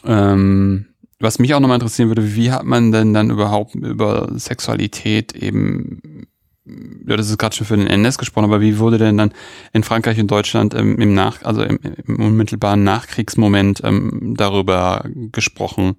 ähm, 0.06 0.88
was 1.22 1.40
mich 1.40 1.54
auch 1.54 1.60
nochmal 1.60 1.76
interessieren 1.76 2.10
würde, 2.10 2.36
wie 2.36 2.52
hat 2.52 2.64
man 2.64 2.92
denn 2.92 3.14
dann 3.14 3.30
überhaupt 3.30 3.76
über 3.76 4.30
Sexualität 4.36 5.34
eben 5.34 6.28
ja, 7.08 7.18
das 7.18 7.30
ist 7.30 7.38
gerade 7.38 7.56
schon 7.56 7.66
für 7.66 7.76
den 7.76 7.88
NS 7.88 8.18
gesprochen, 8.18 8.46
aber 8.46 8.62
wie 8.62 8.78
wurde 8.78 8.98
denn 8.98 9.18
dann 9.18 9.34
in 9.74 9.84
Frankreich 9.84 10.20
und 10.20 10.30
Deutschland 10.30 10.74
ähm, 10.74 11.00
im 11.00 11.14
Nach, 11.14 11.44
also 11.44 11.64
im, 11.64 11.80
im 12.08 12.20
unmittelbaren 12.20 12.84
Nachkriegsmoment 12.84 13.82
ähm, 13.84 14.36
darüber 14.38 15.06
gesprochen? 15.32 15.96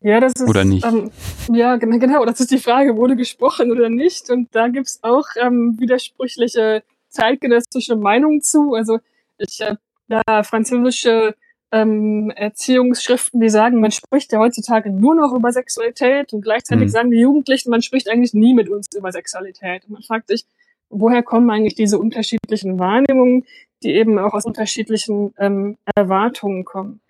Ja, 0.00 0.20
das 0.20 0.32
ist 0.34 0.48
oder 0.48 0.64
nicht. 0.64 0.84
Ähm, 0.86 1.10
ja, 1.52 1.76
genau, 1.76 1.98
genau, 1.98 2.24
das 2.24 2.40
ist 2.40 2.50
die 2.50 2.58
Frage, 2.58 2.96
wurde 2.96 3.16
gesprochen 3.16 3.70
oder 3.70 3.90
nicht? 3.90 4.30
Und 4.30 4.54
da 4.54 4.68
gibt's 4.68 5.00
auch 5.02 5.26
ähm, 5.36 5.76
widersprüchliche 5.78 6.82
zeitgenössische 7.08 7.96
Meinungen 7.96 8.40
zu. 8.40 8.74
Also 8.74 9.00
ich 9.36 9.60
äh, 9.60 9.74
da 10.08 10.42
französische 10.42 11.34
ähm, 11.72 12.30
Erziehungsschriften, 12.30 13.40
die 13.40 13.50
sagen, 13.50 13.80
man 13.80 13.92
spricht 13.92 14.32
ja 14.32 14.38
heutzutage 14.38 14.90
nur 14.90 15.14
noch 15.14 15.32
über 15.32 15.52
Sexualität 15.52 16.32
und 16.32 16.42
gleichzeitig 16.42 16.86
mhm. 16.86 16.90
sagen 16.90 17.10
die 17.10 17.20
Jugendlichen, 17.20 17.70
man 17.70 17.82
spricht 17.82 18.08
eigentlich 18.08 18.34
nie 18.34 18.54
mit 18.54 18.68
uns 18.68 18.86
über 18.96 19.12
Sexualität. 19.12 19.84
Und 19.84 19.92
man 19.92 20.02
fragt 20.02 20.28
sich, 20.28 20.44
woher 20.88 21.22
kommen 21.22 21.50
eigentlich 21.50 21.74
diese 21.74 21.98
unterschiedlichen 21.98 22.78
Wahrnehmungen, 22.78 23.46
die 23.82 23.94
eben 23.94 24.18
auch 24.18 24.34
aus 24.34 24.44
unterschiedlichen 24.44 25.32
ähm, 25.38 25.78
Erwartungen 25.94 26.64
kommen. 26.64 27.00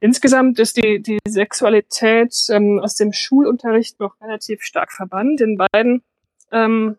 Insgesamt 0.00 0.58
ist 0.58 0.76
die, 0.76 1.00
die 1.00 1.18
Sexualität 1.28 2.34
ähm, 2.50 2.80
aus 2.80 2.94
dem 2.94 3.12
Schulunterricht 3.12 4.00
noch 4.00 4.20
relativ 4.20 4.62
stark 4.62 4.92
verbannt 4.92 5.40
in 5.40 5.58
beiden 5.58 6.02
ähm, 6.50 6.96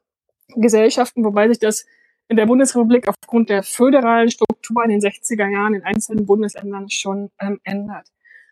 Gesellschaften, 0.55 1.24
wobei 1.24 1.47
sich 1.47 1.59
das 1.59 1.86
in 2.32 2.38
der 2.38 2.45
Bundesrepublik 2.45 3.09
aufgrund 3.09 3.49
der 3.49 3.61
föderalen 3.61 4.32
Struktur 4.32 4.82
in 4.86 4.89
den 4.89 5.01
60er 5.01 5.49
Jahren 5.49 5.73
in 5.73 5.84
einzelnen 5.84 6.25
Bundesländern 6.25 6.89
schon 6.89 7.29
ähm, 7.41 7.59
ändert. 7.65 8.07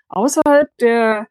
Außerhalb 0.10 0.70
der, 0.80 1.28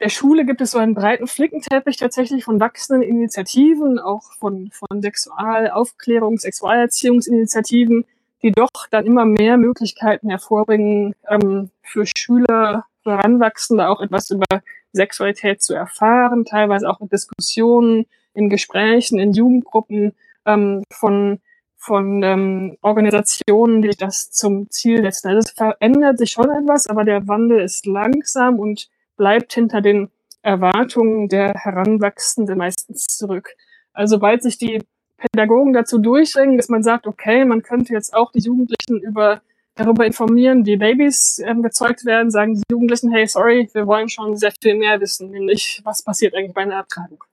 der 0.00 0.08
Schule 0.08 0.46
gibt 0.46 0.62
es 0.62 0.70
so 0.70 0.78
einen 0.78 0.94
breiten 0.94 1.26
Flickenteppich 1.26 1.98
tatsächlich 1.98 2.44
von 2.44 2.58
wachsenden 2.58 3.06
Initiativen, 3.06 3.98
auch 3.98 4.32
von, 4.38 4.70
von 4.72 5.02
Sexualaufklärung, 5.02 6.38
Sexualerziehungsinitiativen, 6.38 8.06
die 8.42 8.52
doch 8.52 8.70
dann 8.90 9.04
immer 9.04 9.26
mehr 9.26 9.58
Möglichkeiten 9.58 10.30
hervorbringen, 10.30 11.14
ähm, 11.28 11.68
für 11.82 12.06
Schüler, 12.06 12.86
für 13.02 13.10
Heranwachsende 13.10 13.90
auch 13.90 14.00
etwas 14.00 14.30
über 14.30 14.62
Sexualität 14.94 15.62
zu 15.62 15.74
erfahren, 15.74 16.46
teilweise 16.46 16.88
auch 16.88 17.02
in 17.02 17.10
Diskussionen, 17.10 18.06
in 18.32 18.48
Gesprächen, 18.48 19.18
in 19.18 19.34
Jugendgruppen 19.34 20.14
ähm, 20.46 20.82
von, 20.90 21.40
von 21.76 22.22
ähm, 22.22 22.76
Organisationen, 22.82 23.82
die 23.82 23.90
das 23.90 24.30
zum 24.30 24.70
Ziel 24.70 25.02
setzen. 25.02 25.28
Also 25.28 25.38
es 25.38 25.50
verändert 25.50 26.18
sich 26.18 26.30
schon 26.30 26.50
etwas, 26.50 26.86
aber 26.86 27.04
der 27.04 27.26
Wandel 27.28 27.60
ist 27.60 27.86
langsam 27.86 28.58
und 28.58 28.88
bleibt 29.16 29.52
hinter 29.52 29.80
den 29.80 30.10
Erwartungen 30.42 31.28
der 31.28 31.54
Heranwachsenden 31.54 32.58
meistens 32.58 33.04
zurück. 33.04 33.50
Also 33.92 34.16
sobald 34.16 34.42
sich 34.42 34.58
die 34.58 34.82
Pädagogen 35.16 35.72
dazu 35.72 35.98
durchringen, 35.98 36.56
dass 36.56 36.68
man 36.68 36.82
sagt, 36.82 37.06
okay, 37.06 37.44
man 37.44 37.62
könnte 37.62 37.92
jetzt 37.92 38.14
auch 38.14 38.32
die 38.32 38.40
Jugendlichen 38.40 39.00
über 39.00 39.40
darüber 39.74 40.04
informieren, 40.04 40.66
wie 40.66 40.76
Babys 40.76 41.38
ähm, 41.38 41.62
gezeugt 41.62 42.04
werden, 42.04 42.30
sagen 42.30 42.56
die 42.56 42.62
Jugendlichen, 42.70 43.10
hey, 43.10 43.26
sorry, 43.26 43.70
wir 43.72 43.86
wollen 43.86 44.10
schon 44.10 44.36
sehr 44.36 44.52
viel 44.60 44.74
mehr 44.74 45.00
wissen, 45.00 45.30
nämlich 45.30 45.80
was 45.84 46.02
passiert 46.02 46.34
eigentlich 46.34 46.52
bei 46.52 46.62
einer 46.62 46.76
Abtreibung. 46.76 47.24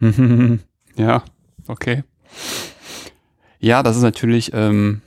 ja, 0.96 1.22
Okay. 1.66 2.04
Ja, 3.60 3.82
das 3.82 3.96
ist 3.96 4.02
natürlich, 4.02 4.52
ähm, 4.52 5.00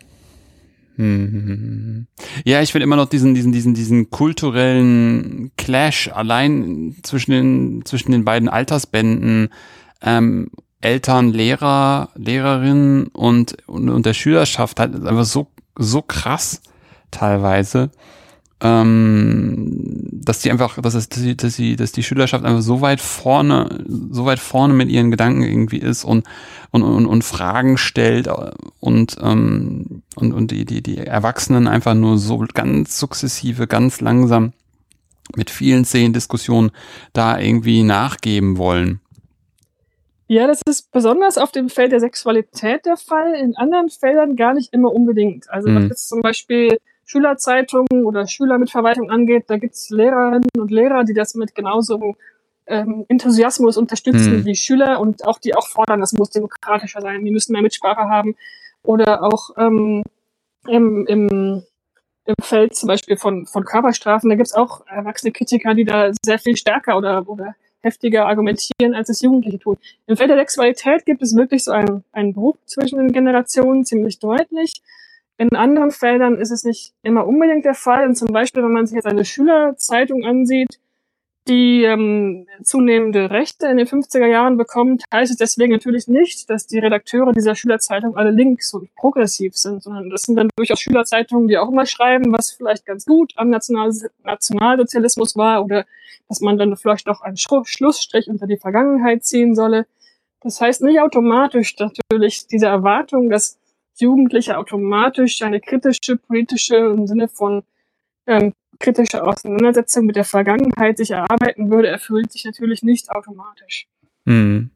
hm, 0.96 2.08
ja, 2.44 2.62
ich 2.62 2.72
finde 2.72 2.84
immer 2.84 2.96
noch 2.96 3.08
diesen, 3.08 3.36
diesen, 3.36 3.52
diesen, 3.52 3.76
diesen 3.76 4.10
kulturellen 4.10 5.52
Clash 5.58 6.10
allein 6.14 6.96
zwischen 7.04 7.32
den, 7.32 7.86
zwischen 7.86 8.12
den 8.12 8.26
beiden 8.26 8.50
Altersbänden, 8.50 9.50
ähm, 10.02 10.50
Eltern, 10.82 11.34
Lehrer, 11.34 12.10
Lehrerinnen 12.16 13.08
und, 13.08 13.58
und, 13.68 13.90
und 13.90 14.06
der 14.06 14.14
Schülerschaft 14.14 14.80
halt 14.80 14.96
einfach 14.96 15.26
so, 15.26 15.48
so 15.78 16.02
krass 16.02 16.62
teilweise 17.12 17.92
ähm, 18.62 20.10
dass 20.12 20.40
die 20.40 20.52
einfach, 20.52 20.82
dass, 20.82 20.96
es, 20.96 21.10
dass, 21.10 21.20
sie, 21.20 21.38
dass, 21.38 21.56
sie, 21.56 21.76
dass 21.76 21.92
die 21.92 22.04
Schülerschaft 22.04 22.44
einfach 22.44 22.62
so 22.62 22.82
weit 22.82 23.02
vorne, 23.02 23.84
so 23.88 24.26
weit 24.26 24.40
vorne 24.40 24.74
mit 24.74 24.90
ihren 24.90 25.12
Gedanken 25.12 25.44
irgendwie 25.44 25.78
ist 25.78 26.04
und 26.04 26.26
und, 26.72 26.84
und, 26.84 27.06
und 27.06 27.24
Fragen 27.24 27.78
stellt 27.78 28.28
und 28.80 29.18
ähm, 29.22 30.02
und, 30.16 30.34
und 30.34 30.52
die, 30.52 30.66
die, 30.66 30.82
die 30.82 30.98
Erwachsenen 30.98 31.68
einfach 31.68 31.94
nur 31.94 32.18
so 32.18 32.44
ganz 32.54 33.00
sukzessive, 33.00 33.68
ganz 33.68 34.02
langsam 34.02 34.54
mit 35.36 35.50
vielen 35.50 35.86
zehn 35.86 36.14
Diskussionen 36.14 36.72
da 37.14 37.40
irgendwie 37.40 37.84
nachgeben 37.84 38.58
wollen. 38.58 39.02
Ja, 40.30 40.48
das 40.48 40.62
ist 40.68 40.92
besonders 40.92 41.38
auf 41.38 41.52
dem 41.52 41.70
Feld 41.70 41.94
der 41.94 42.02
Sexualität 42.02 42.86
der 42.86 42.98
Fall, 42.98 43.34
in 43.34 43.56
anderen 43.56 43.90
Feldern 43.90 44.36
gar 44.36 44.54
nicht 44.54 44.74
immer 44.74 44.92
unbedingt. 44.92 45.50
Also 45.50 45.70
mhm. 45.70 45.76
was 45.76 45.84
jetzt 45.90 46.10
zum 46.10 46.22
Beispiel 46.22 46.80
Schülerzeitungen 47.08 48.06
oder 48.06 48.28
Schüler 48.28 48.60
mit 48.60 48.70
Verwaltung 48.70 49.10
angeht, 49.10 49.46
da 49.48 49.58
gibt's 49.58 49.90
Lehrerinnen 49.90 50.50
und 50.60 50.70
Lehrer, 50.70 51.06
die 51.06 51.14
das 51.14 51.36
mit 51.36 51.56
genauso 51.56 52.16
ähm, 52.68 53.06
Enthusiasmus 53.08 53.78
unterstützen 53.78 54.34
hm. 54.34 54.46
wie 54.46 54.56
Schüler 54.56 55.00
und 55.00 55.26
auch 55.26 55.40
die 55.40 55.56
auch 55.56 55.68
fordern, 55.68 56.02
das 56.02 56.12
muss 56.12 56.32
demokratischer 56.32 57.02
sein, 57.02 57.24
die 57.24 57.32
müssen 57.32 57.54
mehr 57.54 57.62
Mitsprache 57.62 58.10
haben. 58.10 58.36
Oder 58.84 59.24
auch 59.24 59.52
ähm, 59.58 60.04
im, 60.68 61.06
im, 61.08 61.64
im 62.26 62.36
Feld 62.42 62.76
zum 62.76 62.88
Beispiel 62.88 63.16
von, 63.16 63.46
von 63.46 63.64
Körperstrafen, 63.64 64.30
da 64.30 64.36
gibt's 64.36 64.54
auch 64.54 64.86
erwachsene 64.88 65.32
Kritiker, 65.32 65.74
die 65.74 65.86
da 65.86 66.12
sehr 66.24 66.40
viel 66.40 66.58
stärker 66.58 66.98
oder, 66.98 67.28
oder 67.28 67.56
heftiger 67.80 68.26
argumentieren, 68.26 68.94
als 68.94 69.08
es 69.08 69.22
Jugendliche 69.22 69.60
tun. 69.60 69.78
Im 70.08 70.18
Feld 70.18 70.30
der 70.30 70.38
Sexualität 70.38 71.06
gibt 71.06 71.22
es 71.22 71.36
wirklich 71.38 71.64
so 71.64 71.72
einen, 71.72 72.04
einen 72.12 72.34
Bruch 72.34 72.58
zwischen 72.66 72.98
den 72.98 73.14
Generationen, 73.14 73.86
ziemlich 73.86 74.20
deutlich. 74.20 74.82
In 75.38 75.56
anderen 75.56 75.92
Feldern 75.92 76.36
ist 76.36 76.52
es 76.52 76.64
nicht 76.64 76.94
immer 77.04 77.28
unbedingt 77.28 77.64
der 77.64 77.76
Fall. 77.76 78.08
Und 78.08 78.16
zum 78.16 78.30
Beispiel, 78.30 78.64
wenn 78.64 78.74
man 78.74 78.88
sich 78.88 78.96
jetzt 78.96 79.06
eine 79.06 79.26
Schülerzeitung 79.26 80.26
ansieht, 80.26 80.80
die 81.48 81.84
ähm, 81.84 82.48
zunehmende 82.64 83.30
Rechte 83.30 83.68
in 83.68 83.78
den 83.78 83.88
50er 83.88 84.26
Jahren 84.26 84.58
bekommt, 84.58 85.04
heißt 85.14 85.32
es 85.32 85.38
deswegen 85.38 85.72
natürlich 85.72 86.08
nicht, 86.08 86.50
dass 86.50 86.68
die 86.68 86.80
Redakteure 86.80 87.32
dieser 87.32 87.56
Schülerzeitung 87.56 88.18
alle 88.18 88.32
links 88.32 88.74
und 88.74 88.94
progressiv 88.96 89.56
sind, 89.56 89.82
sondern 89.82 90.10
das 90.10 90.24
sind 90.24 90.36
dann 90.36 90.50
durchaus 90.58 90.82
Schülerzeitungen, 90.82 91.48
die 91.48 91.58
auch 91.58 91.70
immer 91.70 91.86
schreiben, 91.86 92.34
was 92.34 92.52
vielleicht 92.52 92.86
ganz 92.86 93.06
gut 93.06 93.34
am 93.38 93.50
National 93.50 93.94
Nationalsozialismus 94.24 95.38
war 95.38 95.64
oder 95.64 95.86
dass 96.28 96.42
man 96.42 96.58
dann 96.58 96.76
vielleicht 96.76 97.08
auch 97.08 97.22
einen 97.22 97.38
Schlussstrich 97.38 98.28
unter 98.28 98.48
die 98.48 98.58
Vergangenheit 98.58 99.24
ziehen 99.24 99.56
solle. 99.56 99.86
Das 100.42 100.60
heißt 100.60 100.82
nicht 100.82 101.00
automatisch 101.00 101.78
natürlich 101.80 102.48
diese 102.48 102.66
Erwartung, 102.66 103.30
dass 103.30 103.58
Jugendliche 104.00 104.58
automatisch 104.58 105.42
eine 105.42 105.60
kritische, 105.60 106.18
politische 106.18 106.76
im 106.76 107.08
Sinne 107.08 107.28
von 107.28 107.64
ähm, 108.26 108.54
kritische 108.80 109.24
Auseinandersetzung 109.24 110.06
mit 110.06 110.16
der 110.16 110.26
Vergangenheit 110.26 110.98
sich 110.98 111.12
erarbeiten 111.12 111.72
würde, 111.72 111.88
erfüllt 111.88 112.32
sich 112.32 112.46
natürlich 112.46 112.84
nicht 112.84 113.10
automatisch. 113.10 113.88
Hm. 114.26 114.70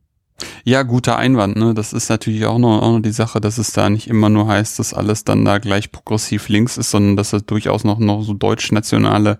Ja, 0.63 0.83
guter 0.83 1.17
Einwand, 1.17 1.55
ne? 1.55 1.73
Das 1.73 1.93
ist 1.93 2.09
natürlich 2.09 2.45
auch 2.45 2.57
noch, 2.57 2.81
auch 2.81 2.93
noch 2.93 3.01
die 3.01 3.11
Sache, 3.11 3.39
dass 3.39 3.59
es 3.59 3.73
da 3.73 3.89
nicht 3.89 4.07
immer 4.07 4.29
nur 4.29 4.47
heißt, 4.47 4.79
dass 4.79 4.93
alles 4.93 5.23
dann 5.23 5.45
da 5.45 5.59
gleich 5.59 5.91
progressiv 5.91 6.49
links 6.49 6.77
ist, 6.77 6.91
sondern 6.91 7.15
dass 7.15 7.33
es 7.33 7.45
durchaus 7.45 7.83
noch, 7.83 7.99
noch 7.99 8.23
so 8.23 8.33
deutsch-nationale 8.33 9.39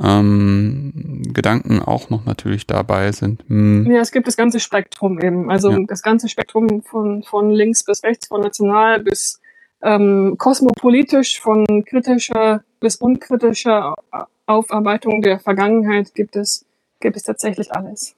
ähm, 0.00 1.22
Gedanken 1.32 1.80
auch 1.80 2.10
noch 2.10 2.24
natürlich 2.24 2.66
dabei 2.66 3.12
sind. 3.12 3.44
Hm. 3.48 3.90
Ja, 3.90 4.00
es 4.00 4.10
gibt 4.10 4.26
das 4.26 4.36
ganze 4.36 4.60
Spektrum 4.60 5.20
eben. 5.20 5.50
Also 5.50 5.70
ja. 5.70 5.78
das 5.86 6.02
ganze 6.02 6.28
Spektrum 6.28 6.82
von, 6.82 7.22
von 7.22 7.50
links 7.50 7.84
bis 7.84 8.02
rechts, 8.02 8.28
von 8.28 8.40
national 8.40 9.00
bis 9.00 9.40
ähm, 9.82 10.36
kosmopolitisch, 10.38 11.40
von 11.40 11.64
kritischer 11.84 12.64
bis 12.80 12.96
unkritischer 12.96 13.94
Aufarbeitung 14.46 15.22
der 15.22 15.38
Vergangenheit 15.38 16.14
gibt 16.14 16.36
es, 16.36 16.66
gibt 17.00 17.16
es 17.16 17.22
tatsächlich 17.22 17.72
alles. 17.72 18.14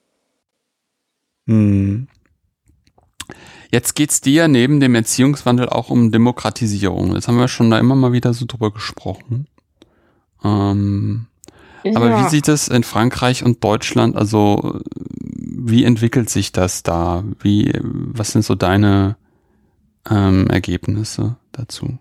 Hm. 1.46 2.08
Jetzt 3.70 3.94
geht's 3.94 4.20
dir 4.20 4.48
neben 4.48 4.80
dem 4.80 4.94
Erziehungswandel 4.94 5.68
auch 5.68 5.90
um 5.90 6.10
Demokratisierung. 6.10 7.14
Das 7.14 7.28
haben 7.28 7.38
wir 7.38 7.48
schon 7.48 7.70
da 7.70 7.78
immer 7.78 7.94
mal 7.94 8.12
wieder 8.12 8.32
so 8.32 8.46
drüber 8.46 8.72
gesprochen. 8.72 9.48
Ähm, 10.42 11.26
aber 11.94 12.10
ja. 12.10 12.24
wie 12.24 12.28
sieht 12.28 12.48
es 12.48 12.68
in 12.68 12.82
Frankreich 12.82 13.44
und 13.44 13.62
Deutschland, 13.62 14.16
also 14.16 14.80
wie 14.88 15.84
entwickelt 15.84 16.30
sich 16.30 16.52
das 16.52 16.82
da? 16.82 17.24
Wie, 17.40 17.72
was 17.82 18.32
sind 18.32 18.42
so 18.42 18.54
deine 18.54 19.16
ähm, 20.08 20.46
Ergebnisse 20.48 21.36
dazu? 21.52 21.98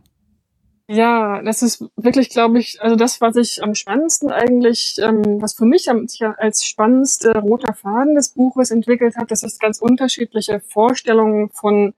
Ja, 0.87 1.41
das 1.41 1.63
ist 1.63 1.83
wirklich, 1.95 2.29
glaube 2.29 2.59
ich, 2.59 2.79
also 2.79 2.95
das, 2.95 3.19
was 3.19 3.35
ich 3.37 3.63
am 3.63 3.73
spannendsten 3.73 4.29
eigentlich, 4.29 4.97
ähm, 4.99 5.41
was 5.41 5.55
für 5.55 5.65
mich 5.65 5.89
als 5.89 6.63
spannendste 6.63 7.39
roter 7.39 7.73
Faden 7.73 8.13
des 8.13 8.29
Buches 8.29 8.69
entwickelt 8.69 9.15
hat, 9.17 9.31
das 9.31 9.41
ist 9.41 9.59
ganz 9.59 9.79
unterschiedliche 9.81 10.59
Vorstellungen 10.59 11.49
von 11.49 11.95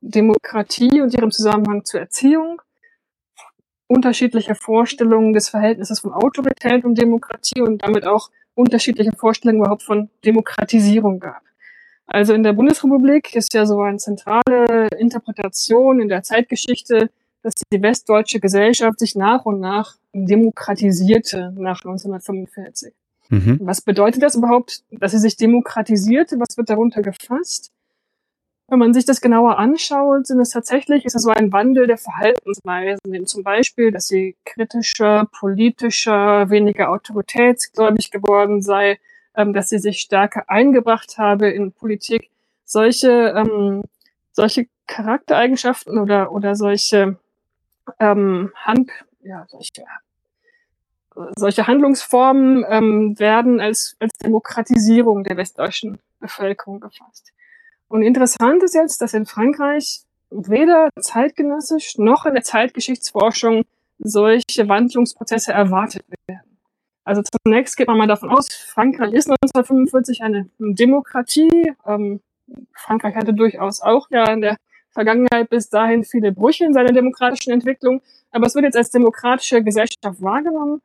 Demokratie 0.00 1.02
und 1.02 1.12
ihrem 1.12 1.30
Zusammenhang 1.30 1.84
zur 1.84 2.00
Erziehung 2.00 2.62
unterschiedliche 3.90 4.54
Vorstellungen 4.54 5.32
des 5.32 5.48
Verhältnisses 5.48 5.98
von 5.98 6.12
Autorität 6.12 6.84
und 6.84 6.96
Demokratie 6.96 7.60
und 7.60 7.82
damit 7.82 8.06
auch 8.06 8.30
unterschiedliche 8.54 9.10
Vorstellungen 9.16 9.62
überhaupt 9.62 9.82
von 9.82 10.10
Demokratisierung 10.24 11.18
gab. 11.18 11.42
Also 12.06 12.32
in 12.32 12.44
der 12.44 12.52
Bundesrepublik 12.52 13.34
ist 13.34 13.52
ja 13.52 13.66
so 13.66 13.80
eine 13.80 13.98
zentrale 13.98 14.88
Interpretation 14.96 16.00
in 16.00 16.08
der 16.08 16.22
Zeitgeschichte, 16.22 17.10
dass 17.42 17.54
die 17.72 17.82
westdeutsche 17.82 18.38
Gesellschaft 18.38 18.98
sich 18.98 19.16
nach 19.16 19.44
und 19.44 19.60
nach 19.60 19.96
demokratisierte 20.12 21.52
nach 21.56 21.84
1945. 21.84 22.92
Mhm. 23.28 23.58
Was 23.62 23.80
bedeutet 23.80 24.22
das 24.22 24.36
überhaupt, 24.36 24.82
dass 24.90 25.12
sie 25.12 25.18
sich 25.18 25.36
demokratisierte? 25.36 26.38
Was 26.38 26.56
wird 26.56 26.70
darunter 26.70 27.02
gefasst? 27.02 27.72
Wenn 28.70 28.78
man 28.78 28.94
sich 28.94 29.04
das 29.04 29.20
genauer 29.20 29.58
anschaut, 29.58 30.28
sind 30.28 30.38
es 30.38 30.50
tatsächlich, 30.50 31.04
ist 31.04 31.16
es 31.16 31.22
so 31.22 31.30
ein 31.30 31.52
Wandel 31.52 31.88
der 31.88 31.98
Verhaltensweisen, 31.98 33.26
zum 33.26 33.42
Beispiel, 33.42 33.90
dass 33.90 34.06
sie 34.06 34.36
kritischer, 34.44 35.26
politischer, 35.40 36.50
weniger 36.50 36.90
autoritätsgläubig 36.90 38.12
geworden 38.12 38.62
sei, 38.62 39.00
ähm, 39.34 39.52
dass 39.54 39.70
sie 39.70 39.80
sich 39.80 40.00
stärker 40.00 40.48
eingebracht 40.48 41.18
habe 41.18 41.50
in 41.50 41.72
Politik. 41.72 42.30
Solche, 42.64 43.34
ähm, 43.36 43.82
solche 44.30 44.68
Charaktereigenschaften 44.86 45.98
oder, 45.98 46.30
oder 46.30 46.54
solche 46.54 47.18
ähm, 47.98 48.52
Hand, 48.54 48.92
ja, 49.24 49.46
solche, 49.48 49.84
solche 51.34 51.66
Handlungsformen 51.66 52.64
ähm, 52.68 53.18
werden 53.18 53.58
als, 53.58 53.96
als 53.98 54.12
Demokratisierung 54.22 55.24
der 55.24 55.36
westdeutschen 55.36 55.98
Bevölkerung 56.20 56.78
gefasst. 56.78 57.32
Und 57.90 58.02
interessant 58.02 58.62
ist 58.62 58.76
jetzt, 58.76 59.02
dass 59.02 59.14
in 59.14 59.26
Frankreich 59.26 60.02
weder 60.30 60.90
zeitgenössisch 61.00 61.98
noch 61.98 62.24
in 62.24 62.34
der 62.34 62.44
Zeitgeschichtsforschung 62.44 63.64
solche 63.98 64.68
Wandlungsprozesse 64.68 65.52
erwartet 65.52 66.04
werden. 66.28 66.56
Also 67.02 67.22
zunächst 67.22 67.76
geht 67.76 67.88
man 67.88 67.98
mal 67.98 68.06
davon 68.06 68.30
aus, 68.30 68.46
Frankreich 68.54 69.12
ist 69.12 69.28
1945 69.28 70.22
eine 70.22 70.48
Demokratie. 70.60 71.74
Ähm, 71.84 72.20
Frankreich 72.74 73.16
hatte 73.16 73.34
durchaus 73.34 73.80
auch 73.80 74.08
ja 74.10 74.30
in 74.30 74.40
der 74.40 74.56
Vergangenheit 74.90 75.50
bis 75.50 75.68
dahin 75.68 76.04
viele 76.04 76.30
Brüche 76.30 76.64
in 76.64 76.72
seiner 76.72 76.92
demokratischen 76.92 77.52
Entwicklung, 77.52 78.02
aber 78.30 78.46
es 78.46 78.54
wird 78.54 78.66
jetzt 78.66 78.76
als 78.76 78.90
demokratische 78.90 79.64
Gesellschaft 79.64 80.22
wahrgenommen. 80.22 80.80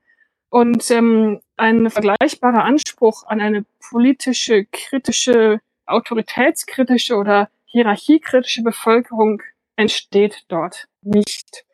Und 0.50 0.90
ähm, 0.90 1.40
ein 1.56 1.92
vergleichbarer 1.92 2.64
Anspruch 2.64 3.28
an 3.28 3.42
eine 3.42 3.64
politische, 3.80 4.66
kritische 4.66 5.60
autoritätskritische 5.86 7.16
oder 7.16 7.50
hierarchiekritische 7.66 8.64
Bevölkerung 8.64 9.42
entsteht 9.76 10.46
dort 10.48 10.88
nicht. 11.02 11.66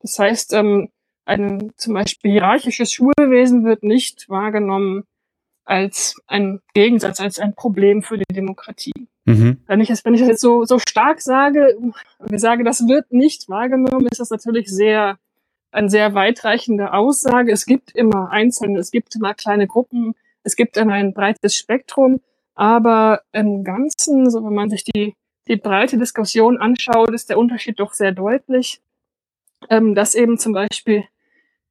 Das 0.00 0.18
heißt, 0.18 0.54
ähm, 0.54 0.90
ein 1.24 1.72
zum 1.76 1.94
Beispiel 1.94 2.32
hierarchisches 2.32 2.92
Schulwesen 2.92 3.64
wird 3.64 3.82
nicht 3.82 4.28
wahrgenommen 4.28 5.04
als 5.64 6.16
ein 6.26 6.60
Gegensatz, 6.72 7.20
als 7.20 7.38
ein 7.38 7.54
Problem 7.54 8.02
für 8.02 8.16
die 8.16 8.32
Demokratie. 8.32 9.08
Mhm. 9.26 9.58
Wenn, 9.66 9.80
ich 9.82 9.88
das, 9.88 10.02
wenn 10.06 10.14
ich 10.14 10.20
das 10.20 10.30
jetzt 10.30 10.40
so, 10.40 10.64
so 10.64 10.78
stark 10.78 11.20
sage, 11.20 11.76
wir 12.20 12.38
sage, 12.38 12.64
das 12.64 12.88
wird 12.88 13.12
nicht 13.12 13.50
wahrgenommen, 13.50 14.06
ist 14.06 14.20
das 14.20 14.30
natürlich 14.30 14.68
sehr, 14.68 15.18
eine 15.70 15.90
sehr 15.90 16.14
weitreichende 16.14 16.94
Aussage. 16.94 17.52
Es 17.52 17.66
gibt 17.66 17.90
immer 17.94 18.30
Einzelne, 18.30 18.78
es 18.78 18.90
gibt 18.90 19.14
immer 19.14 19.34
kleine 19.34 19.66
Gruppen, 19.66 20.14
es 20.42 20.56
gibt 20.56 20.78
immer 20.78 20.94
ein 20.94 21.12
breites 21.12 21.54
Spektrum, 21.54 22.22
aber 22.58 23.22
im 23.30 23.62
Ganzen, 23.62 24.28
so 24.28 24.44
wenn 24.44 24.52
man 24.52 24.68
sich 24.68 24.82
die, 24.82 25.14
die 25.46 25.54
breite 25.54 25.96
Diskussion 25.96 26.58
anschaut, 26.58 27.10
ist 27.10 27.30
der 27.30 27.38
Unterschied 27.38 27.78
doch 27.78 27.92
sehr 27.92 28.10
deutlich, 28.10 28.80
ähm, 29.70 29.94
dass 29.94 30.16
eben 30.16 30.38
zum 30.38 30.54
Beispiel 30.54 31.04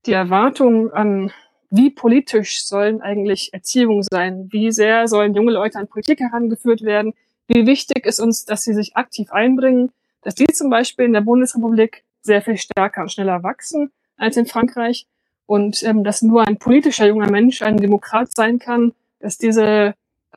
die 0.06 0.14
Erwartung 0.14 0.94
an, 0.94 1.34
wie 1.70 1.90
politisch 1.90 2.66
sollen 2.66 3.02
eigentlich 3.02 3.54
Erziehung 3.54 4.02
sein, 4.02 4.48
wie 4.52 4.72
sehr 4.72 5.10
sollen 5.10 5.36
junge 5.36 5.52
Leute 5.52 5.78
an 5.78 5.90
Politik 5.90 6.22
herangeführt 6.22 6.84
werden, 6.84 7.14
wie 7.48 7.66
wichtig 7.66 8.06
ist 8.06 8.22
uns, 8.22 8.46
dass 8.46 8.62
sie 8.62 8.74
sich 8.74 8.96
aktiv 8.96 9.34
einbringen, 9.34 9.92
dass 10.22 10.36
die 10.36 10.48
zum 10.48 10.70
Beispiel 10.70 11.04
in 11.04 11.14
der 11.14 11.22
Bundesrepublik 11.22 12.06
sehr 12.22 12.42
viel 12.42 12.56
stärker 12.56 13.02
und 13.02 13.12
schneller 13.12 13.44
wachsen 13.44 13.92
als 14.16 14.38
in 14.38 14.46
Frankreich 14.46 15.06
und 15.48 15.84
ähm, 15.84 16.06
dass 16.06 16.22
nur 16.22 16.48
ein 16.48 16.60
politischer 16.60 17.08
junger 17.08 17.30
Mensch 17.30 17.62
ein 17.62 17.76
Demokrat 17.76 18.34
sein 18.34 18.58
kann, 18.58 18.94
dass 19.20 19.38
diese 19.38 19.94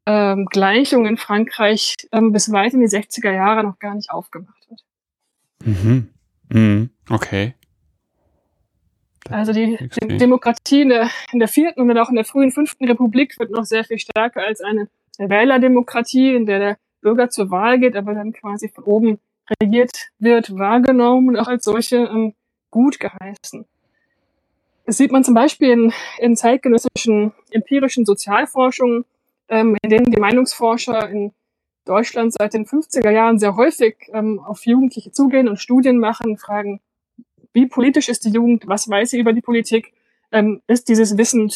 ähm, 0.07 0.47
Gleichung 0.47 1.07
in 1.07 1.17
Frankreich 1.17 1.97
ähm, 2.13 2.33
bis 2.33 2.53
weit 2.53 2.75
in 2.75 2.81
die 2.81 2.89
60er 2.89 3.33
Jahre 3.33 3.65
noch 3.65 3.79
gar 3.79 3.95
nicht 3.95 4.11
aufgemacht 4.11 4.69
wird. 4.69 4.81
Mhm. 5.65 6.09
Mhm. 6.49 6.91
Okay. 7.09 7.55
Also 9.29 9.53
die, 9.53 9.79
die 10.03 10.17
Demokratie 10.17 10.83
in 10.83 10.89
der, 10.89 11.11
in 11.33 11.39
der 11.39 11.49
vierten 11.49 11.81
und 11.81 11.89
dann 11.89 11.99
auch 11.99 12.09
in 12.09 12.17
der 12.17 12.25
frühen 12.25 12.51
fünften 12.51 12.87
Republik 12.87 13.39
wird 13.39 13.51
noch 13.51 13.65
sehr 13.65 13.85
viel 13.85 13.99
stärker 13.99 14.43
als 14.43 14.61
eine 14.61 14.89
Wählerdemokratie, 15.19 16.35
in 16.35 16.47
der 16.47 16.59
der 16.59 16.79
Bürger 17.01 17.31
zur 17.31 17.51
Wahl 17.51 17.79
geht, 17.79 17.97
aber 17.97 18.15
dann 18.15 18.33
quasi 18.33 18.69
von 18.69 18.85
oben 18.85 19.19
regiert 19.63 19.91
wird, 20.19 20.57
wahrgenommen 20.57 21.31
und 21.31 21.37
auch 21.39 21.49
als 21.49 21.65
solche 21.65 21.97
ähm, 21.97 22.35
gut 22.71 22.99
geheißen. 23.01 23.67
Das 24.87 24.97
sieht 24.97 25.13
man 25.13 25.25
zum 25.25 25.35
Beispiel 25.35 25.71
in, 25.71 25.93
in 26.19 26.37
zeitgenössischen 26.37 27.33
empirischen 27.51 28.05
Sozialforschungen, 28.05 29.05
ähm, 29.51 29.77
in 29.83 29.91
denen 29.91 30.11
die 30.11 30.21
Meinungsforscher 30.21 31.11
in 31.11 31.33
Deutschland 31.85 32.33
seit 32.33 32.55
den 32.55 32.67
50er 32.67 33.11
Jahren 33.11 33.39
sehr 33.39 33.57
häufig 33.57 33.97
ähm, 34.13 34.39
auf 34.39 34.65
Jugendliche 34.65 35.13
zugehen 35.13 35.49
und 35.49 35.61
Studien 35.61 35.99
machen, 35.99 36.39
fragen, 36.39 36.81
wie 37.53 37.67
politisch 37.67 38.09
ist 38.09 38.25
die 38.25 38.31
Jugend, 38.31 38.69
was 38.69 38.89
weiß 38.89 39.11
sie 39.11 39.19
über 39.19 39.33
die 39.33 39.41
Politik, 39.41 39.93
ähm, 40.31 40.63
ist 40.67 40.89
dieses 40.89 41.19
Wissen, 41.19 41.51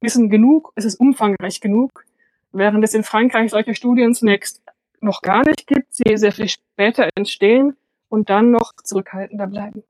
Wissen 0.00 0.28
genug, 0.28 0.72
ist 0.76 0.84
es 0.84 0.96
umfangreich 0.96 1.60
genug, 1.60 2.04
während 2.52 2.82
es 2.82 2.94
in 2.94 3.04
Frankreich 3.04 3.50
solche 3.50 3.74
Studien 3.74 4.14
zunächst 4.14 4.62
noch 5.00 5.22
gar 5.22 5.44
nicht 5.46 5.66
gibt, 5.66 5.94
sie 5.94 6.16
sehr 6.16 6.32
viel 6.32 6.48
später 6.48 7.08
entstehen 7.14 7.76
und 8.08 8.28
dann 8.28 8.50
noch 8.50 8.72
zurückhaltender 8.82 9.46
bleiben. 9.46 9.84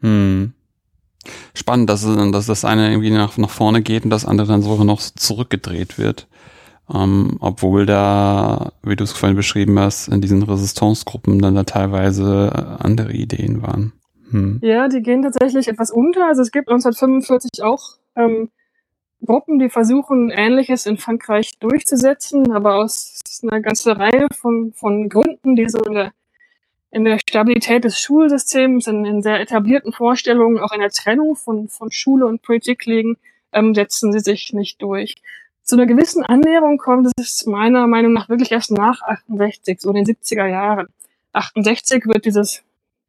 Hm. 0.00 0.52
Spannend, 1.54 1.88
dass, 1.88 2.02
dass 2.02 2.46
das 2.46 2.64
eine 2.64 2.90
irgendwie 2.90 3.10
nach, 3.10 3.38
nach 3.38 3.50
vorne 3.50 3.80
geht 3.80 4.04
und 4.04 4.10
das 4.10 4.26
andere 4.26 4.48
dann 4.48 4.62
sogar 4.62 4.84
noch 4.84 5.00
zurückgedreht 5.00 5.98
wird. 5.98 6.26
Ähm, 6.92 7.38
obwohl 7.40 7.86
da, 7.86 8.72
wie 8.82 8.96
du 8.96 9.04
es 9.04 9.12
vorhin 9.12 9.36
beschrieben 9.36 9.78
hast, 9.78 10.08
in 10.08 10.20
diesen 10.20 10.42
Resistance-Gruppen 10.42 11.40
dann 11.40 11.54
da 11.54 11.62
teilweise 11.62 12.78
andere 12.80 13.12
Ideen 13.12 13.62
waren. 13.62 13.92
Hm. 14.30 14.58
Ja, 14.62 14.88
die 14.88 15.00
gehen 15.00 15.22
tatsächlich 15.22 15.68
etwas 15.68 15.90
unter. 15.90 16.26
Also 16.26 16.42
es 16.42 16.50
gibt 16.50 16.68
1945 16.68 17.62
auch 17.62 17.98
ähm, 18.16 18.50
Gruppen, 19.24 19.58
die 19.58 19.70
versuchen, 19.70 20.30
Ähnliches 20.30 20.86
in 20.86 20.98
Frankreich 20.98 21.58
durchzusetzen, 21.58 22.52
aber 22.52 22.76
aus 22.76 23.20
einer 23.42 23.60
ganzen 23.60 23.92
Reihe 23.92 24.26
von, 24.34 24.72
von 24.74 25.08
Gründen, 25.08 25.56
die 25.56 25.68
so 25.68 25.78
in 25.78 25.94
der, 25.94 26.12
in 26.94 27.04
der 27.04 27.18
Stabilität 27.18 27.82
des 27.82 27.98
Schulsystems, 27.98 28.86
in, 28.86 29.04
in 29.04 29.20
sehr 29.20 29.40
etablierten 29.40 29.92
Vorstellungen, 29.92 30.60
auch 30.60 30.70
in 30.70 30.80
der 30.80 30.90
Trennung 30.90 31.34
von, 31.34 31.68
von 31.68 31.90
Schule 31.90 32.24
und 32.24 32.40
Politik 32.42 32.86
liegen, 32.86 33.16
ähm, 33.52 33.74
setzen 33.74 34.12
sie 34.12 34.20
sich 34.20 34.52
nicht 34.52 34.80
durch. 34.80 35.16
Zu 35.64 35.74
einer 35.74 35.86
gewissen 35.86 36.22
Annäherung 36.24 36.78
kommt 36.78 37.10
es 37.18 37.46
meiner 37.46 37.88
Meinung 37.88 38.12
nach 38.12 38.28
wirklich 38.28 38.52
erst 38.52 38.70
nach 38.70 39.02
68, 39.02 39.80
so 39.80 39.90
in 39.90 40.04
den 40.04 40.06
70er 40.06 40.46
Jahren. 40.46 40.86
68 41.32 42.06
wird 42.06 42.26
dieses, 42.26 42.62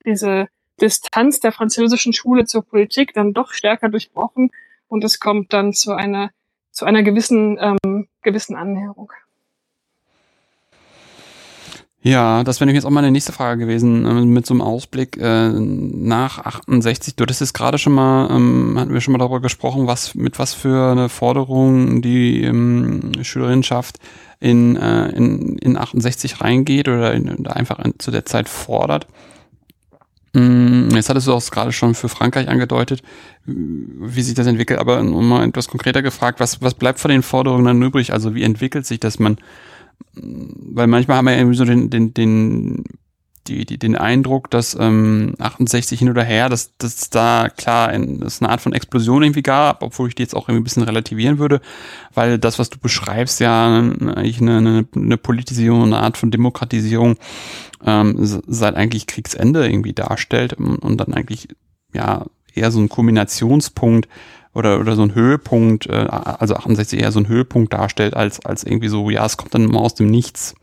diese 0.04 0.48
Distanz 0.82 1.40
der 1.40 1.52
französischen 1.52 2.14
Schule 2.14 2.46
zur 2.46 2.64
Politik 2.64 3.14
dann 3.14 3.34
doch 3.34 3.54
stärker 3.54 3.90
durchbrochen 3.90 4.50
und 4.88 5.04
es 5.04 5.20
kommt 5.20 5.54
dann 5.54 5.74
zu 5.74 5.94
einer, 5.94 6.32
zu 6.72 6.86
einer 6.86 7.04
gewissen, 7.04 7.60
ähm, 7.62 8.08
gewissen 8.24 8.56
Annäherung. 8.56 9.12
Ja, 12.06 12.44
das 12.44 12.60
wäre 12.60 12.72
jetzt 12.72 12.86
auch 12.86 12.92
meine 12.92 13.10
nächste 13.10 13.32
Frage 13.32 13.62
gewesen, 13.62 14.06
äh, 14.06 14.14
mit 14.26 14.46
so 14.46 14.54
einem 14.54 14.62
Ausblick 14.62 15.18
äh, 15.18 15.50
nach 15.50 16.38
68. 16.38 17.16
Du 17.16 17.24
hattest 17.24 17.42
jetzt 17.42 17.56
gerade 17.56 17.80
schon 17.80 17.94
mal, 17.94 18.30
ähm, 18.30 18.78
hatten 18.78 18.94
wir 18.94 19.02
schon 19.02 19.14
mal 19.14 19.18
darüber 19.18 19.40
gesprochen, 19.40 19.88
was 19.88 20.14
mit 20.14 20.38
was 20.38 20.54
für 20.54 20.92
eine 20.92 21.10
Forderung 21.10 22.04
die 22.04 22.44
ähm, 22.44 23.12
Schülerinnenschaft 23.24 23.98
in, 24.40 24.76
äh, 24.76 25.08
in, 25.14 25.58
in 25.58 25.78
68 25.78 26.42
reingeht 26.42 26.88
oder 26.88 27.12
in, 27.16 27.48
einfach 27.48 27.80
in, 27.80 27.98
zu 27.98 28.12
der 28.12 28.24
Zeit 28.24 28.50
fordert. 28.50 29.08
Mm, 30.34 30.90
jetzt 30.92 31.10
hattest 31.10 31.26
du 31.26 31.34
auch 31.34 31.44
gerade 31.50 31.72
schon 31.72 31.96
für 31.96 32.08
Frankreich 32.08 32.50
angedeutet, 32.50 33.02
wie 33.46 34.22
sich 34.22 34.36
das 34.36 34.46
entwickelt, 34.46 34.80
aber 34.80 35.02
mal 35.02 35.44
etwas 35.48 35.70
konkreter 35.70 36.04
gefragt, 36.04 36.40
was, 36.40 36.62
was 36.62 36.76
bleibt 36.76 37.00
von 37.00 37.10
den 37.10 37.24
Forderungen 37.24 37.66
dann 37.66 37.82
übrig? 37.82 38.14
Also 38.14 38.36
wie 38.36 38.44
entwickelt 38.44 38.86
sich 38.86 39.00
das? 39.00 39.18
Man, 39.18 39.38
weil 40.14 40.88
manchmal 40.88 41.18
haben 41.18 41.26
wir 41.26 41.38
irgendwie 41.38 41.58
so 41.58 41.66
den, 41.66 41.90
den, 41.90 42.14
den 42.14 42.84
die, 43.48 43.66
die, 43.66 43.78
den 43.78 43.96
Eindruck, 43.96 44.50
dass 44.50 44.76
ähm, 44.80 45.36
68 45.40 46.00
hin 46.00 46.10
oder 46.10 46.24
her, 46.24 46.50
dass, 46.50 46.76
dass 46.78 47.10
da 47.10 47.50
klar 47.56 47.90
ein, 47.90 48.20
dass 48.20 48.42
eine 48.42 48.50
Art 48.50 48.62
von 48.62 48.74
Explosion 48.74 49.24
irgendwie 49.24 49.44
gab, 49.44 49.84
obwohl 49.84 50.10
ich 50.10 50.16
die 50.16 50.24
jetzt 50.24 50.36
auch 50.36 50.50
irgendwie 50.50 50.62
ein 50.62 50.64
bisschen 50.64 50.84
relativieren 50.84 51.38
würde, 51.38 51.62
weil 52.14 52.40
das, 52.40 52.58
was 52.58 52.70
du 52.70 52.80
beschreibst, 52.80 53.40
ja 53.40 53.78
eigentlich 53.78 54.42
eine, 54.42 54.58
eine, 54.58 54.86
eine 54.96 55.18
Politisierung, 55.18 55.84
eine 55.84 56.00
Art 56.00 56.18
von 56.18 56.32
Demokratisierung 56.32 57.18
ähm, 57.84 58.16
seit 58.48 58.76
eigentlich 58.76 59.06
Kriegsende 59.06 59.68
irgendwie 59.68 59.94
darstellt 59.94 60.54
und 60.54 60.98
dann 60.98 61.14
eigentlich 61.14 61.48
ja 61.94 62.26
eher 62.54 62.72
so 62.72 62.80
ein 62.80 62.90
Kombinationspunkt 62.90 64.08
oder, 64.56 64.80
oder 64.80 64.96
so 64.96 65.04
ein 65.04 65.14
Höhepunkt, 65.14 65.88
äh, 65.88 66.08
also 66.10 66.56
68 66.56 67.02
eher 67.02 67.12
so 67.12 67.20
ein 67.20 67.28
Höhepunkt 67.28 67.74
darstellt, 67.74 68.16
als, 68.16 68.44
als 68.46 68.64
irgendwie 68.64 68.88
so, 68.88 69.10
ja, 69.10 69.26
es 69.26 69.38
kommt 69.38 69.54
dann 69.54 69.66
immer 69.66 69.82
aus 69.82 69.96
dem 69.96 70.08
Nichts. 70.08 70.56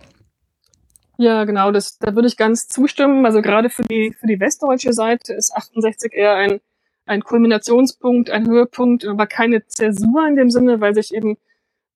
Ja, 1.18 1.45
genau, 1.45 1.70
das, 1.70 1.99
da 1.99 2.14
würde 2.14 2.26
ich 2.26 2.36
ganz 2.36 2.66
zustimmen. 2.68 3.24
Also 3.26 3.43
gerade 3.43 3.70
für 3.70 3.82
die, 3.82 4.14
für 4.18 4.26
die 4.26 4.40
westdeutsche 4.40 4.93
Seite 4.93 5.34
ist 5.34 5.55
68 5.55 6.12
eher 6.14 6.34
ein, 6.34 6.61
ein 7.07 7.22
Kulminationspunkt, 7.22 8.30
ein 8.30 8.49
Höhepunkt, 8.49 9.05
aber 9.05 9.26
keine 9.26 9.66
Zäsur 9.66 10.26
in 10.26 10.36
dem 10.36 10.51
Sinne, 10.51 10.80
weil 10.80 10.95
sich 10.95 11.14
eben 11.14 11.36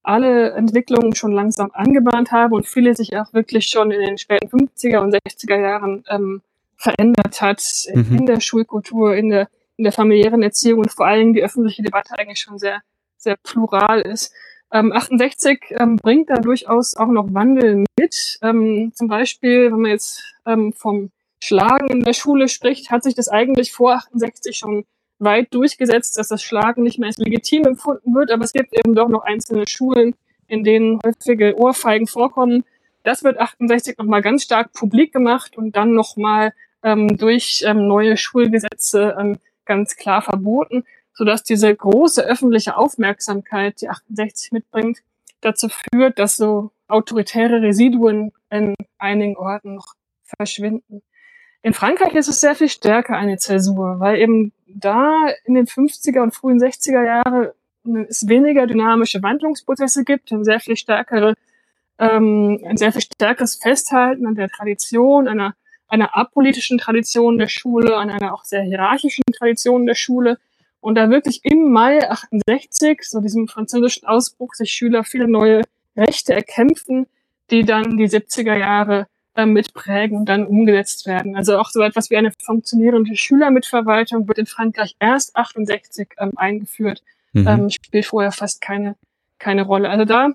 alle 0.03 0.51
Entwicklungen 0.51 1.15
schon 1.15 1.33
langsam 1.33 1.71
angebahnt 1.73 2.31
haben 2.31 2.53
und 2.53 2.65
viele 2.65 2.95
sich 2.95 3.17
auch 3.17 3.33
wirklich 3.33 3.67
schon 3.67 3.91
in 3.91 3.99
den 3.99 4.17
späten 4.17 4.47
50er 4.47 4.99
und 4.99 5.13
60er 5.13 5.59
Jahren 5.59 6.05
ähm, 6.09 6.41
verändert 6.77 7.41
hat 7.41 7.61
mhm. 7.93 8.19
in 8.19 8.25
der 8.25 8.39
Schulkultur, 8.39 9.15
in 9.15 9.29
der, 9.29 9.49
in 9.77 9.83
der 9.83 9.93
familiären 9.93 10.43
Erziehung 10.43 10.79
und 10.79 10.91
vor 10.91 11.07
allem 11.07 11.33
die 11.33 11.43
öffentliche 11.43 11.83
Debatte 11.83 12.17
eigentlich 12.17 12.39
schon 12.39 12.59
sehr, 12.59 12.81
sehr 13.17 13.37
plural 13.37 14.01
ist. 14.01 14.33
Ähm, 14.71 14.91
68 14.91 15.59
ähm, 15.79 15.95
bringt 15.95 16.29
da 16.29 16.35
durchaus 16.35 16.95
auch 16.95 17.07
noch 17.07 17.33
Wandel 17.33 17.85
mit. 17.97 18.39
Ähm, 18.41 18.91
zum 18.93 19.07
Beispiel, 19.07 19.71
wenn 19.71 19.79
man 19.79 19.91
jetzt 19.91 20.35
ähm, 20.45 20.73
vom 20.73 21.11
Schlagen 21.39 21.87
in 21.87 22.03
der 22.03 22.13
Schule 22.13 22.49
spricht, 22.49 22.91
hat 22.91 23.03
sich 23.03 23.15
das 23.15 23.29
eigentlich 23.29 23.71
vor 23.71 23.93
68 23.93 24.57
schon 24.57 24.85
weit 25.19 25.53
durchgesetzt, 25.53 26.17
dass 26.17 26.27
das 26.27 26.43
Schlagen 26.43 26.83
nicht 26.83 26.99
mehr 26.99 27.07
als 27.07 27.17
legitim 27.17 27.65
empfunden 27.65 28.13
wird, 28.13 28.31
aber 28.31 28.43
es 28.43 28.53
gibt 28.53 28.73
eben 28.73 28.93
doch 28.93 29.07
noch 29.07 29.23
einzelne 29.23 29.65
Schulen, 29.67 30.15
in 30.47 30.63
denen 30.63 30.99
häufige 31.05 31.57
Ohrfeigen 31.57 32.07
vorkommen. 32.07 32.63
Das 33.03 33.23
wird 33.23 33.39
68 33.39 33.97
nochmal 33.97 34.21
ganz 34.21 34.43
stark 34.43 34.73
publik 34.73 35.13
gemacht 35.13 35.57
und 35.57 35.75
dann 35.75 35.93
nochmal 35.93 36.53
ähm, 36.83 37.17
durch 37.17 37.63
ähm, 37.65 37.87
neue 37.87 38.17
Schulgesetze 38.17 39.15
ähm, 39.19 39.37
ganz 39.67 39.95
klar 39.95 40.21
verboten 40.21 40.83
sodass 41.17 41.41
diese 41.41 41.75
große 41.75 42.23
öffentliche 42.23 42.77
Aufmerksamkeit, 42.77 43.81
die 43.81 43.89
68 43.89 44.51
mitbringt, 44.51 44.99
dazu 45.41 45.67
führt, 45.67 46.19
dass 46.19 46.35
so 46.35 46.71
autoritäre 46.87 47.61
Residuen 47.63 48.31
in 48.51 48.75
einigen 48.99 49.35
Orten 49.35 49.75
noch 49.75 49.95
verschwinden. 50.37 51.01
In 51.63 51.73
Frankreich 51.73 52.13
ist 52.13 52.27
es 52.27 52.39
sehr 52.39 52.53
viel 52.53 52.69
stärker 52.69 53.17
eine 53.17 53.37
Zäsur, 53.37 53.99
weil 53.99 54.19
eben 54.19 54.53
da 54.67 55.27
in 55.45 55.55
den 55.55 55.65
50er 55.65 56.21
und 56.21 56.35
frühen 56.35 56.59
60er 56.59 57.03
Jahre 57.03 57.55
es 58.07 58.27
weniger 58.27 58.67
dynamische 58.67 59.23
Wandlungsprozesse 59.23 60.03
gibt, 60.03 60.31
ein 60.31 60.43
sehr 60.43 60.59
viel 60.59 60.77
stärkere, 60.77 61.33
ähm, 61.97 62.63
ein 62.63 62.77
sehr 62.77 62.91
viel 62.91 63.01
stärkeres 63.01 63.55
Festhalten 63.55 64.27
an 64.27 64.35
der 64.35 64.49
Tradition, 64.49 65.27
einer, 65.27 65.55
einer 65.87 66.17
apolitischen 66.17 66.77
Tradition 66.77 67.37
der 67.37 67.47
Schule, 67.47 67.97
an 67.97 68.09
einer 68.09 68.33
auch 68.33 68.43
sehr 68.43 68.63
hierarchischen 68.63 69.23
Tradition 69.37 69.85
der 69.85 69.95
Schule, 69.95 70.37
und 70.79 70.95
da 70.95 71.09
wirklich 71.09 71.41
im 71.43 71.71
Mai 71.71 72.09
68, 72.09 73.01
so 73.01 73.19
diesem 73.19 73.47
französischen 73.47 74.07
Ausbruch, 74.07 74.53
sich 74.53 74.71
Schüler 74.71 75.03
viele 75.03 75.27
neue 75.27 75.63
Rechte 75.95 76.33
erkämpfen, 76.33 77.07
die 77.49 77.63
dann 77.63 77.97
die 77.97 78.07
70er 78.07 78.55
Jahre 78.55 79.07
äh, 79.35 79.45
mitprägen 79.45 80.17
und 80.17 80.29
dann 80.29 80.45
umgesetzt 80.45 81.05
werden. 81.05 81.35
Also 81.35 81.57
auch 81.57 81.69
so 81.69 81.81
etwas 81.81 82.09
wie 82.09 82.17
eine 82.17 82.31
funktionierende 82.43 83.15
Schülermitverwaltung 83.15 84.27
wird 84.27 84.37
in 84.37 84.45
Frankreich 84.45 84.95
erst 84.99 85.35
68 85.35 86.09
ähm, 86.19 86.33
eingeführt, 86.35 87.03
mhm. 87.33 87.47
ähm, 87.47 87.69
spielt 87.69 88.05
vorher 88.05 88.31
fast 88.31 88.61
keine, 88.61 88.95
keine 89.39 89.63
Rolle. 89.63 89.89
Also 89.89 90.05
da 90.05 90.29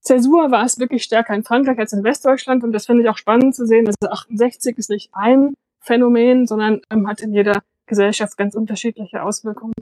Zäsur 0.00 0.50
war 0.50 0.64
es 0.64 0.78
wirklich 0.78 1.02
stärker 1.02 1.34
in 1.34 1.44
Frankreich 1.44 1.78
als 1.78 1.92
in 1.92 2.04
Westdeutschland 2.04 2.64
und 2.64 2.72
das 2.72 2.86
finde 2.86 3.02
ich 3.02 3.08
auch 3.08 3.18
spannend 3.18 3.54
zu 3.54 3.66
sehen. 3.66 3.86
Also 3.86 4.10
68 4.10 4.78
ist 4.78 4.90
nicht 4.90 5.10
ein 5.12 5.54
Phänomen, 5.80 6.46
sondern 6.46 6.80
ähm, 6.90 7.06
hat 7.06 7.20
in 7.20 7.32
jeder 7.32 7.62
Gesellschaft 7.86 8.36
ganz 8.36 8.54
unterschiedliche 8.54 9.22
Auswirkungen. 9.22 9.74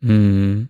Hm. 0.00 0.68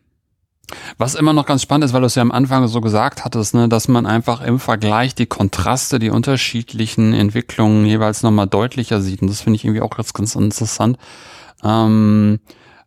Was 0.97 1.15
immer 1.15 1.33
noch 1.33 1.47
ganz 1.47 1.63
spannend 1.63 1.85
ist, 1.85 1.93
weil 1.93 2.01
du 2.01 2.07
es 2.07 2.15
ja 2.15 2.23
am 2.23 2.33
Anfang 2.33 2.67
so 2.69 2.81
gesagt 2.81 3.25
hattest, 3.25 3.55
ne, 3.55 3.69
dass 3.69 3.89
man 3.89 4.07
einfach 4.07 4.41
im 4.41 4.59
Vergleich 4.59 5.15
die 5.15 5.27
Kontraste, 5.27 5.99
die 5.99 6.11
unterschiedlichen 6.11 7.13
Entwicklungen 7.13 7.85
jeweils 7.85 8.23
nochmal 8.23 8.47
deutlicher 8.47 9.01
sieht. 9.01 9.23
Und 9.23 9.29
das 9.29 9.41
finde 9.41 9.57
ich 9.57 9.65
irgendwie 9.65 9.83
auch 9.83 9.97
ganz, 9.97 10.13
ganz 10.13 10.35
interessant. 10.35 10.99
Ähm, 11.65 12.41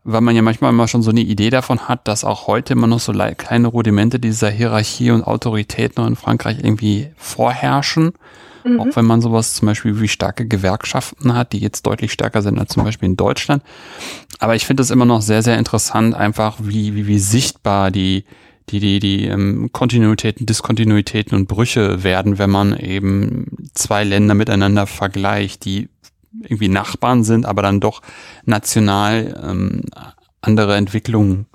weil 0.05 0.21
man 0.21 0.35
ja 0.35 0.43
manchmal 0.43 0.71
immer 0.71 0.87
schon 0.87 1.01
so 1.01 1.09
eine 1.09 1.21
Idee 1.21 1.49
davon 1.49 1.87
hat, 1.87 2.07
dass 2.07 2.23
auch 2.23 2.45
heute 2.45 2.73
immer 2.73 2.85
noch 2.85 2.99
so 2.99 3.11
kleine 3.11 3.67
Rudimente 3.67 4.19
dieser 4.19 4.51
Hierarchie 4.51 5.09
und 5.09 5.23
Autorität 5.23 5.97
noch 5.97 6.05
in 6.05 6.15
Frankreich 6.15 6.59
irgendwie 6.59 7.09
vorherrschen. 7.17 8.13
Mhm. 8.63 8.79
Auch 8.79 8.95
wenn 8.95 9.05
man 9.05 9.21
sowas 9.21 9.55
zum 9.55 9.65
Beispiel 9.65 9.99
wie 9.99 10.07
starke 10.07 10.47
Gewerkschaften 10.47 11.33
hat, 11.33 11.53
die 11.53 11.59
jetzt 11.59 11.87
deutlich 11.87 12.11
stärker 12.11 12.43
sind 12.43 12.59
als 12.59 12.73
zum 12.73 12.83
Beispiel 12.83 13.09
in 13.09 13.17
Deutschland. 13.17 13.63
Aber 14.37 14.55
ich 14.55 14.67
finde 14.67 14.83
es 14.83 14.91
immer 14.91 15.05
noch 15.05 15.23
sehr, 15.23 15.41
sehr 15.41 15.57
interessant, 15.57 16.13
einfach 16.13 16.57
wie, 16.61 16.93
wie, 16.93 17.07
wie 17.07 17.19
sichtbar 17.19 17.89
die, 17.89 18.25
die, 18.69 18.79
die, 18.79 18.99
die 18.99 19.25
ähm, 19.25 19.69
Kontinuitäten, 19.71 20.45
Diskontinuitäten 20.45 21.35
und 21.35 21.47
Brüche 21.47 22.03
werden, 22.03 22.37
wenn 22.37 22.51
man 22.51 22.77
eben 22.77 23.69
zwei 23.73 24.03
Länder 24.03 24.35
miteinander 24.35 24.85
vergleicht, 24.85 25.65
die 25.65 25.89
irgendwie 26.41 26.69
Nachbarn 26.69 27.23
sind, 27.23 27.45
aber 27.45 27.61
dann 27.61 27.79
doch 27.79 28.01
national 28.45 29.41
ähm, 29.43 29.81
andere 30.41 30.75
Entwicklungen 30.75 31.47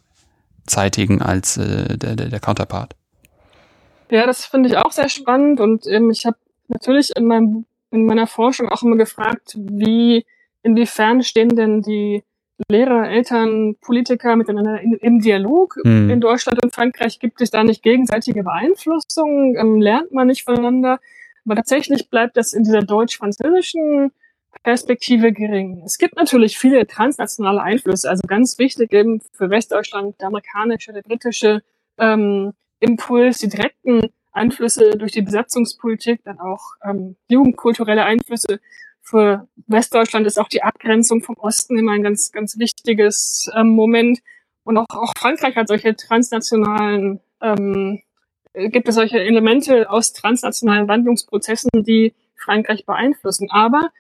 zeitigen 0.67 1.23
als 1.23 1.57
äh, 1.57 1.97
der, 1.99 2.17
der, 2.17 2.29
der 2.29 2.41
Counterpart. 2.41 2.95
Ja, 4.11 4.27
das 4.27 4.45
finde 4.45 4.69
ich 4.69 4.77
auch 4.77 4.93
sehr 4.93 5.09
spannend 5.09 5.61
und 5.61 5.87
ähm, 5.87 6.11
ich 6.11 6.27
habe 6.27 6.37
natürlich 6.69 7.11
in, 7.17 7.27
meinem, 7.27 7.67
in 7.91 8.07
meiner 8.07 8.27
Forschung 8.27 8.69
auch 8.69 8.83
immer 8.83 8.97
gefragt, 8.97 9.57
wie, 9.57 10.25
inwiefern 10.63 11.23
stehen 11.23 11.55
denn 11.55 11.83
die 11.83 12.25
Lehrer, 12.69 13.09
Eltern, 13.09 13.77
Politiker 13.81 14.37
miteinander 14.37 14.81
in, 14.81 14.95
im 14.95 15.21
Dialog 15.21 15.77
hm. 15.83 16.11
in 16.11 16.21
Deutschland 16.21 16.63
und 16.63 16.75
Frankreich? 16.75 17.19
Gibt 17.19 17.41
es 17.41 17.51
da 17.51 17.65
nicht 17.65 17.83
gegenseitige 17.83 18.43
Beeinflussungen? 18.43 19.57
Ähm, 19.57 19.81
lernt 19.81 20.13
man 20.13 20.27
nicht 20.27 20.45
voneinander? 20.45 21.01
Aber 21.47 21.57
tatsächlich 21.57 22.11
bleibt 22.11 22.37
das 22.37 22.53
in 22.53 22.65
dieser 22.65 22.83
deutsch-französischen 22.83 24.13
Perspektive 24.63 25.33
gering. 25.33 25.83
Es 25.85 25.99
gibt 25.99 26.17
natürlich 26.17 26.59
viele 26.59 26.87
transnationale 26.87 27.63
Einflüsse, 27.63 28.09
also 28.11 28.23
ganz 28.27 28.59
wichtig 28.59 28.93
eben 28.93 29.21
für 29.33 29.49
Westdeutschland 29.49 30.21
der 30.21 30.29
amerikanische, 30.29 30.93
der 30.93 31.03
britische 31.03 31.63
ähm, 31.99 32.53
Impuls, 32.81 33.39
die 33.39 33.49
direkten 33.49 34.11
Einflüsse 34.33 34.91
durch 34.97 35.13
die 35.13 35.23
Besatzungspolitik, 35.23 36.23
dann 36.25 36.39
auch 36.39 36.61
ähm, 36.85 37.17
jugendkulturelle 37.29 38.05
Einflüsse. 38.05 38.61
Für 39.03 39.49
Westdeutschland 39.67 40.27
ist 40.27 40.39
auch 40.39 40.49
die 40.49 40.63
Abgrenzung 40.63 41.23
vom 41.23 41.37
Osten 41.37 41.79
immer 41.79 41.93
ein 41.93 42.03
ganz, 42.03 42.31
ganz 42.31 42.59
wichtiges 42.59 43.51
ähm, 43.57 43.69
Moment. 43.69 44.21
Und 44.63 44.77
auch, 44.77 44.87
auch 44.91 45.13
Frankreich 45.19 45.57
hat 45.57 45.69
solche 45.69 45.97
transnationalen, 45.97 47.21
ähm, 47.41 48.03
gibt 48.55 48.89
es 48.89 48.95
solche 48.95 49.21
Elemente 49.21 49.91
aus 49.91 50.13
transnationalen 50.13 50.87
Wandlungsprozessen, 50.87 51.71
die 51.75 52.15
Frankreich 52.37 52.87
beeinflussen. 52.87 53.51
Aber 53.51 53.91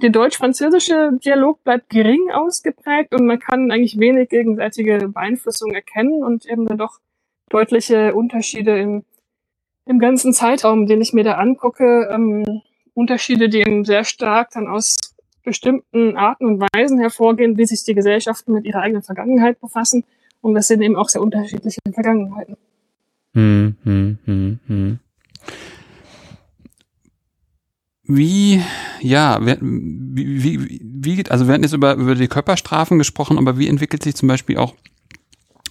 der 0.00 0.10
deutsch-französische 0.10 1.10
Dialog 1.24 1.62
bleibt 1.64 1.90
gering 1.90 2.30
ausgeprägt 2.32 3.14
und 3.14 3.26
man 3.26 3.38
kann 3.38 3.70
eigentlich 3.70 3.98
wenig 3.98 4.28
gegenseitige 4.28 5.08
Beeinflussung 5.08 5.72
erkennen 5.72 6.22
und 6.22 6.46
eben 6.46 6.66
dann 6.66 6.78
doch 6.78 6.98
deutliche 7.48 8.14
Unterschiede 8.14 8.78
im 8.78 9.04
im 9.88 9.98
ganzen 9.98 10.32
Zeitraum, 10.34 10.86
den 10.86 11.00
ich 11.00 11.12
mir 11.12 11.24
da 11.24 11.34
angucke, 11.34 12.08
ähm, 12.12 12.62
Unterschiede, 12.94 13.48
die 13.48 13.60
eben 13.60 13.84
sehr 13.84 14.04
stark 14.04 14.50
dann 14.52 14.68
aus 14.68 14.98
bestimmten 15.44 16.16
Arten 16.16 16.44
und 16.44 16.60
Weisen 16.60 16.98
hervorgehen, 16.98 17.56
wie 17.56 17.64
sich 17.64 17.84
die 17.84 17.94
Gesellschaften 17.94 18.52
mit 18.52 18.66
ihrer 18.66 18.80
eigenen 18.80 19.02
Vergangenheit 19.02 19.60
befassen. 19.60 20.04
Und 20.42 20.54
das 20.54 20.68
sind 20.68 20.82
eben 20.82 20.94
auch 20.94 21.08
sehr 21.08 21.22
unterschiedliche 21.22 21.80
Vergangenheiten. 21.90 22.56
Hm, 23.34 23.76
hm, 23.82 24.18
hm, 24.26 24.58
hm. 24.66 24.98
Wie, 28.10 28.62
ja, 29.00 29.38
wie, 29.44 29.58
wie, 29.60 30.80
wie, 30.80 31.30
also 31.30 31.46
wir 31.46 31.52
hatten 31.52 31.62
jetzt 31.62 31.74
über, 31.74 31.94
über 31.94 32.14
die 32.14 32.26
Körperstrafen 32.26 32.98
gesprochen, 32.98 33.36
aber 33.36 33.58
wie 33.58 33.68
entwickelt 33.68 34.02
sich 34.02 34.14
zum 34.14 34.28
Beispiel 34.28 34.56
auch 34.56 34.74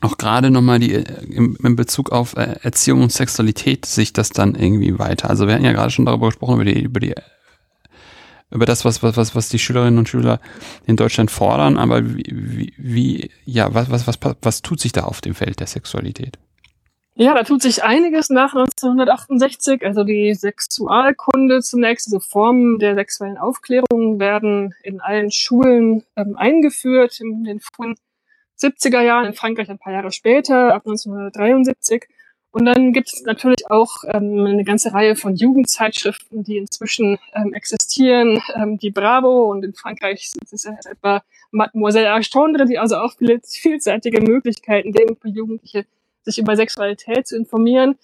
auch 0.01 0.19
gerade 0.19 0.51
nochmal 0.51 0.77
die 0.77 0.91
im, 0.91 1.57
in 1.63 1.75
Bezug 1.75 2.11
auf 2.11 2.37
äh, 2.37 2.57
Erziehung 2.61 3.01
und 3.01 3.11
Sexualität 3.11 3.87
sich 3.87 4.13
das 4.13 4.29
dann 4.29 4.53
irgendwie 4.53 4.99
weiter. 4.99 5.27
Also 5.27 5.47
wir 5.47 5.55
hatten 5.55 5.65
ja 5.65 5.71
gerade 5.73 5.89
schon 5.89 6.05
darüber 6.05 6.27
gesprochen, 6.27 6.61
über 6.61 6.65
die, 6.65 6.79
über 6.79 6.99
die 6.99 7.15
über 8.51 8.65
das, 8.65 8.85
was, 8.85 9.03
was, 9.03 9.17
was, 9.17 9.35
was 9.35 9.49
die 9.49 9.59
Schülerinnen 9.59 9.97
und 9.97 10.07
Schüler 10.07 10.39
in 10.85 10.95
Deutschland 10.95 11.31
fordern, 11.31 11.77
aber 11.77 12.15
wie, 12.15 12.73
wie 12.77 13.31
ja, 13.45 13.73
was, 13.73 13.89
was, 13.89 14.07
was, 14.07 14.19
was 14.41 14.61
tut 14.61 14.79
sich 14.79 14.91
da 14.91 15.03
auf 15.03 15.19
dem 15.19 15.35
Feld 15.35 15.59
der 15.59 15.67
Sexualität? 15.67 16.37
Ja, 17.19 17.33
da 17.33 17.41
tut 17.41 17.63
sich 17.63 17.83
einiges 17.83 18.29
nach 18.29 18.53
1968. 18.53 19.83
Also 19.83 20.03
die 20.03 20.35
Sexualkunde 20.35 21.61
zunächst, 21.63 22.07
also 22.07 22.19
Formen 22.19 22.77
der 22.77 22.93
sexuellen 22.93 23.39
Aufklärung 23.39 24.19
werden 24.19 24.75
in 24.83 25.01
allen 25.01 25.31
Schulen 25.31 26.03
ähm, 26.15 26.37
eingeführt 26.37 27.19
in 27.19 27.43
den 27.43 27.59
frühen 27.59 27.95
70er 28.59 29.01
Jahren, 29.01 29.25
in 29.25 29.33
Frankreich 29.33 29.67
ein 29.67 29.79
paar 29.79 29.93
Jahre 29.93 30.11
später, 30.11 30.75
ab 30.75 30.83
1973. 30.85 32.07
Und 32.51 32.65
dann 32.65 32.93
gibt 32.93 33.11
es 33.11 33.23
natürlich 33.23 33.69
auch 33.71 34.03
ähm, 34.05 34.45
eine 34.45 34.63
ganze 34.63 34.93
Reihe 34.93 35.15
von 35.15 35.35
Jugendzeitschriften, 35.35 36.43
die 36.43 36.57
inzwischen 36.57 37.17
ähm, 37.33 37.51
existieren. 37.53 38.43
Ähm, 38.53 38.77
die 38.77 38.91
Bravo 38.91 39.49
und 39.49 39.65
in 39.65 39.73
Frankreich 39.73 40.29
sind 40.29 40.53
es 40.53 40.65
etwa 40.65 41.23
Mademoiselle 41.49 42.11
Archtendre, 42.11 42.65
die 42.65 42.77
also 42.77 42.97
auch 42.97 43.13
viele 43.17 43.39
vielseitige 43.43 44.21
Möglichkeiten 44.21 44.91
geben 44.91 45.17
für 45.19 45.29
Jugendliche, 45.29 45.87
sich 46.27 46.37
über 46.37 46.55
Sexualität 46.55 47.27
zu 47.27 47.35
informieren, 47.35 47.95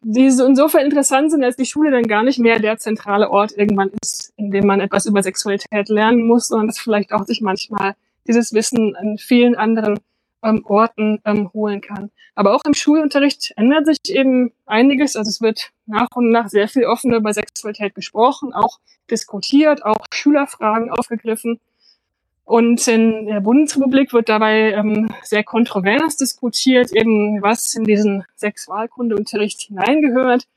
die 0.00 0.30
so 0.30 0.44
insofern 0.46 0.84
interessant 0.84 1.30
sind, 1.30 1.44
als 1.44 1.56
die 1.56 1.66
Schule 1.66 1.90
dann 1.90 2.04
gar 2.04 2.22
nicht 2.22 2.38
mehr 2.38 2.58
der 2.58 2.78
zentrale 2.78 3.30
Ort 3.30 3.52
irgendwann 3.56 3.90
ist, 4.02 4.32
in 4.36 4.50
dem 4.50 4.66
man 4.66 4.80
etwas 4.80 5.06
über 5.06 5.22
Sexualität 5.22 5.88
lernen 5.88 6.26
muss, 6.26 6.48
sondern 6.48 6.68
das 6.68 6.78
vielleicht 6.78 7.12
auch 7.12 7.24
sich 7.26 7.40
manchmal 7.40 7.94
dieses 8.26 8.52
Wissen 8.52 8.94
an 8.96 9.18
vielen 9.18 9.54
anderen 9.54 9.98
ähm, 10.42 10.64
Orten 10.64 11.20
ähm, 11.24 11.52
holen 11.52 11.80
kann. 11.80 12.10
Aber 12.34 12.54
auch 12.54 12.62
im 12.64 12.74
Schulunterricht 12.74 13.52
ändert 13.56 13.86
sich 13.86 13.98
eben 14.14 14.52
einiges. 14.66 15.16
Also 15.16 15.28
es 15.28 15.40
wird 15.40 15.70
nach 15.86 16.08
und 16.14 16.30
nach 16.30 16.48
sehr 16.48 16.68
viel 16.68 16.84
offener 16.84 17.16
über 17.16 17.32
Sexualität 17.34 17.94
gesprochen, 17.94 18.52
auch 18.52 18.78
diskutiert, 19.10 19.84
auch 19.84 20.06
Schülerfragen 20.12 20.90
aufgegriffen. 20.90 21.58
Und 22.48 22.88
in 22.88 23.26
der 23.26 23.40
Bundesrepublik 23.40 24.14
wird 24.14 24.30
dabei 24.30 24.72
ähm, 24.72 25.12
sehr 25.22 25.44
kontrovers 25.44 26.16
diskutiert, 26.16 26.92
eben 26.92 27.42
was 27.42 27.74
in 27.74 27.84
diesen 27.84 28.24
Sexualkundeunterricht 28.36 29.60
hineingehört. 29.60 30.48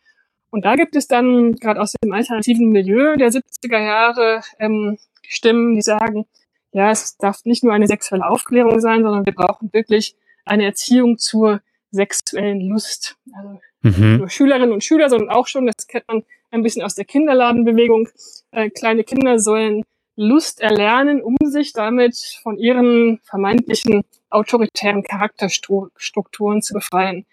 Und 0.51 0.63
da 0.63 0.77
gibt 0.77 0.95
es 0.95 1.09
dann 1.09 1.53
gerade 1.55 1.81
aus 1.81 1.93
dem 2.01 2.13
alternativen 2.13 2.69
Milieu 2.69 3.17
der 3.17 3.29
70er 3.29 3.77
Jahre 3.77 4.39
ähm, 4.57 4.99
Stimmen, 5.27 5.75
die 5.75 5.81
sagen, 5.81 6.27
ja, 6.71 6.91
es 6.91 7.17
darf 7.17 7.43
nicht 7.43 7.61
nur 7.61 7.73
eine 7.73 7.87
sexuelle 7.87 8.25
Aufklärung 8.25 8.79
sein, 8.79 9.03
sondern 9.03 9.25
wir 9.25 9.35
brauchen 9.35 9.73
wirklich 9.73 10.15
eine 10.45 10.63
Erziehung 10.63 11.17
zur 11.17 11.59
sexuellen 11.91 12.61
Lust. 12.69 13.17
Also 13.33 13.59
mhm. 13.81 14.17
nur 14.19 14.29
Schülerinnen 14.29 14.71
und 14.71 14.85
Schüler, 14.85 15.09
sondern 15.09 15.27
auch 15.27 15.47
schon, 15.47 15.65
das 15.65 15.87
kennt 15.87 16.07
man 16.07 16.23
ein 16.51 16.63
bisschen 16.63 16.83
aus 16.83 16.95
der 16.95 17.03
Kinderladenbewegung, 17.03 18.07
äh, 18.51 18.69
kleine 18.69 19.03
Kinder 19.03 19.39
sollen 19.39 19.83
Lust 20.15 20.61
erlernen, 20.61 21.21
um 21.21 21.37
sich 21.43 21.73
damit 21.73 22.17
von 22.43 22.57
ihren 22.57 23.19
vermeintlichen 23.23 24.03
autoritären 24.29 25.03
Charakterstrukturen 25.03 26.61
zu 26.61 26.73
befreien. 26.73 27.25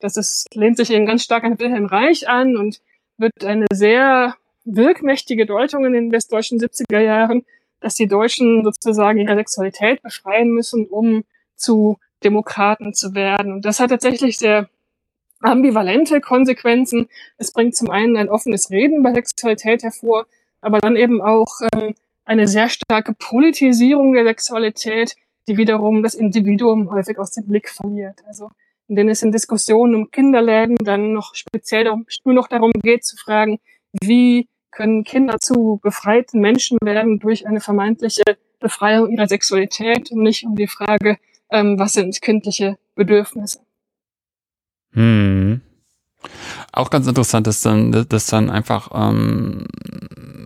Das 0.00 0.16
ist, 0.16 0.54
lehnt 0.54 0.76
sich 0.76 0.90
eben 0.90 1.06
ganz 1.06 1.22
stark 1.22 1.44
an 1.44 1.58
Wilhelm 1.58 1.86
Reich 1.86 2.28
an 2.28 2.56
und 2.56 2.80
wird 3.18 3.44
eine 3.44 3.66
sehr 3.72 4.34
wirkmächtige 4.64 5.46
Deutung 5.46 5.84
in 5.84 5.92
den 5.92 6.12
westdeutschen 6.12 6.58
70er 6.58 7.00
Jahren, 7.00 7.44
dass 7.80 7.94
die 7.94 8.08
Deutschen 8.08 8.64
sozusagen 8.64 9.18
ihre 9.18 9.36
Sexualität 9.36 10.02
befreien 10.02 10.50
müssen, 10.50 10.86
um 10.86 11.24
zu 11.56 11.98
Demokraten 12.24 12.94
zu 12.94 13.14
werden. 13.14 13.52
Und 13.52 13.64
das 13.64 13.80
hat 13.80 13.90
tatsächlich 13.90 14.38
sehr 14.38 14.68
ambivalente 15.40 16.20
Konsequenzen. 16.20 17.08
Es 17.36 17.52
bringt 17.52 17.76
zum 17.76 17.90
einen 17.90 18.16
ein 18.16 18.28
offenes 18.28 18.70
Reden 18.70 18.98
über 18.98 19.12
Sexualität 19.12 19.82
hervor, 19.82 20.26
aber 20.60 20.78
dann 20.78 20.96
eben 20.96 21.20
auch 21.20 21.60
ähm, 21.74 21.94
eine 22.24 22.48
sehr 22.48 22.68
starke 22.68 23.14
Politisierung 23.14 24.12
der 24.12 24.24
Sexualität, 24.24 25.16
die 25.48 25.56
wiederum 25.56 26.02
das 26.02 26.14
Individuum 26.14 26.90
häufig 26.90 27.18
aus 27.18 27.32
dem 27.32 27.46
Blick 27.46 27.68
verliert. 27.68 28.20
Also 28.26 28.50
in 28.88 28.96
denen 28.96 29.10
es 29.10 29.22
in 29.22 29.32
Diskussionen 29.32 29.94
um 29.94 30.10
Kinderläden 30.10 30.76
dann 30.76 31.12
noch 31.12 31.34
speziell 31.34 31.84
nur 32.24 32.34
noch 32.34 32.48
darum 32.48 32.72
geht 32.72 33.04
zu 33.04 33.16
fragen, 33.16 33.58
wie 34.02 34.48
können 34.70 35.04
Kinder 35.04 35.38
zu 35.38 35.80
befreiten 35.82 36.40
Menschen 36.40 36.78
werden 36.82 37.18
durch 37.18 37.46
eine 37.46 37.60
vermeintliche 37.60 38.22
Befreiung 38.58 39.10
ihrer 39.10 39.28
Sexualität 39.28 40.10
und 40.10 40.22
nicht 40.22 40.44
um 40.44 40.56
die 40.56 40.66
Frage, 40.66 41.18
ähm, 41.50 41.78
was 41.78 41.92
sind 41.92 42.20
kindliche 42.22 42.78
Bedürfnisse. 42.94 43.60
Hm. 44.92 45.60
Auch 46.72 46.90
ganz 46.90 47.06
interessant 47.06 47.46
ist 47.48 47.66
dann, 47.66 48.06
dass 48.08 48.26
dann 48.26 48.48
einfach 48.48 48.90
ähm, 48.94 49.66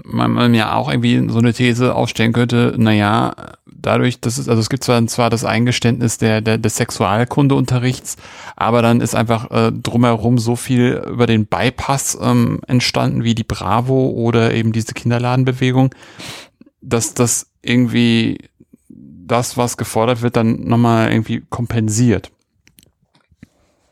man, 0.06 0.30
man 0.32 0.54
ja 0.54 0.74
auch 0.74 0.90
irgendwie 0.90 1.28
so 1.28 1.38
eine 1.38 1.52
These 1.52 1.94
aufstellen 1.94 2.32
könnte, 2.32 2.74
naja, 2.76 3.34
dadurch, 3.66 4.20
dass 4.20 4.38
es, 4.38 4.48
also 4.48 4.60
es 4.60 4.70
gibt 4.70 4.84
zwar, 4.84 5.04
zwar 5.06 5.30
das 5.30 5.44
Eingeständnis 5.44 6.18
der, 6.18 6.40
der, 6.40 6.58
des 6.58 6.76
Sexualkundeunterrichts, 6.76 8.16
aber 8.54 8.82
dann 8.82 9.00
ist 9.00 9.14
einfach 9.14 9.50
äh, 9.50 9.72
drumherum 9.72 10.38
so 10.38 10.56
viel 10.56 11.02
über 11.08 11.26
den 11.26 11.46
Bypass 11.46 12.16
ähm, 12.20 12.60
entstanden, 12.66 13.24
wie 13.24 13.34
die 13.34 13.44
Bravo 13.44 14.10
oder 14.10 14.54
eben 14.54 14.72
diese 14.72 14.94
Kinderladenbewegung, 14.94 15.94
dass 16.80 17.14
das 17.14 17.50
irgendwie 17.62 18.38
das, 18.88 19.56
was 19.56 19.76
gefordert 19.76 20.22
wird, 20.22 20.36
dann 20.36 20.60
nochmal 20.68 21.10
irgendwie 21.10 21.42
kompensiert. 21.50 22.30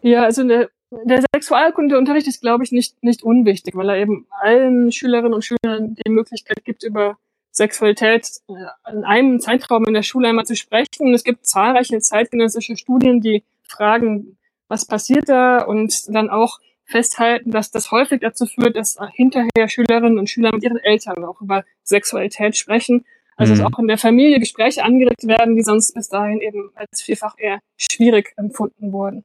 Ja, 0.00 0.22
also 0.22 0.46
der, 0.46 0.68
der 1.04 1.22
Sexualkundeunterricht 1.34 2.26
ist, 2.26 2.40
glaube 2.40 2.64
ich, 2.64 2.72
nicht, 2.72 3.02
nicht 3.02 3.22
unwichtig, 3.22 3.74
weil 3.76 3.88
er 3.88 3.96
eben 3.96 4.26
allen 4.30 4.92
Schülerinnen 4.92 5.34
und 5.34 5.44
Schülern 5.44 5.94
die 5.94 6.10
Möglichkeit 6.10 6.64
gibt, 6.64 6.82
über 6.82 7.16
Sexualität 7.50 8.28
äh, 8.48 8.92
in 8.92 9.04
einem 9.04 9.40
Zeitraum 9.40 9.86
in 9.86 9.94
der 9.94 10.02
Schule 10.02 10.28
einmal 10.28 10.46
zu 10.46 10.56
sprechen. 10.56 11.06
Und 11.06 11.14
es 11.14 11.24
gibt 11.24 11.46
zahlreiche 11.46 11.98
zeitgenössische 12.00 12.76
Studien, 12.76 13.20
die 13.20 13.44
fragen, 13.62 14.36
was 14.68 14.86
passiert 14.86 15.28
da 15.28 15.62
und 15.62 16.14
dann 16.14 16.30
auch 16.30 16.58
festhalten, 16.84 17.50
dass 17.50 17.70
das 17.70 17.90
häufig 17.90 18.20
dazu 18.20 18.46
führt, 18.46 18.76
dass 18.76 18.98
hinterher 19.12 19.68
Schülerinnen 19.68 20.18
und 20.18 20.28
Schüler 20.28 20.52
mit 20.52 20.64
ihren 20.64 20.78
Eltern 20.78 21.24
auch 21.24 21.40
über 21.40 21.64
Sexualität 21.82 22.56
sprechen. 22.56 23.04
Also 23.36 23.54
mhm. 23.54 23.58
dass 23.58 23.66
auch 23.72 23.78
in 23.78 23.88
der 23.88 23.98
Familie 23.98 24.38
Gespräche 24.38 24.84
angeregt 24.84 25.26
werden, 25.26 25.56
die 25.56 25.62
sonst 25.62 25.94
bis 25.94 26.08
dahin 26.08 26.40
eben 26.40 26.70
als 26.74 27.02
vielfach 27.02 27.36
eher 27.38 27.60
schwierig 27.76 28.32
empfunden 28.36 28.92
wurden. 28.92 29.24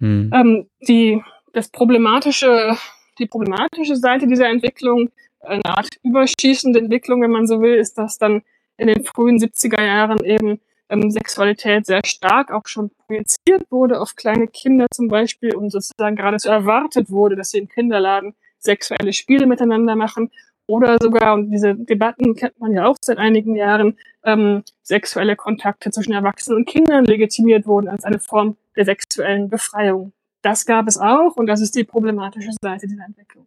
Mhm. 0.00 0.30
Ähm, 0.34 0.66
die, 0.86 1.22
das 1.52 1.68
problematische, 1.68 2.76
die 3.18 3.26
problematische 3.26 3.96
Seite 3.96 4.26
dieser 4.26 4.48
Entwicklung 4.48 5.10
eine 5.42 5.64
Art 5.64 5.88
überschießende 6.02 6.78
Entwicklung, 6.78 7.22
wenn 7.22 7.30
man 7.30 7.46
so 7.46 7.60
will, 7.60 7.74
ist, 7.74 7.96
dass 7.96 8.18
dann 8.18 8.42
in 8.76 8.88
den 8.88 9.04
frühen 9.04 9.38
70er 9.38 9.82
Jahren 9.82 10.24
eben 10.24 10.60
ähm, 10.88 11.10
Sexualität 11.10 11.86
sehr 11.86 12.02
stark 12.04 12.50
auch 12.50 12.66
schon 12.66 12.90
projiziert 13.06 13.64
wurde 13.70 14.00
auf 14.00 14.16
kleine 14.16 14.48
Kinder 14.48 14.86
zum 14.92 15.08
Beispiel 15.08 15.54
und 15.54 15.70
sozusagen 15.70 16.16
geradezu 16.16 16.48
erwartet 16.48 17.10
wurde, 17.10 17.36
dass 17.36 17.50
sie 17.50 17.58
im 17.58 17.68
Kinderladen 17.68 18.34
sexuelle 18.58 19.12
Spiele 19.12 19.46
miteinander 19.46 19.96
machen 19.96 20.30
oder 20.66 20.98
sogar, 21.00 21.34
und 21.34 21.50
diese 21.50 21.74
Debatten 21.74 22.34
kennt 22.36 22.60
man 22.60 22.72
ja 22.72 22.86
auch 22.86 22.96
seit 23.00 23.18
einigen 23.18 23.56
Jahren, 23.56 23.98
ähm, 24.24 24.62
sexuelle 24.82 25.34
Kontakte 25.34 25.90
zwischen 25.90 26.12
Erwachsenen 26.12 26.58
und 26.58 26.68
Kindern 26.68 27.04
legitimiert 27.04 27.66
wurden 27.66 27.88
als 27.88 28.04
eine 28.04 28.20
Form 28.20 28.56
der 28.80 28.86
sexuellen 28.86 29.48
Befreiung. 29.48 30.12
Das 30.42 30.64
gab 30.64 30.88
es 30.88 30.96
auch 30.96 31.36
und 31.36 31.46
das 31.46 31.60
ist 31.60 31.76
die 31.76 31.84
problematische 31.84 32.50
Seite 32.62 32.86
dieser 32.88 33.04
Entwicklung. 33.04 33.46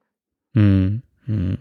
Hm, 0.54 1.02
hm. 1.26 1.58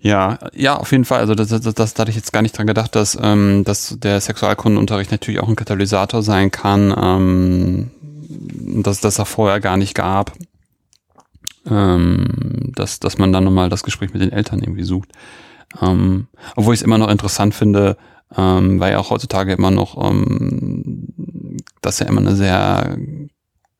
Ja, 0.00 0.38
ja, 0.54 0.76
auf 0.76 0.90
jeden 0.92 1.04
Fall. 1.04 1.20
Also 1.20 1.34
das, 1.34 1.48
das, 1.48 1.62
das 1.74 1.94
da 1.94 2.00
hatte 2.00 2.10
ich 2.10 2.16
jetzt 2.16 2.32
gar 2.32 2.40
nicht 2.40 2.56
dran 2.56 2.66
gedacht, 2.66 2.94
dass, 2.94 3.18
ähm, 3.20 3.64
dass 3.64 3.98
der 3.98 4.20
Sexualkundenunterricht 4.20 5.10
natürlich 5.10 5.40
auch 5.40 5.48
ein 5.48 5.56
Katalysator 5.56 6.22
sein 6.22 6.50
kann, 6.50 6.94
ähm, 6.96 8.82
dass 8.82 9.00
das 9.00 9.18
er 9.18 9.26
vorher 9.26 9.60
gar 9.60 9.76
nicht 9.76 9.94
gab. 9.94 10.32
Ähm, 11.68 12.72
dass, 12.74 13.00
dass 13.00 13.18
man 13.18 13.32
dann 13.32 13.44
nochmal 13.44 13.68
das 13.68 13.82
Gespräch 13.82 14.14
mit 14.14 14.22
den 14.22 14.32
Eltern 14.32 14.60
irgendwie 14.60 14.84
sucht. 14.84 15.10
Ähm, 15.82 16.28
obwohl 16.56 16.72
ich 16.72 16.80
es 16.80 16.84
immer 16.84 16.96
noch 16.96 17.10
interessant 17.10 17.54
finde, 17.54 17.98
ähm, 18.34 18.80
weil 18.80 18.92
ja 18.92 18.98
auch 18.98 19.10
heutzutage 19.10 19.52
immer 19.52 19.70
noch 19.70 20.02
ähm, 20.02 21.07
das 21.80 21.98
ja 21.98 22.06
immer 22.06 22.20
eine 22.20 22.34
sehr, 22.34 22.96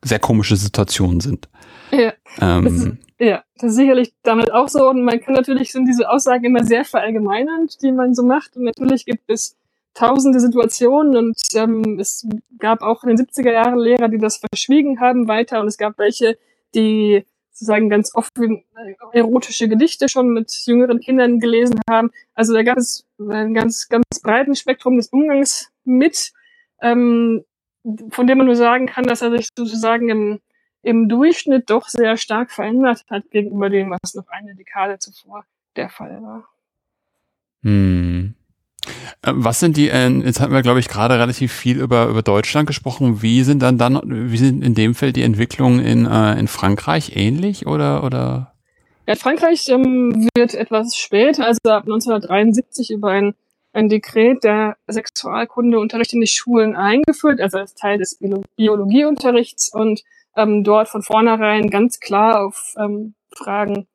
sehr 0.03 0.19
komische 0.19 0.55
Situation 0.55 1.19
sind. 1.19 1.49
Ja. 1.91 2.13
Ähm, 2.39 2.99
ja, 3.19 3.43
das 3.57 3.71
ist 3.71 3.75
sicherlich 3.75 4.13
damit 4.23 4.51
auch 4.51 4.69
so. 4.69 4.89
Und 4.89 5.03
man 5.03 5.19
kann 5.19 5.33
natürlich, 5.33 5.71
sind 5.71 5.85
diese 5.85 6.09
Aussagen 6.09 6.45
immer 6.45 6.63
sehr 6.63 6.85
verallgemeinernd, 6.85 7.81
die 7.81 7.91
man 7.91 8.13
so 8.13 8.23
macht. 8.23 8.55
Und 8.55 8.63
natürlich 8.63 9.05
gibt 9.05 9.29
es 9.29 9.57
tausende 9.93 10.39
Situationen 10.39 11.17
und 11.17 11.37
ähm, 11.55 11.99
es 11.99 12.25
gab 12.57 12.81
auch 12.81 13.03
in 13.03 13.09
den 13.09 13.17
70er 13.17 13.51
Jahren 13.51 13.77
Lehrer, 13.77 14.07
die 14.07 14.17
das 14.17 14.37
verschwiegen 14.37 14.99
haben 14.99 15.27
weiter 15.27 15.59
und 15.59 15.67
es 15.67 15.77
gab 15.77 15.97
welche, 15.97 16.37
die 16.75 17.25
sozusagen 17.51 17.89
ganz 17.89 18.15
offen 18.15 18.63
äh, 18.77 19.17
erotische 19.17 19.67
Gedichte 19.67 20.07
schon 20.07 20.29
mit 20.29 20.51
jüngeren 20.65 21.01
Kindern 21.01 21.39
gelesen 21.39 21.81
haben. 21.89 22.11
Also 22.33 22.53
da 22.53 22.63
gab 22.63 22.77
es 22.77 23.05
ein 23.19 23.53
ganz, 23.53 23.89
ganz 23.89 24.05
breiten 24.23 24.55
Spektrum 24.55 24.95
des 24.95 25.09
Umgangs 25.09 25.69
mit, 25.83 26.31
ähm, 26.81 27.43
von 28.09 28.27
dem 28.27 28.37
man 28.37 28.47
nur 28.47 28.55
sagen 28.55 28.87
kann, 28.87 29.05
dass 29.05 29.21
er 29.21 29.31
sich 29.31 29.49
sozusagen 29.55 30.09
im 30.09 30.39
im 30.81 31.09
Durchschnitt 31.09 31.69
doch 31.69 31.87
sehr 31.87 32.17
stark 32.17 32.51
verändert 32.51 33.03
hat 33.09 33.29
gegenüber 33.31 33.69
dem, 33.69 33.91
was 33.91 34.13
noch 34.15 34.27
eine 34.29 34.55
Dekade 34.55 34.97
zuvor 34.99 35.45
der 35.75 35.89
Fall 35.89 36.21
war. 36.21 36.43
Hm. 37.63 38.35
Äh, 39.21 39.31
was 39.33 39.59
sind 39.59 39.75
die, 39.75 39.89
äh, 39.89 40.07
jetzt 40.07 40.39
hatten 40.39 40.53
wir, 40.53 40.61
glaube 40.61 40.79
ich, 40.79 40.87
gerade 40.87 41.19
relativ 41.19 41.51
viel 41.51 41.79
über, 41.79 42.07
über 42.07 42.21
Deutschland 42.21 42.67
gesprochen. 42.67 43.21
Wie 43.21 43.43
sind 43.43 43.61
dann 43.61 43.77
dann, 43.77 43.99
wie 44.31 44.37
sind 44.37 44.63
in 44.63 44.73
dem 44.73 44.95
Feld 44.95 45.17
die 45.17 45.23
Entwicklungen 45.23 45.79
in, 45.79 46.05
äh, 46.05 46.39
in 46.39 46.47
Frankreich 46.47 47.15
ähnlich 47.15 47.67
oder, 47.67 48.03
oder? 48.03 48.53
Ja, 49.05 49.15
Frankreich 49.15 49.67
ähm, 49.67 50.29
wird 50.35 50.53
etwas 50.53 50.95
später, 50.95 51.45
also 51.45 51.59
ab 51.65 51.83
1973 51.83 52.91
über 52.91 53.09
ein, 53.09 53.33
ein 53.79 53.89
Dekret 53.89 54.43
der 54.43 54.77
Sexualkundeunterricht 54.87 56.13
in 56.13 56.21
die 56.21 56.27
Schulen 56.27 56.75
eingeführt, 56.75 57.41
also 57.41 57.57
als 57.57 57.75
Teil 57.75 57.97
des 57.97 58.19
Biologieunterrichts 58.55 59.73
und 59.73 60.03
ähm, 60.35 60.63
dort 60.63 60.89
von 60.89 61.01
vornherein 61.01 61.69
ganz 61.69 61.99
klar 61.99 62.45
auf 62.45 62.75
ähm, 62.77 63.15
Fragen 63.33 63.87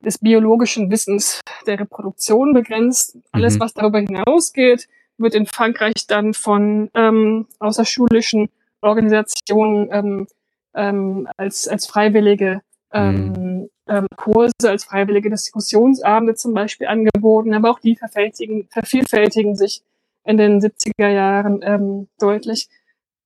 des 0.00 0.18
biologischen 0.18 0.90
Wissens 0.90 1.40
der 1.66 1.78
Reproduktion 1.80 2.52
begrenzt. 2.52 3.16
Alles, 3.30 3.54
mhm. 3.54 3.60
was 3.60 3.74
darüber 3.74 4.00
hinausgeht, 4.00 4.88
wird 5.16 5.34
in 5.34 5.46
Frankreich 5.46 6.06
dann 6.08 6.34
von 6.34 6.90
ähm, 6.94 7.46
außerschulischen 7.60 8.48
Organisationen 8.80 9.88
ähm, 9.92 10.26
ähm, 10.74 11.28
als, 11.36 11.68
als 11.68 11.86
freiwillige 11.86 12.62
ähm, 12.92 13.28
mhm. 13.28 13.51
Ähm, 13.92 14.06
Kurse, 14.16 14.52
als 14.64 14.84
freiwillige 14.84 15.28
Diskussionsabende 15.28 16.34
zum 16.34 16.54
Beispiel 16.54 16.86
angeboten, 16.86 17.52
aber 17.52 17.70
auch 17.70 17.78
die 17.78 17.96
vervielfältigen, 17.96 18.66
vervielfältigen 18.70 19.54
sich 19.54 19.82
in 20.24 20.38
den 20.38 20.60
70er 20.60 21.08
Jahren 21.08 21.60
ähm, 21.62 22.08
deutlich. 22.18 22.68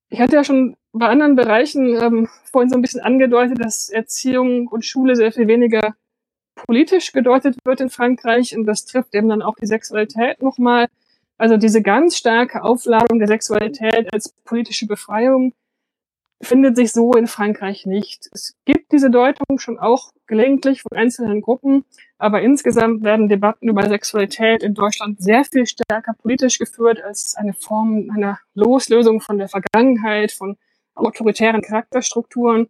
Ich 0.08 0.20
hatte 0.20 0.36
ja 0.36 0.44
schon 0.44 0.76
bei 0.92 1.06
anderen 1.06 1.36
Bereichen 1.36 1.94
ähm, 1.94 2.28
vorhin 2.50 2.70
so 2.70 2.76
ein 2.76 2.82
bisschen 2.82 3.00
angedeutet, 3.00 3.60
dass 3.60 3.90
Erziehung 3.90 4.66
und 4.66 4.84
Schule 4.84 5.14
sehr 5.14 5.30
viel 5.30 5.46
weniger 5.46 5.94
politisch 6.56 7.12
gedeutet 7.12 7.58
wird 7.64 7.80
in 7.80 7.90
Frankreich 7.90 8.56
und 8.56 8.66
das 8.66 8.86
trifft 8.86 9.14
eben 9.14 9.28
dann 9.28 9.42
auch 9.42 9.56
die 9.56 9.66
Sexualität 9.66 10.42
nochmal. 10.42 10.88
Also 11.38 11.58
diese 11.58 11.82
ganz 11.82 12.16
starke 12.16 12.64
Aufladung 12.64 13.18
der 13.18 13.28
Sexualität 13.28 14.12
als 14.12 14.32
politische 14.44 14.86
Befreiung 14.86 15.52
findet 16.40 16.76
sich 16.76 16.92
so 16.92 17.12
in 17.12 17.26
Frankreich 17.26 17.86
nicht. 17.86 18.28
Es 18.32 18.56
gibt 18.64 18.92
diese 18.92 19.10
Deutung 19.10 19.58
schon 19.58 19.78
auch 19.78 20.12
gelegentlich 20.26 20.82
von 20.82 20.96
einzelnen 20.96 21.40
Gruppen, 21.40 21.84
aber 22.18 22.42
insgesamt 22.42 23.02
werden 23.04 23.28
Debatten 23.28 23.68
über 23.68 23.88
Sexualität 23.88 24.62
in 24.62 24.74
Deutschland 24.74 25.20
sehr 25.22 25.44
viel 25.44 25.66
stärker 25.66 26.14
politisch 26.14 26.58
geführt 26.58 27.02
als 27.02 27.34
eine 27.36 27.54
Form 27.54 28.10
einer 28.14 28.38
Loslösung 28.54 29.20
von 29.20 29.38
der 29.38 29.48
Vergangenheit, 29.48 30.32
von 30.32 30.56
autoritären 30.94 31.62
Charakterstrukturen. 31.62 32.68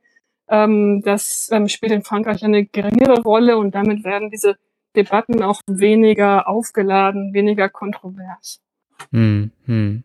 Ähm, 0.48 1.02
das 1.04 1.48
ähm, 1.52 1.68
spielt 1.68 1.92
in 1.92 2.02
Frankreich 2.02 2.44
eine 2.44 2.66
geringere 2.66 3.22
Rolle 3.22 3.56
und 3.58 3.74
damit 3.74 4.04
werden 4.04 4.30
diese 4.30 4.56
Debatten 4.94 5.42
auch 5.42 5.60
weniger 5.66 6.48
aufgeladen, 6.48 7.34
weniger 7.34 7.68
kontrovers. 7.68 8.60
Hm, 9.10 9.50
hm. 9.66 10.04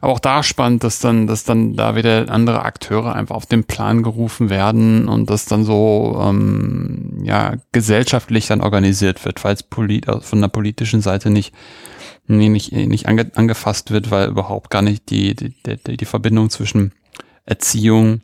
Aber 0.00 0.12
auch 0.12 0.18
da 0.18 0.42
spannend, 0.42 0.82
dass 0.84 0.98
dann, 0.98 1.26
dass 1.26 1.44
dann 1.44 1.76
da 1.76 1.94
wieder 1.94 2.30
andere 2.30 2.62
Akteure 2.62 3.14
einfach 3.14 3.34
auf 3.34 3.46
den 3.46 3.64
Plan 3.64 4.02
gerufen 4.02 4.50
werden 4.50 5.08
und 5.08 5.28
das 5.28 5.44
dann 5.44 5.64
so 5.64 6.18
ähm, 6.22 7.20
ja 7.22 7.54
gesellschaftlich 7.72 8.46
dann 8.46 8.62
organisiert 8.62 9.24
wird, 9.24 9.44
es 9.44 9.62
polit 9.62 10.08
also 10.08 10.20
von 10.20 10.40
der 10.40 10.48
politischen 10.48 11.00
Seite 11.00 11.30
nicht 11.30 11.54
nicht, 12.28 12.72
nicht 12.72 13.06
ange, 13.06 13.30
angefasst 13.34 13.90
wird, 13.90 14.10
weil 14.10 14.28
überhaupt 14.28 14.70
gar 14.70 14.82
nicht 14.82 15.08
die, 15.10 15.34
die, 15.34 15.54
die, 15.64 15.96
die 15.96 16.04
Verbindung 16.04 16.50
zwischen 16.50 16.92
Erziehung 17.46 18.20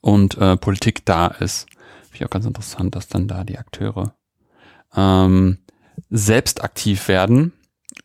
und 0.00 0.36
äh, 0.38 0.56
Politik 0.56 1.04
da 1.04 1.28
ist. 1.28 1.68
Finde 2.02 2.16
ich 2.16 2.24
auch 2.24 2.30
ganz 2.30 2.44
interessant, 2.44 2.96
dass 2.96 3.06
dann 3.06 3.28
da 3.28 3.44
die 3.44 3.58
Akteure 3.58 4.14
ähm, 4.96 5.58
selbst 6.10 6.64
aktiv 6.64 7.06
werden 7.08 7.52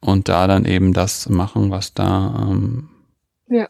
und 0.02 0.30
da 0.30 0.48
dann 0.48 0.66
eben 0.66 0.94
das 0.94 1.30
machen, 1.30 1.72
was 1.72 1.94
da, 1.94 2.48
ähm, 2.50 2.90
ja. 3.48 3.68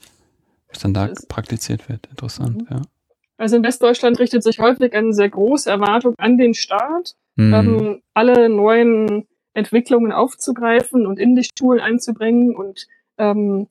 was 0.69 0.79
dann 0.79 0.93
da 0.93 1.07
das 1.07 1.25
praktiziert 1.25 1.89
wird. 1.89 2.07
Interessant, 2.07 2.57
mhm. 2.57 2.67
ja. 2.69 2.81
Also 3.37 3.57
in 3.57 3.63
Westdeutschland 3.63 4.19
richtet 4.19 4.43
sich 4.43 4.59
häufig 4.59 4.93
eine 4.93 5.13
sehr 5.13 5.29
große 5.29 5.69
Erwartung 5.69 6.13
an 6.17 6.37
den 6.37 6.53
Staat, 6.53 7.15
mhm. 7.35 7.53
ähm, 7.53 8.01
alle 8.13 8.47
neuen 8.47 9.27
Entwicklungen 9.53 10.11
aufzugreifen 10.11 11.05
und 11.05 11.19
in 11.19 11.35
die 11.35 11.47
Schulen 11.57 11.79
einzubringen 11.79 12.55
und 12.55 12.87
ähm, 13.17 13.67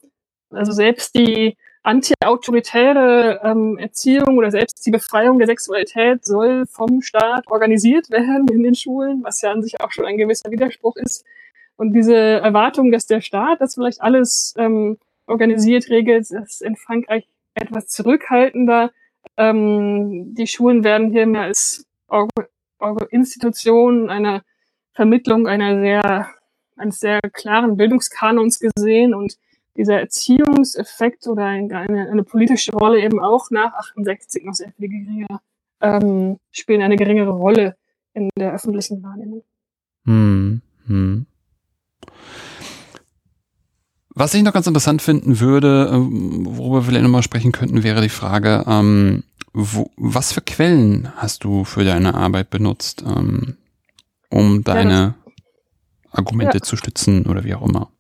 also 0.51 0.73
selbst 0.73 1.15
die 1.15 1.57
anti-autoritäre 1.83 3.41
ähm, 3.43 3.79
Erziehung 3.79 4.39
oder 4.39 4.51
selbst 4.51 4.85
die 4.87 4.91
Befreiung 4.91 5.39
der 5.39 5.49
Sexualität 5.49 6.25
soll 6.25 6.67
vom 6.67 7.03
Staat 7.03 7.49
organisiert 7.49 8.11
werden 8.11 8.47
in 8.49 8.63
den 8.63 8.75
Schulen, 8.75 9.23
was 9.25 9.41
ja 9.41 9.51
an 9.51 9.63
sich 9.63 9.81
auch 9.81 9.91
schon 9.91 10.07
ein 10.07 10.17
gewisser 10.17 10.51
Widerspruch 10.51 10.97
ist. 10.97 11.25
Und 11.77 11.93
diese 11.93 12.15
Erwartung, 12.15 12.93
dass 12.93 13.07
der 13.07 13.21
Staat 13.21 13.61
das 13.61 13.75
vielleicht 13.75 14.01
alles 14.01 14.55
ähm, 14.57 14.99
organisiert, 15.27 15.89
regelt, 15.89 16.31
ist 16.31 16.63
in 16.63 16.77
Frankreich 16.77 17.27
etwas 17.55 17.89
zurückhaltender. 17.89 18.91
Ähm, 19.37 20.35
die 20.35 20.47
Schulen 20.47 20.85
werden 20.85 21.11
hier 21.11 21.27
mehr 21.27 21.43
als 21.43 21.87
Institution 23.11 24.11
einer 24.11 24.43
Vermittlung 24.93 25.47
einer 25.47 25.81
sehr, 25.81 26.29
eines 26.77 27.01
sehr 27.01 27.21
klaren 27.33 27.77
Bildungskanons 27.77 28.61
gesehen 28.61 29.15
und 29.15 29.37
dieser 29.77 30.01
Erziehungseffekt 30.01 31.27
oder 31.27 31.47
eine, 31.47 32.11
eine 32.11 32.25
politische 32.25 32.73
Rolle 32.73 33.01
eben 33.01 33.21
auch 33.21 33.51
nach 33.51 33.73
68 33.75 34.45
noch 34.45 34.55
sehr 34.55 34.73
viel 34.73 34.89
geringer, 34.89 35.41
ähm, 35.81 36.39
spielen 36.51 36.83
eine 36.83 36.97
geringere 36.97 37.31
Rolle 37.31 37.77
in 38.13 38.29
der 38.39 38.53
öffentlichen 38.53 39.03
Wahrnehmung. 39.03 39.43
Hm, 40.05 40.61
hm. 40.87 41.27
Was 44.15 44.35
ich 44.35 44.43
noch 44.43 44.53
ganz 44.53 44.67
interessant 44.67 45.01
finden 45.01 45.41
würde, 45.41 45.91
ähm, 45.93 46.47
worüber 46.47 46.81
wir 46.81 46.83
vielleicht 46.83 47.03
nochmal 47.03 47.23
sprechen 47.23 47.53
könnten, 47.53 47.83
wäre 47.83 48.03
die 48.03 48.11
Frage, 48.11 48.65
ähm, 48.67 49.25
wo, 49.55 49.91
was 49.97 50.33
für 50.33 50.43
Quellen 50.43 51.13
hast 51.17 51.45
du 51.45 51.65
für 51.65 51.85
deine 51.85 52.15
Arbeit 52.15 52.51
benutzt, 52.51 53.03
ähm, 53.07 53.57
um 54.31 54.65
deine 54.65 54.93
ja, 54.93 55.15
Argumente 56.11 56.59
ja. 56.59 56.63
zu 56.63 56.77
stützen 56.77 57.27
oder 57.27 57.45
wie 57.45 57.55
auch 57.55 57.67
immer? 57.67 57.91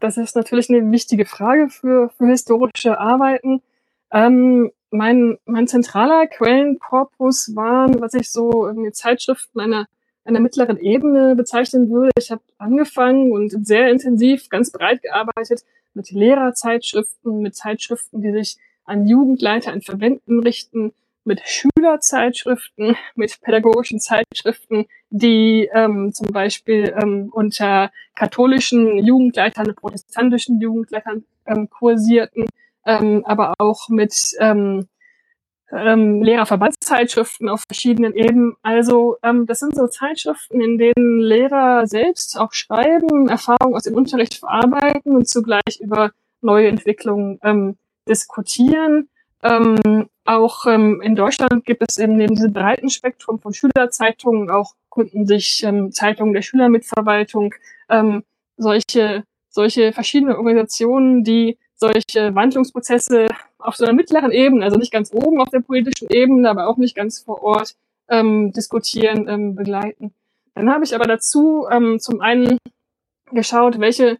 Das 0.00 0.16
ist 0.16 0.36
natürlich 0.36 0.70
eine 0.70 0.90
wichtige 0.90 1.26
Frage 1.26 1.68
für, 1.68 2.10
für 2.16 2.26
historische 2.26 2.98
Arbeiten. 2.98 3.62
Ähm, 4.10 4.70
mein, 4.90 5.38
mein 5.44 5.66
zentraler 5.66 6.26
Quellenkorpus 6.26 7.54
waren, 7.54 8.00
was 8.00 8.14
ich 8.14 8.30
so 8.30 8.66
irgendwie 8.66 8.92
Zeitschriften 8.92 9.60
einer, 9.60 9.86
einer 10.28 10.40
mittleren 10.40 10.78
Ebene 10.78 11.34
bezeichnen 11.34 11.90
würde. 11.90 12.10
Ich 12.18 12.30
habe 12.30 12.42
angefangen 12.58 13.32
und 13.32 13.66
sehr 13.66 13.90
intensiv, 13.90 14.48
ganz 14.50 14.70
breit 14.70 15.02
gearbeitet 15.02 15.64
mit 15.94 16.10
Lehrerzeitschriften, 16.10 17.40
mit 17.40 17.56
Zeitschriften, 17.56 18.22
die 18.22 18.32
sich 18.32 18.58
an 18.84 19.06
Jugendleiter 19.06 19.72
in 19.72 19.82
Verbänden 19.82 20.40
richten, 20.40 20.92
mit 21.24 21.42
Schülerzeitschriften, 21.44 22.96
mit 23.14 23.40
pädagogischen 23.42 24.00
Zeitschriften, 24.00 24.86
die 25.10 25.68
ähm, 25.74 26.12
zum 26.12 26.28
Beispiel 26.28 26.94
ähm, 27.00 27.30
unter 27.32 27.90
katholischen 28.14 28.98
Jugendleitern, 28.98 29.74
protestantischen 29.74 30.60
Jugendleitern 30.60 31.24
ähm, 31.46 31.68
kursierten, 31.68 32.46
ähm, 32.86 33.24
aber 33.26 33.54
auch 33.58 33.88
mit 33.88 34.14
ähm, 34.38 34.88
ähm, 35.72 36.22
Lehrerverbandszeitschriften 36.22 37.48
auf 37.48 37.62
verschiedenen 37.66 38.14
Ebenen. 38.14 38.56
Also 38.62 39.16
ähm, 39.22 39.46
das 39.46 39.60
sind 39.60 39.74
so 39.74 39.86
Zeitschriften, 39.86 40.60
in 40.60 40.78
denen 40.78 41.20
Lehrer 41.20 41.86
selbst 41.86 42.38
auch 42.38 42.52
schreiben, 42.52 43.28
Erfahrungen 43.28 43.74
aus 43.74 43.82
dem 43.82 43.94
Unterricht 43.94 44.34
verarbeiten 44.34 45.14
und 45.14 45.28
zugleich 45.28 45.80
über 45.80 46.12
neue 46.40 46.68
Entwicklungen 46.68 47.38
ähm, 47.42 47.76
diskutieren. 48.08 49.08
Ähm, 49.42 50.08
auch 50.24 50.66
ähm, 50.66 51.00
in 51.00 51.14
Deutschland 51.14 51.64
gibt 51.64 51.84
es 51.88 51.98
eben 51.98 52.16
neben 52.16 52.34
diesem 52.34 52.52
breiten 52.52 52.90
Spektrum 52.90 53.38
von 53.38 53.54
Schülerzeitungen 53.54 54.50
auch 54.50 54.74
Kunden 54.88 55.26
sich 55.26 55.62
ähm, 55.64 55.92
Zeitungen 55.92 56.32
der 56.32 56.42
Schülermitverwaltung, 56.42 57.54
ähm, 57.88 58.24
solche, 58.56 59.22
solche 59.48 59.92
verschiedene 59.92 60.36
Organisationen, 60.36 61.22
die 61.22 61.56
solche 61.76 62.34
Wandlungsprozesse 62.34 63.28
auf 63.58 63.76
so 63.76 63.84
einer 63.84 63.94
mittleren 63.94 64.30
Ebene, 64.30 64.64
also 64.64 64.78
nicht 64.78 64.92
ganz 64.92 65.12
oben 65.12 65.40
auf 65.40 65.50
der 65.50 65.60
politischen 65.60 66.08
Ebene, 66.10 66.48
aber 66.48 66.68
auch 66.68 66.76
nicht 66.76 66.94
ganz 66.94 67.20
vor 67.20 67.42
Ort 67.42 67.74
ähm, 68.08 68.52
diskutieren, 68.52 69.28
ähm, 69.28 69.54
begleiten. 69.54 70.12
Dann 70.54 70.70
habe 70.70 70.84
ich 70.84 70.94
aber 70.94 71.04
dazu 71.04 71.66
ähm, 71.70 71.98
zum 72.00 72.20
einen 72.20 72.58
geschaut, 73.32 73.78
welche 73.80 74.18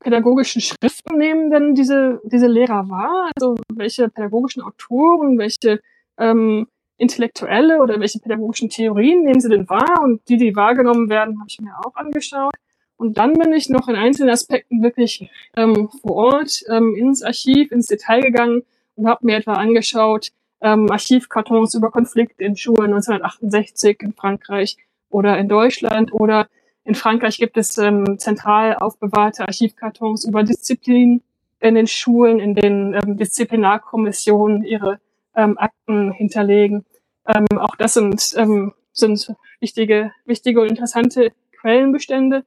pädagogischen 0.00 0.60
Schriften 0.60 1.18
nehmen 1.18 1.50
denn 1.50 1.74
diese, 1.74 2.20
diese 2.24 2.46
Lehrer 2.46 2.88
wahr? 2.88 3.30
Also 3.34 3.56
welche 3.72 4.08
pädagogischen 4.08 4.62
Autoren, 4.62 5.38
welche 5.38 5.80
ähm, 6.18 6.66
Intellektuelle 6.96 7.80
oder 7.82 8.00
welche 8.00 8.20
pädagogischen 8.20 8.68
Theorien 8.68 9.24
nehmen 9.24 9.40
sie 9.40 9.48
denn 9.48 9.68
wahr? 9.68 10.02
Und 10.02 10.28
die, 10.28 10.36
die 10.36 10.56
wahrgenommen 10.56 11.08
werden, 11.08 11.38
habe 11.38 11.48
ich 11.48 11.60
mir 11.60 11.74
auch 11.84 11.94
angeschaut. 11.96 12.54
Und 12.96 13.18
dann 13.18 13.34
bin 13.34 13.52
ich 13.52 13.68
noch 13.68 13.88
in 13.88 13.96
einzelnen 13.96 14.30
Aspekten 14.30 14.82
wirklich 14.82 15.30
ähm, 15.56 15.88
vor 16.00 16.12
Ort 16.12 16.62
ähm, 16.68 16.94
ins 16.94 17.22
Archiv, 17.22 17.70
ins 17.70 17.88
Detail 17.88 18.22
gegangen 18.22 18.62
und 18.96 19.06
habe 19.06 19.24
mir 19.26 19.36
etwa 19.36 19.54
angeschaut, 19.54 20.30
ähm, 20.60 20.90
Archivkartons 20.90 21.74
über 21.74 21.90
Konflikte 21.90 22.44
in 22.44 22.56
Schulen 22.56 22.92
1968 22.92 24.02
in 24.02 24.12
Frankreich 24.12 24.76
oder 25.10 25.38
in 25.38 25.48
Deutschland 25.48 26.12
oder 26.12 26.48
in 26.84 26.94
Frankreich 26.94 27.38
gibt 27.38 27.56
es 27.56 27.78
ähm, 27.78 28.18
zentral 28.18 28.76
aufbewahrte 28.76 29.42
Archivkartons 29.46 30.24
über 30.24 30.42
Disziplin 30.44 31.22
in 31.60 31.74
den 31.74 31.86
Schulen, 31.86 32.38
in 32.38 32.54
den 32.54 32.94
ähm, 32.94 33.16
Disziplinarkommissionen 33.16 34.62
ihre 34.62 35.00
ähm, 35.34 35.58
Akten 35.58 36.12
hinterlegen. 36.12 36.84
Ähm, 37.26 37.58
auch 37.58 37.74
das 37.76 37.94
sind, 37.94 38.34
ähm, 38.36 38.72
sind 38.92 39.34
wichtige, 39.58 40.12
wichtige 40.24 40.60
und 40.60 40.68
interessante 40.68 41.32
Quellenbestände. 41.60 42.44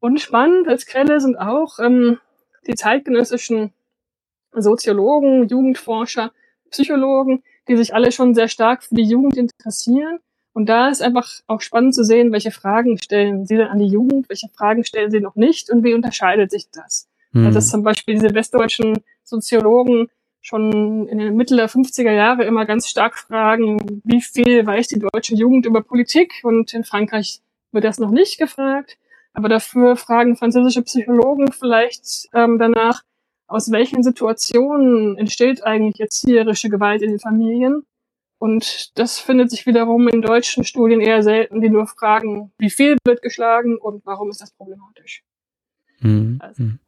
Und 0.00 0.20
spannend 0.20 0.66
als 0.66 0.86
Quelle 0.86 1.20
sind 1.20 1.36
auch 1.36 1.78
ähm, 1.78 2.18
die 2.66 2.74
zeitgenössischen 2.74 3.72
Soziologen, 4.52 5.48
Jugendforscher, 5.48 6.32
Psychologen, 6.70 7.42
die 7.68 7.76
sich 7.76 7.94
alle 7.94 8.12
schon 8.12 8.34
sehr 8.34 8.48
stark 8.48 8.82
für 8.82 8.94
die 8.94 9.04
Jugend 9.04 9.36
interessieren 9.36 10.20
und 10.52 10.68
da 10.68 10.88
ist 10.88 11.02
einfach 11.02 11.28
auch 11.46 11.60
spannend 11.60 11.94
zu 11.94 12.04
sehen, 12.04 12.32
welche 12.32 12.50
Fragen 12.50 12.98
stellen 13.00 13.46
sie 13.46 13.56
denn 13.56 13.68
an 13.68 13.78
die 13.78 13.86
Jugend, 13.86 14.28
welche 14.28 14.48
Fragen 14.48 14.84
stellen 14.84 15.10
sie 15.10 15.20
noch 15.20 15.36
nicht 15.36 15.70
und 15.70 15.84
wie 15.84 15.94
unterscheidet 15.94 16.50
sich 16.50 16.70
das. 16.70 17.08
Mhm. 17.32 17.46
Also 17.46 17.58
dass 17.58 17.70
zum 17.70 17.82
Beispiel 17.82 18.14
diese 18.14 18.34
westdeutschen 18.34 18.98
Soziologen 19.22 20.08
schon 20.42 21.06
in 21.06 21.18
den 21.18 21.36
Mitte 21.36 21.54
der 21.54 21.68
50er 21.68 22.10
Jahre 22.10 22.44
immer 22.44 22.64
ganz 22.64 22.88
stark 22.88 23.18
fragen, 23.18 24.00
wie 24.04 24.22
viel 24.22 24.66
weiß 24.66 24.88
die 24.88 24.98
deutsche 24.98 25.34
Jugend 25.34 25.66
über 25.66 25.82
Politik 25.82 26.32
und 26.42 26.72
in 26.72 26.84
Frankreich 26.84 27.40
wird 27.72 27.84
das 27.84 27.98
noch 27.98 28.10
nicht 28.10 28.38
gefragt. 28.38 28.98
Aber 29.32 29.48
dafür 29.48 29.94
fragen 29.94 30.36
französische 30.36 30.82
Psychologen 30.82 31.52
vielleicht 31.52 32.28
ähm, 32.32 32.58
danach, 32.58 33.02
aus 33.50 33.70
welchen 33.72 34.02
Situationen 34.02 35.18
entsteht 35.18 35.64
eigentlich 35.64 36.00
erzieherische 36.00 36.68
Gewalt 36.68 37.02
in 37.02 37.10
den 37.10 37.18
Familien 37.18 37.82
und 38.38 38.96
das 38.98 39.18
findet 39.18 39.50
sich 39.50 39.66
wiederum 39.66 40.08
in 40.08 40.22
deutschen 40.22 40.64
Studien 40.64 41.00
eher 41.00 41.22
selten, 41.22 41.60
die 41.60 41.68
nur 41.68 41.86
fragen, 41.86 42.52
wie 42.58 42.70
viel 42.70 42.96
wird 43.04 43.22
geschlagen 43.22 43.76
und 43.76 44.06
warum 44.06 44.30
ist 44.30 44.40
das 44.40 44.52
problematisch. 44.52 45.22
Mhm. 46.00 46.38
Also. 46.40 46.62
Hm. 46.62 46.78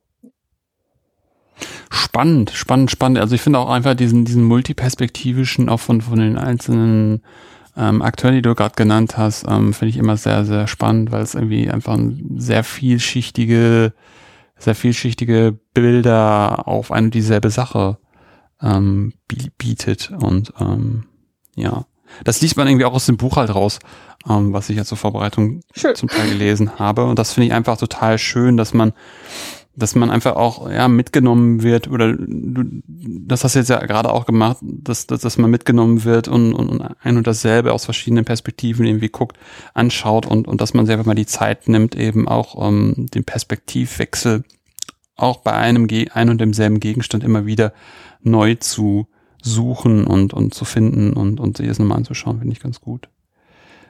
Spannend, 1.91 2.51
spannend, 2.51 2.91
spannend. 2.91 3.19
Also 3.19 3.35
ich 3.35 3.43
finde 3.43 3.59
auch 3.59 3.69
einfach 3.69 3.95
diesen, 3.95 4.25
diesen 4.25 4.45
multiperspektivischen, 4.45 5.69
auch 5.69 5.81
von, 5.81 6.01
von 6.01 6.19
den 6.19 6.39
einzelnen 6.39 7.23
ähm, 7.77 8.03
Akteuren, 8.03 8.37
die 8.37 8.43
du 8.43 8.55
gerade 8.55 8.75
genannt 8.75 9.17
hast, 9.19 9.45
ähm, 9.49 9.73
finde 9.75 9.91
ich 9.91 9.97
immer 9.97 10.17
sehr, 10.17 10.45
sehr 10.45 10.67
spannend, 10.69 11.11
weil 11.11 11.23
es 11.23 11.35
irgendwie 11.35 11.71
einfach 11.71 11.99
sehr 12.37 12.65
vielschichtige, 12.65 13.93
sehr 14.63 14.75
vielschichtige 14.75 15.59
Bilder 15.75 16.69
auf 16.69 16.93
eine 16.93 17.11
dieselbe 17.11 17.51
Sache 17.51 17.99
ähm, 18.61 19.13
bietet 19.59 20.11
und 20.11 20.53
ähm, 20.61 21.05
ja. 21.57 21.87
Das 22.25 22.43
liest 22.43 22.57
man 22.57 22.69
irgendwie 22.69 22.85
auch 22.85 22.93
aus 22.93 23.07
dem 23.07 23.17
Buch 23.17 23.37
halt 23.37 23.55
raus, 23.55 23.79
ähm, 24.29 24.53
was 24.53 24.69
ich 24.69 24.77
jetzt 24.77 24.89
zur 24.89 24.99
Vorbereitung 24.99 25.63
schön. 25.75 25.95
zum 25.95 26.11
Teil 26.11 26.29
gelesen 26.29 26.79
habe. 26.79 27.05
Und 27.07 27.19
das 27.19 27.33
finde 27.33 27.47
ich 27.47 27.53
einfach 27.55 27.79
total 27.79 28.19
schön, 28.19 28.59
dass 28.59 28.75
man, 28.75 28.93
dass 29.75 29.95
man 29.95 30.11
einfach 30.11 30.37
auch 30.37 30.71
ja 30.71 30.87
mitgenommen 30.89 31.63
wird 31.63 31.89
oder 31.89 32.13
du, 32.13 32.83
das 32.87 33.43
hast 33.43 33.55
du 33.55 33.61
jetzt 33.61 33.69
ja 33.69 33.85
gerade 33.87 34.13
auch 34.13 34.27
gemacht, 34.27 34.59
dass, 34.61 35.07
dass, 35.07 35.21
dass 35.21 35.39
man 35.39 35.51
mitgenommen 35.51 36.05
wird 36.05 36.29
und, 36.29 36.53
und, 36.53 36.69
und 36.69 36.83
ein 37.01 37.17
und 37.17 37.27
dasselbe 37.27 37.73
aus 37.73 37.87
verschiedenen 37.87 38.25
Perspektiven 38.25 38.85
irgendwie 38.85 39.09
guckt, 39.09 39.39
anschaut 39.73 40.27
und, 40.27 40.47
und 40.47 40.61
dass 40.61 40.75
man 40.75 40.87
selber 40.87 41.05
mal 41.05 41.15
die 41.15 41.27
Zeit 41.27 41.69
nimmt, 41.69 41.95
eben 41.95 42.29
auch 42.29 42.69
ähm, 42.69 43.07
den 43.15 43.25
Perspektivwechsel 43.25 44.45
auch 45.17 45.39
bei 45.39 45.53
einem 45.53 45.89
ein 46.13 46.31
und 46.31 46.41
demselben 46.41 46.81
Gegenstand 46.81 47.25
immer 47.25 47.47
wieder 47.47 47.73
neu 48.23 48.57
zu 48.57 49.09
suchen 49.43 50.07
und, 50.07 50.35
und 50.35 50.55
zu 50.55 50.65
finden 50.65 51.13
und, 51.15 51.41
und 51.41 51.57
sich 51.57 51.69
das 51.69 51.79
nochmal 51.79 51.99
anzuschauen, 51.99 52.39
finde 52.39 52.53
ich 52.53 52.61
ganz 52.61 52.81
gut. 52.81 53.09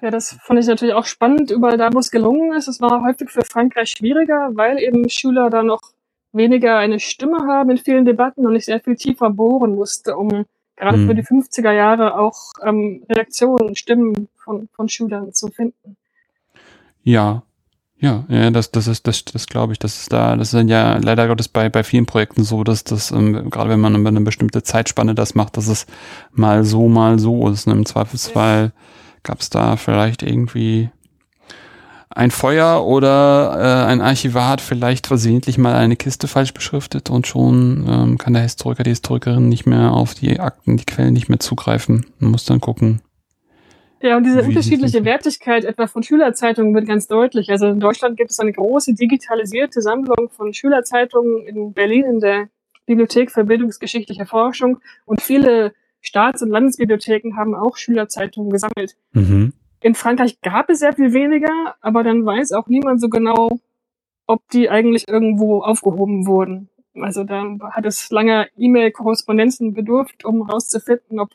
Ja, 0.02 0.10
das 0.10 0.36
fand 0.42 0.58
ich 0.58 0.66
natürlich 0.66 0.94
auch 0.94 1.06
spannend, 1.06 1.52
überall 1.52 1.78
da, 1.78 1.90
wo 1.92 2.00
es 2.00 2.10
gelungen 2.10 2.52
ist. 2.54 2.66
Es 2.66 2.80
war 2.80 3.04
häufig 3.04 3.30
für 3.30 3.44
Frankreich 3.44 3.90
schwieriger, 3.90 4.50
weil 4.54 4.80
eben 4.80 5.08
Schüler 5.08 5.48
da 5.48 5.62
noch 5.62 5.80
weniger 6.32 6.76
eine 6.78 6.98
Stimme 6.98 7.46
haben 7.46 7.70
in 7.70 7.78
vielen 7.78 8.04
Debatten 8.04 8.44
und 8.44 8.56
ich 8.56 8.64
sehr 8.64 8.80
viel 8.80 8.96
tiefer 8.96 9.30
bohren 9.30 9.76
musste, 9.76 10.16
um 10.16 10.44
gerade 10.74 10.96
hm. 10.96 11.06
für 11.06 11.14
die 11.14 11.22
50er 11.22 11.70
Jahre 11.70 12.18
auch 12.18 12.36
ähm, 12.64 13.04
Reaktionen, 13.08 13.76
Stimmen 13.76 14.28
von, 14.34 14.68
von 14.72 14.88
Schülern 14.88 15.32
zu 15.32 15.48
finden. 15.48 15.96
Ja, 17.04 17.44
Ja, 18.00 18.24
ja, 18.28 18.50
das, 18.50 18.72
das 18.72 18.88
ist, 18.88 19.06
das, 19.06 19.24
das 19.26 19.46
glaube 19.46 19.72
ich, 19.72 19.78
das 19.78 20.00
ist 20.00 20.12
da, 20.12 20.34
das 20.34 20.52
ist 20.52 20.68
ja 20.68 20.98
leider 20.98 21.28
Gottes 21.28 21.46
bei, 21.46 21.68
bei 21.68 21.84
vielen 21.84 22.06
Projekten 22.06 22.42
so, 22.42 22.64
dass 22.64 22.82
das, 22.82 23.12
ähm, 23.12 23.50
gerade 23.50 23.70
wenn 23.70 23.80
man 23.80 23.94
über 23.94 24.08
eine 24.08 24.22
bestimmte 24.22 24.64
Zeitspanne 24.64 25.14
das 25.14 25.36
macht, 25.36 25.56
dass 25.56 25.68
es 25.68 25.86
mal 26.32 26.64
so, 26.64 26.88
mal 26.88 27.20
so 27.20 27.48
ist. 27.48 27.68
Ne? 27.68 27.74
Im 27.74 27.86
Zweifelsfall 27.86 28.72
ja. 28.74 28.82
Gab 29.22 29.40
es 29.40 29.50
da 29.50 29.76
vielleicht 29.76 30.22
irgendwie 30.22 30.90
ein 32.14 32.30
Feuer 32.30 32.84
oder 32.84 33.56
äh, 33.58 33.90
ein 33.90 34.00
Archivar 34.00 34.48
hat 34.48 34.60
vielleicht 34.60 35.06
versehentlich 35.06 35.56
mal 35.56 35.74
eine 35.74 35.96
Kiste 35.96 36.28
falsch 36.28 36.52
beschriftet 36.52 37.08
und 37.08 37.26
schon 37.26 37.86
ähm, 37.88 38.18
kann 38.18 38.34
der 38.34 38.42
Historiker, 38.42 38.82
die 38.82 38.90
Historikerin 38.90 39.48
nicht 39.48 39.66
mehr 39.66 39.92
auf 39.92 40.14
die 40.14 40.38
Akten, 40.38 40.76
die 40.76 40.84
Quellen 40.84 41.14
nicht 41.14 41.28
mehr 41.28 41.40
zugreifen. 41.40 42.06
Man 42.18 42.32
muss 42.32 42.44
dann 42.44 42.60
gucken, 42.60 43.00
ja, 44.02 44.16
und 44.16 44.24
diese 44.24 44.42
unterschiedliche 44.42 45.04
Wertigkeit 45.04 45.64
etwa 45.64 45.86
von 45.86 46.02
Schülerzeitungen 46.02 46.74
wird 46.74 46.88
ganz 46.88 47.06
deutlich. 47.06 47.50
Also 47.50 47.68
in 47.68 47.78
Deutschland 47.78 48.16
gibt 48.16 48.32
es 48.32 48.40
eine 48.40 48.52
große 48.52 48.94
digitalisierte 48.94 49.80
Sammlung 49.80 50.28
von 50.30 50.52
Schülerzeitungen 50.52 51.46
in 51.46 51.72
Berlin 51.72 52.04
in 52.06 52.20
der 52.20 52.48
Bibliothek 52.84 53.30
für 53.30 53.44
bildungsgeschichtliche 53.44 54.26
Forschung 54.26 54.80
und 55.06 55.22
viele 55.22 55.72
Staats- 56.02 56.42
und 56.42 56.50
Landesbibliotheken 56.50 57.36
haben 57.36 57.54
auch 57.54 57.76
Schülerzeitungen 57.76 58.50
gesammelt. 58.50 58.96
Mhm. 59.12 59.54
In 59.80 59.94
Frankreich 59.94 60.40
gab 60.42 60.68
es 60.68 60.80
sehr 60.80 60.92
viel 60.92 61.12
weniger, 61.12 61.74
aber 61.80 62.04
dann 62.04 62.26
weiß 62.26 62.52
auch 62.52 62.66
niemand 62.66 63.00
so 63.00 63.08
genau, 63.08 63.58
ob 64.26 64.48
die 64.50 64.68
eigentlich 64.68 65.08
irgendwo 65.08 65.62
aufgehoben 65.62 66.26
wurden. 66.26 66.68
Also 66.94 67.24
da 67.24 67.44
hat 67.70 67.86
es 67.86 68.10
lange 68.10 68.48
E-Mail-Korrespondenzen 68.56 69.72
bedurft, 69.72 70.24
um 70.24 70.46
herauszufinden, 70.46 71.18
ob 71.18 71.30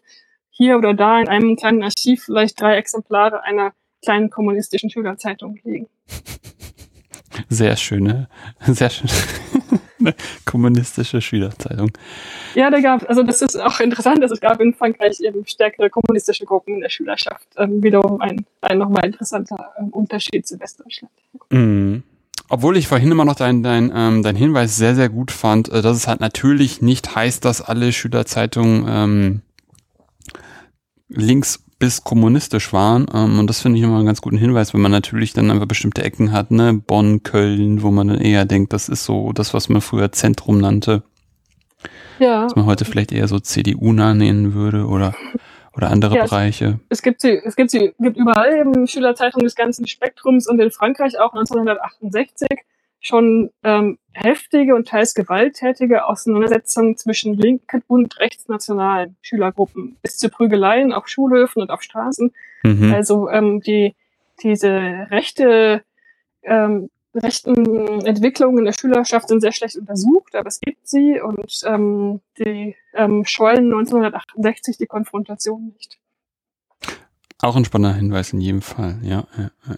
hier 0.49 0.77
oder 0.77 0.93
da 0.93 1.19
in 1.19 1.27
einem 1.27 1.55
kleinen 1.55 1.83
Archiv 1.83 2.23
vielleicht 2.25 2.59
drei 2.61 2.77
Exemplare 2.77 3.43
einer 3.43 3.73
kleinen 4.03 4.29
kommunistischen 4.29 4.89
Schülerzeitung 4.89 5.59
liegen. 5.63 5.87
Sehr 7.49 7.75
schöne, 7.75 8.29
sehr 8.61 8.89
schöne 10.07 10.15
kommunistische 10.45 11.21
Schülerzeitung. 11.21 11.91
Ja, 12.55 12.69
da 12.69 12.79
gab, 12.79 13.07
also 13.09 13.23
das 13.23 13.41
ist 13.41 13.59
auch 13.59 13.79
interessant, 13.79 14.21
dass 14.23 14.31
es 14.31 14.39
gab 14.39 14.59
in 14.61 14.73
Frankreich 14.73 15.19
eben 15.19 15.45
stärkere 15.45 15.89
kommunistische 15.89 16.45
Gruppen 16.45 16.75
in 16.75 16.81
der 16.81 16.89
Schülerschaft. 16.89 17.47
Ähm, 17.57 17.83
wiederum 17.83 18.21
ein, 18.21 18.45
ein 18.61 18.77
nochmal 18.77 19.05
interessanter 19.05 19.73
ähm, 19.79 19.89
Unterschied 19.89 20.47
zu 20.47 20.59
Westdeutschland. 20.59 21.13
Mhm. 21.49 22.03
Obwohl 22.49 22.77
ich 22.77 22.87
vorhin 22.87 23.11
immer 23.11 23.25
noch 23.25 23.35
deinen 23.35 23.61
dein, 23.61 23.91
ähm, 23.93 24.23
dein 24.23 24.37
Hinweis 24.37 24.77
sehr, 24.77 24.95
sehr 24.95 25.09
gut 25.09 25.31
fand, 25.31 25.69
äh, 25.69 25.81
dass 25.81 25.97
es 25.97 26.07
halt 26.07 26.21
natürlich 26.21 26.81
nicht 26.81 27.15
heißt, 27.15 27.43
dass 27.43 27.61
alle 27.61 27.91
Schülerzeitungen 27.91 28.85
ähm, 28.87 29.41
links 31.09 31.63
bis 31.79 32.03
kommunistisch 32.03 32.73
waren. 32.73 33.05
Ähm, 33.13 33.39
und 33.39 33.47
das 33.47 33.61
finde 33.61 33.77
ich 33.77 33.83
immer 33.83 33.97
einen 33.97 34.05
ganz 34.05 34.21
guten 34.21 34.37
Hinweis, 34.37 34.73
wenn 34.73 34.81
man 34.81 34.91
natürlich 34.91 35.33
dann 35.33 35.51
einfach 35.51 35.67
bestimmte 35.67 36.03
Ecken 36.03 36.31
hat, 36.31 36.51
ne, 36.51 36.73
Bonn, 36.73 37.23
Köln, 37.23 37.81
wo 37.81 37.91
man 37.91 38.07
dann 38.07 38.21
eher 38.21 38.45
denkt, 38.45 38.73
das 38.73 38.89
ist 38.89 39.05
so 39.05 39.31
das, 39.33 39.53
was 39.53 39.69
man 39.69 39.81
früher 39.81 40.11
Zentrum 40.11 40.59
nannte. 40.59 41.03
Ja. 42.19 42.45
Was 42.45 42.55
man 42.55 42.65
heute 42.65 42.85
vielleicht 42.85 43.11
eher 43.11 43.27
so 43.27 43.39
CDU-nah 43.39 44.13
nennen 44.13 44.53
würde 44.53 44.87
oder 44.87 45.13
oder 45.75 45.91
andere 45.91 46.15
ja, 46.15 46.23
Bereiche. 46.23 46.79
Es, 46.89 46.97
es, 46.97 47.01
gibt 47.03 47.21
sie, 47.21 47.39
es 47.43 47.55
gibt 47.55 47.69
sie, 47.69 47.93
gibt 47.99 48.17
überall 48.17 48.51
eben 48.51 48.87
Schülerzeitungen 48.87 49.45
des 49.45 49.55
ganzen 49.55 49.87
Spektrums 49.87 50.47
und 50.47 50.59
in 50.59 50.71
Frankreich 50.71 51.19
auch 51.19 51.33
1968 51.33 52.47
schon 52.99 53.51
ähm, 53.63 53.99
heftige 54.13 54.75
und 54.75 54.87
teils 54.87 55.13
gewalttätige 55.13 56.05
Auseinandersetzungen 56.05 56.97
zwischen 56.97 57.33
linken 57.35 57.83
und 57.87 58.19
rechtsnationalen 58.19 59.15
Schülergruppen 59.21 59.97
bis 60.01 60.17
zu 60.17 60.29
Prügeleien 60.29 60.91
auf 60.91 61.07
Schulhöfen 61.07 61.61
und 61.61 61.69
auf 61.69 61.83
Straßen. 61.83 62.33
Mhm. 62.63 62.93
Also 62.93 63.29
ähm, 63.29 63.61
die 63.61 63.95
diese 64.41 65.07
rechte 65.09 65.83
ähm, 66.43 66.89
rechten 67.15 68.05
Entwicklungen 68.05 68.59
in 68.59 68.65
der 68.65 68.73
Schülerschaft 68.73 69.27
sind 69.29 69.41
sehr 69.41 69.51
schlecht 69.51 69.77
untersucht, 69.77 70.35
aber 70.35 70.47
es 70.47 70.59
gibt 70.59 70.87
sie 70.87 71.19
und 71.19 71.61
ähm, 71.65 72.21
die 72.37 72.75
ähm, 72.93 73.25
scheuen 73.25 73.73
1968 73.73 74.77
die 74.77 74.85
Konfrontation 74.85 75.73
nicht. 75.73 75.97
Auch 77.39 77.55
ein 77.55 77.65
spannender 77.65 77.95
Hinweis 77.95 78.33
in 78.33 78.41
jedem 78.41 78.61
Fall, 78.61 78.99
ja. 79.01 79.27
ja, 79.37 79.51
ja. 79.67 79.75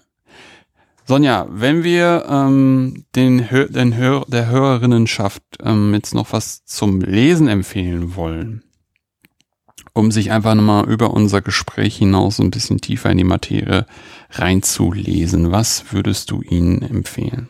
Sonja, 1.09 1.47
wenn 1.49 1.83
wir 1.83 2.27
ähm, 2.29 3.03
den, 3.15 3.49
Hör 3.49 3.65
den 3.65 3.97
Hör 3.97 4.27
der 4.27 4.47
Hörerinnenschaft 4.47 5.41
ähm, 5.59 5.91
jetzt 5.95 6.13
noch 6.13 6.33
was 6.33 6.63
zum 6.65 7.01
Lesen 7.01 7.47
empfehlen 7.47 8.15
wollen, 8.15 8.63
um 9.93 10.11
sich 10.11 10.29
einfach 10.29 10.53
nochmal 10.53 10.87
über 10.87 11.09
unser 11.09 11.41
Gespräch 11.41 11.97
hinaus 11.97 12.37
ein 12.37 12.51
bisschen 12.51 12.79
tiefer 12.79 13.09
in 13.09 13.17
die 13.17 13.23
Materie 13.23 13.87
reinzulesen, 14.29 15.51
was 15.51 15.91
würdest 15.91 16.29
du 16.29 16.43
ihnen 16.43 16.83
empfehlen? 16.83 17.49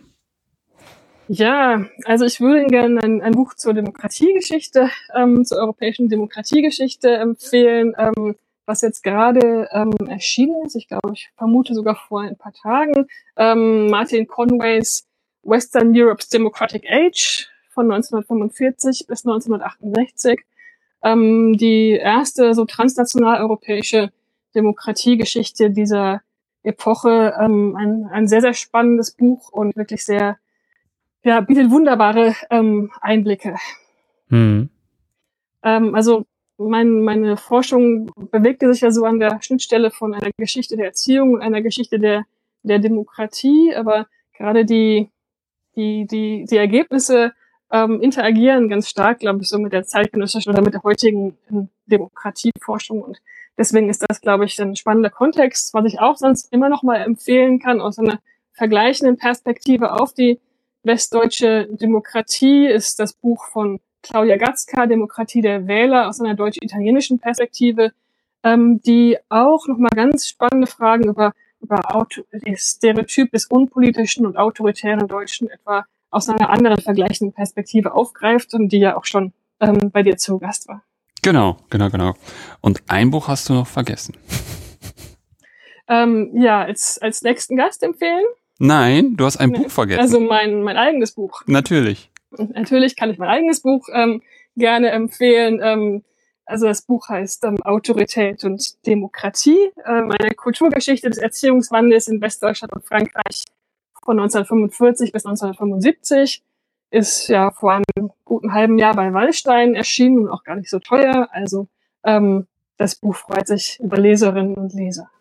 Ja, 1.28 1.86
also 2.06 2.24
ich 2.24 2.40
würde 2.40 2.62
Ihnen 2.62 2.70
gerne 2.70 3.04
ein, 3.04 3.22
ein 3.22 3.34
Buch 3.34 3.56
zur 3.56 3.74
Demokratiegeschichte, 3.74 4.90
ähm, 5.14 5.44
zur 5.44 5.58
europäischen 5.58 6.08
Demokratiegeschichte 6.08 7.10
empfehlen. 7.10 7.94
Ähm, 7.98 8.36
was 8.70 8.82
jetzt 8.82 9.04
gerade 9.04 9.68
ähm, 9.72 9.92
erschienen 10.08 10.64
ist. 10.64 10.76
Ich 10.76 10.88
glaube, 10.88 11.12
ich 11.14 11.32
vermute 11.36 11.74
sogar 11.74 11.96
vor 11.96 12.22
ein 12.22 12.38
paar 12.38 12.54
Tagen. 12.54 13.08
Ähm, 13.36 13.88
Martin 13.88 14.28
Conways 14.28 15.08
Western 15.42 15.92
Europe's 15.94 16.30
Democratic 16.30 16.86
Age 16.88 17.50
von 17.72 17.92
1945 17.92 19.08
bis 19.08 19.26
1968. 19.26 20.40
Ähm, 21.02 21.58
die 21.58 21.92
erste 21.92 22.54
so 22.54 22.66
transnational 22.66 23.42
europäische 23.42 24.12
Demokratiegeschichte 24.54 25.72
dieser 25.72 26.22
Epoche. 26.62 27.34
Ähm, 27.42 27.76
ein, 27.76 28.06
ein 28.12 28.28
sehr, 28.28 28.42
sehr 28.42 28.54
spannendes 28.54 29.12
Buch 29.12 29.50
und 29.52 29.76
wirklich 29.76 30.06
sehr, 30.06 30.38
ja, 31.24 31.42
bietet 31.42 31.72
wunderbare 31.72 32.36
ähm, 32.52 32.92
Einblicke. 33.02 33.56
Mhm. 34.28 34.70
Ähm, 35.64 35.96
also 35.96 36.26
mein, 36.68 37.04
meine 37.04 37.38
Forschung 37.38 38.12
bewegte 38.32 38.72
sich 38.72 38.82
ja 38.82 38.92
so 38.92 39.06
an 39.06 39.20
der 39.20 39.42
Schnittstelle 39.42 39.92
von 39.92 40.14
einer 40.14 40.32
Geschichte 40.38 40.76
der 40.76 40.88
Erziehung 40.88 41.34
und 41.34 41.42
einer 41.42 41.62
Geschichte 41.62 42.00
der, 42.00 42.26
der 42.64 42.80
Demokratie, 42.80 43.74
aber 43.76 44.08
gerade 44.34 44.66
die, 44.66 45.10
die, 45.76 46.06
die, 46.06 46.46
die 46.50 46.58
Ergebnisse 46.58 47.34
ähm, 47.72 48.02
interagieren 48.02 48.68
ganz 48.68 48.90
stark, 48.90 49.20
glaube 49.20 49.42
ich, 49.42 49.50
so 49.50 49.60
mit 49.60 49.74
der 49.74 49.86
zeitgenössischen 49.86 50.52
oder 50.52 50.62
mit 50.62 50.74
der 50.74 50.84
heutigen 50.84 51.38
ähm, 51.50 51.70
Demokratieforschung. 51.86 53.02
Und 53.02 53.22
deswegen 53.58 53.90
ist 53.90 54.04
das, 54.08 54.22
glaube 54.22 54.46
ich, 54.46 54.60
ein 54.60 54.76
spannender 54.76 55.10
Kontext, 55.10 55.74
was 55.74 55.86
ich 55.86 56.00
auch 56.00 56.18
sonst 56.18 56.52
immer 56.52 56.70
noch 56.70 56.84
mal 56.84 56.98
empfehlen 56.98 57.60
kann 57.60 57.80
aus 57.80 58.00
einer 58.00 58.20
vergleichenden 58.54 59.18
Perspektive 59.18 59.94
auf 59.94 60.14
die 60.14 60.40
westdeutsche 60.84 61.68
Demokratie 61.72 62.68
ist 62.68 63.00
das 63.00 63.14
Buch 63.14 63.46
von 63.46 63.80
Claudia 64.02 64.38
Gatzka, 64.38 64.86
Demokratie 64.86 65.42
der 65.42 65.68
Wähler 65.68 66.08
aus 66.08 66.22
einer 66.22 66.36
deutsch-italienischen 66.36 67.20
Perspektive, 67.20 67.92
ähm, 68.44 68.82
die 68.82 69.18
auch 69.30 69.68
nochmal 69.68 69.92
ganz 69.96 70.28
spannende 70.28 70.68
Fragen 70.68 71.10
über, 71.10 71.34
über 71.62 71.96
Auto, 71.96 72.22
das 72.32 72.76
Stereotyp 72.78 73.32
des 73.32 73.46
unpolitischen 73.48 74.26
und 74.26 74.38
autoritären 74.38 75.08
Deutschen 75.08 75.50
etwa 75.50 75.86
aus 76.12 76.30
einer 76.30 76.50
anderen 76.50 76.82
vergleichenden 76.82 77.34
Perspektive 77.34 77.94
aufgreift 77.94 78.54
und 78.54 78.70
die 78.70 78.80
ja 78.80 78.98
auch 78.98 79.06
schon 79.06 79.34
ähm, 79.60 79.92
bei 79.92 80.04
dir 80.04 80.18
zu 80.18 80.40
Gast 80.40 80.68
war. 80.68 80.84
Genau, 81.22 81.58
genau, 81.70 81.90
genau. 81.90 82.14
Und 82.62 82.82
ein 82.88 83.12
Buch 83.12 83.28
hast 83.28 83.50
du 83.50 83.54
noch 83.54 83.68
vergessen. 83.68 84.16
Ähm, 85.88 86.30
ja, 86.36 86.62
als, 86.62 87.00
als 87.00 87.24
nächsten 87.24 87.58
Gast 87.58 87.84
empfehlen? 87.84 88.24
Nein, 88.60 89.16
du 89.18 89.26
hast 89.26 89.38
ein 89.38 89.52
Buch 89.52 89.70
vergessen. 89.72 90.00
Also 90.00 90.20
mein, 90.20 90.62
mein 90.62 90.78
eigenes 90.78 91.14
Buch. 91.14 91.42
Natürlich. 91.48 92.12
Und 92.32 92.52
natürlich 92.52 92.96
kann 92.96 93.10
ich 93.10 93.18
mein 93.18 93.30
eigenes 93.30 93.62
Buch 93.62 93.88
ähm, 93.92 94.22
gerne 94.56 94.90
empfehlen. 94.92 95.60
Ähm, 95.62 96.04
also 96.46 96.66
das 96.66 96.82
Buch 96.82 97.10
heißt 97.10 97.44
ähm, 97.46 97.62
Autorität 97.64 98.44
und 98.44 98.86
Demokratie, 98.88 99.72
ähm, 99.86 100.12
eine 100.12 100.32
Kulturgeschichte 100.36 101.10
des 101.10 101.20
Erziehungswandels 101.20 102.08
in 102.08 102.22
Westdeutschland 102.22 102.74
und 102.74 102.86
Frankreich 102.86 103.44
von 104.04 104.20
1945 104.20 105.12
bis 105.12 105.26
1975. 105.26 106.44
Ist 106.92 107.28
ja 107.28 107.52
vor 107.52 107.74
einem 107.74 108.12
guten 108.26 108.52
halben 108.52 108.80
Jahr 108.80 108.96
bei 108.96 109.14
Wallstein 109.14 109.76
erschienen 109.76 110.22
und 110.22 110.30
auch 110.30 110.44
gar 110.44 110.56
nicht 110.56 110.72
so 110.72 110.80
teuer. 110.80 111.30
Also 111.32 111.68
ähm, 112.04 112.48
das 112.78 112.96
Buch 112.96 113.16
freut 113.16 113.46
sich 113.46 113.80
über 113.80 113.98
Leserinnen 113.98 114.56
und 114.56 114.74
Leser. 114.74 115.12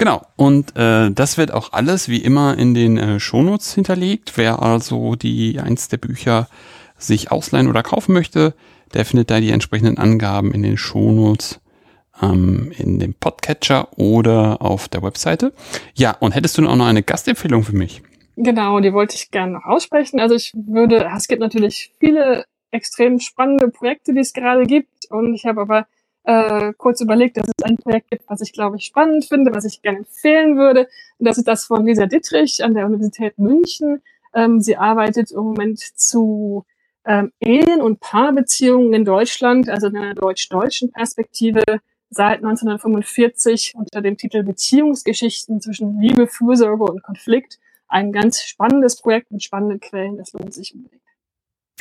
Genau, 0.00 0.22
und 0.36 0.74
äh, 0.78 1.10
das 1.10 1.36
wird 1.36 1.52
auch 1.52 1.74
alles 1.74 2.08
wie 2.08 2.22
immer 2.22 2.56
in 2.56 2.72
den 2.72 2.96
äh, 2.96 3.20
Shownotes 3.20 3.74
hinterlegt. 3.74 4.32
Wer 4.36 4.62
also 4.62 5.14
die 5.14 5.60
eins 5.60 5.88
der 5.88 5.98
Bücher 5.98 6.48
sich 6.96 7.30
ausleihen 7.30 7.68
oder 7.68 7.82
kaufen 7.82 8.14
möchte, 8.14 8.54
der 8.94 9.04
findet 9.04 9.30
da 9.30 9.40
die 9.40 9.50
entsprechenden 9.50 9.98
Angaben 9.98 10.52
in 10.52 10.62
den 10.62 10.78
Shownotes 10.78 11.60
ähm, 12.22 12.72
in 12.78 12.98
dem 12.98 13.12
Podcatcher 13.12 13.88
oder 13.98 14.62
auf 14.62 14.88
der 14.88 15.02
Webseite. 15.02 15.52
Ja, 15.92 16.16
und 16.18 16.34
hättest 16.34 16.56
du 16.56 16.66
auch 16.66 16.76
noch 16.76 16.86
eine 16.86 17.02
Gastempfehlung 17.02 17.62
für 17.62 17.76
mich? 17.76 18.00
Genau, 18.36 18.80
die 18.80 18.94
wollte 18.94 19.16
ich 19.16 19.30
gerne 19.30 19.52
noch 19.52 19.66
aussprechen. 19.66 20.18
Also 20.18 20.34
ich 20.34 20.54
würde, 20.54 21.10
es 21.14 21.28
gibt 21.28 21.42
natürlich 21.42 21.92
viele 22.00 22.46
extrem 22.70 23.20
spannende 23.20 23.68
Projekte, 23.68 24.14
die 24.14 24.20
es 24.20 24.32
gerade 24.32 24.64
gibt 24.64 25.10
und 25.10 25.34
ich 25.34 25.44
habe 25.44 25.60
aber 25.60 25.86
äh, 26.24 26.72
kurz 26.76 27.00
überlegt, 27.00 27.36
dass 27.36 27.46
es 27.46 27.64
ein 27.64 27.76
Projekt 27.76 28.10
gibt, 28.10 28.24
was 28.28 28.40
ich, 28.40 28.52
glaube 28.52 28.76
ich, 28.76 28.84
spannend 28.84 29.24
finde, 29.24 29.54
was 29.54 29.64
ich 29.64 29.82
gerne 29.82 29.98
empfehlen 29.98 30.56
würde. 30.56 30.88
Und 31.18 31.26
das 31.26 31.38
ist 31.38 31.48
das 31.48 31.64
von 31.64 31.86
Lisa 31.86 32.06
Dittrich 32.06 32.62
an 32.62 32.74
der 32.74 32.86
Universität 32.86 33.38
München. 33.38 34.02
Ähm, 34.34 34.60
sie 34.60 34.76
arbeitet 34.76 35.30
im 35.32 35.42
Moment 35.42 35.78
zu 35.78 36.64
ähm, 37.04 37.32
Ehen- 37.40 37.80
und 37.80 38.00
Paarbeziehungen 38.00 38.92
in 38.92 39.04
Deutschland, 39.04 39.68
also 39.68 39.88
in 39.88 39.96
einer 39.96 40.14
deutsch-deutschen 40.14 40.92
Perspektive 40.92 41.62
seit 42.10 42.38
1945 42.38 43.74
unter 43.76 44.02
dem 44.02 44.16
Titel 44.16 44.42
Beziehungsgeschichten 44.42 45.60
zwischen 45.60 46.00
Liebe, 46.00 46.26
Fürsorge 46.26 46.84
und 46.84 47.02
Konflikt. 47.02 47.58
Ein 47.88 48.12
ganz 48.12 48.42
spannendes 48.42 49.00
Projekt 49.00 49.32
mit 49.32 49.42
spannenden 49.42 49.80
Quellen, 49.80 50.16
das 50.16 50.32
lohnt 50.32 50.52
sich 50.52 50.74
unbedingt. 50.74 51.02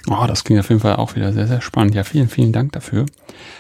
Oh, 0.08 0.26
das 0.28 0.44
klingt 0.44 0.60
auf 0.60 0.70
jeden 0.70 0.82
Fall 0.82 0.96
auch 0.96 1.16
wieder 1.16 1.34
sehr, 1.34 1.48
sehr 1.48 1.62
spannend. 1.62 1.94
Ja, 1.94 2.04
vielen, 2.04 2.30
vielen 2.30 2.52
Dank 2.52 2.72
dafür. 2.72 3.06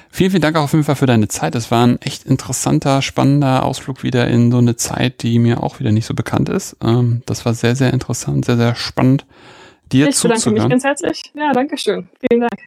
Vielen, 0.10 0.32
vielen 0.32 0.42
Dank 0.42 0.56
auch 0.56 0.64
auf 0.64 0.74
jeden 0.74 0.86
Fall 0.86 0.96
für 0.96 1.06
deine 1.06 1.28
Zeit. 1.28 1.54
Es 1.56 1.70
war 1.70 1.86
ein 1.86 2.02
echt 2.02 2.26
interessanter, 2.26 3.02
spannender 3.02 3.64
Ausflug 3.64 4.04
wieder 4.04 4.28
in 4.28 4.52
so 4.52 4.58
eine 4.58 4.76
Zeit, 4.76 5.22
die 5.22 5.38
mir 5.38 5.62
auch 5.62 5.80
wieder 5.80 5.92
nicht 5.92 6.06
so 6.06 6.14
bekannt 6.14 6.50
ist. 6.50 6.78
Ähm, 6.84 7.22
das 7.26 7.46
war 7.46 7.54
sehr, 7.54 7.76
sehr 7.76 7.94
interessant, 7.94 8.46
sehr, 8.46 8.58
sehr 8.58 8.76
spannend, 8.76 9.26
dir 9.92 10.08
ich 10.08 10.16
zuzuhören. 10.16 10.38
Ich 10.38 10.46
bedanke 10.46 10.62
mich 10.62 10.70
ganz 10.72 10.84
herzlich. 10.84 11.24
Ja, 11.36 11.52
danke 11.52 11.78
schön. 11.78 12.10
Vielen 12.20 12.42
Dank. 12.42 12.60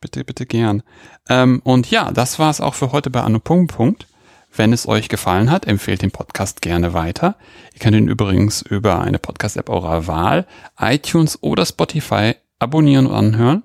Bitte, 0.00 0.24
bitte 0.24 0.46
gern. 0.46 0.82
Ähm, 1.28 1.60
und 1.64 1.90
ja, 1.90 2.10
das 2.10 2.38
war 2.38 2.50
es 2.50 2.60
auch 2.60 2.74
für 2.74 2.92
heute 2.92 3.08
bei 3.08 3.20
Anno 3.20 3.38
Punkt 3.38 3.74
Punkt. 3.74 4.06
Wenn 4.54 4.74
es 4.74 4.86
euch 4.86 5.08
gefallen 5.08 5.50
hat, 5.50 5.66
empfehlt 5.66 6.02
den 6.02 6.10
Podcast 6.10 6.60
gerne 6.60 6.92
weiter. 6.92 7.36
Ihr 7.72 7.80
könnt 7.80 7.96
ihn 7.96 8.08
übrigens 8.08 8.60
über 8.60 9.00
eine 9.00 9.18
Podcast-App 9.18 9.70
eurer 9.70 10.06
Wahl, 10.06 10.46
iTunes 10.78 11.38
oder 11.42 11.64
Spotify 11.64 12.34
abonnieren 12.62 13.06
und 13.06 13.14
anhören. 13.14 13.62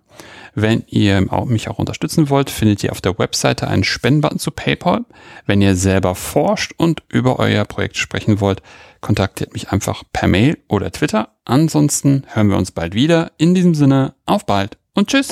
Wenn 0.60 0.84
ihr 0.88 1.22
mich 1.46 1.70
auch 1.70 1.78
unterstützen 1.78 2.32
wollt, 2.32 2.50
findet 2.50 2.84
ihr 2.84 2.92
auf 2.92 3.00
der 3.00 3.20
Webseite 3.20 3.68
einen 3.68 3.84
Spendenbutton 3.84 4.40
zu 4.40 4.50
PayPal. 4.50 5.06
Wenn 5.46 5.62
ihr 5.62 5.76
selber 5.76 6.16
forscht 6.16 6.74
und 6.78 7.04
über 7.10 7.38
euer 7.38 7.64
Projekt 7.66 7.98
sprechen 7.98 8.42
wollt, 8.42 8.64
kontaktiert 9.00 9.54
mich 9.54 9.70
einfach 9.70 10.04
per 10.12 10.28
Mail 10.28 10.58
oder 10.68 10.92
Twitter. 10.92 11.30
Ansonsten 11.46 12.24
hören 12.34 12.50
wir 12.50 12.58
uns 12.58 12.72
bald 12.72 12.96
wieder. 12.96 13.32
In 13.38 13.54
diesem 13.54 13.76
Sinne, 13.76 14.16
auf 14.26 14.48
bald 14.48 14.80
und 14.96 15.10
tschüss. 15.10 15.30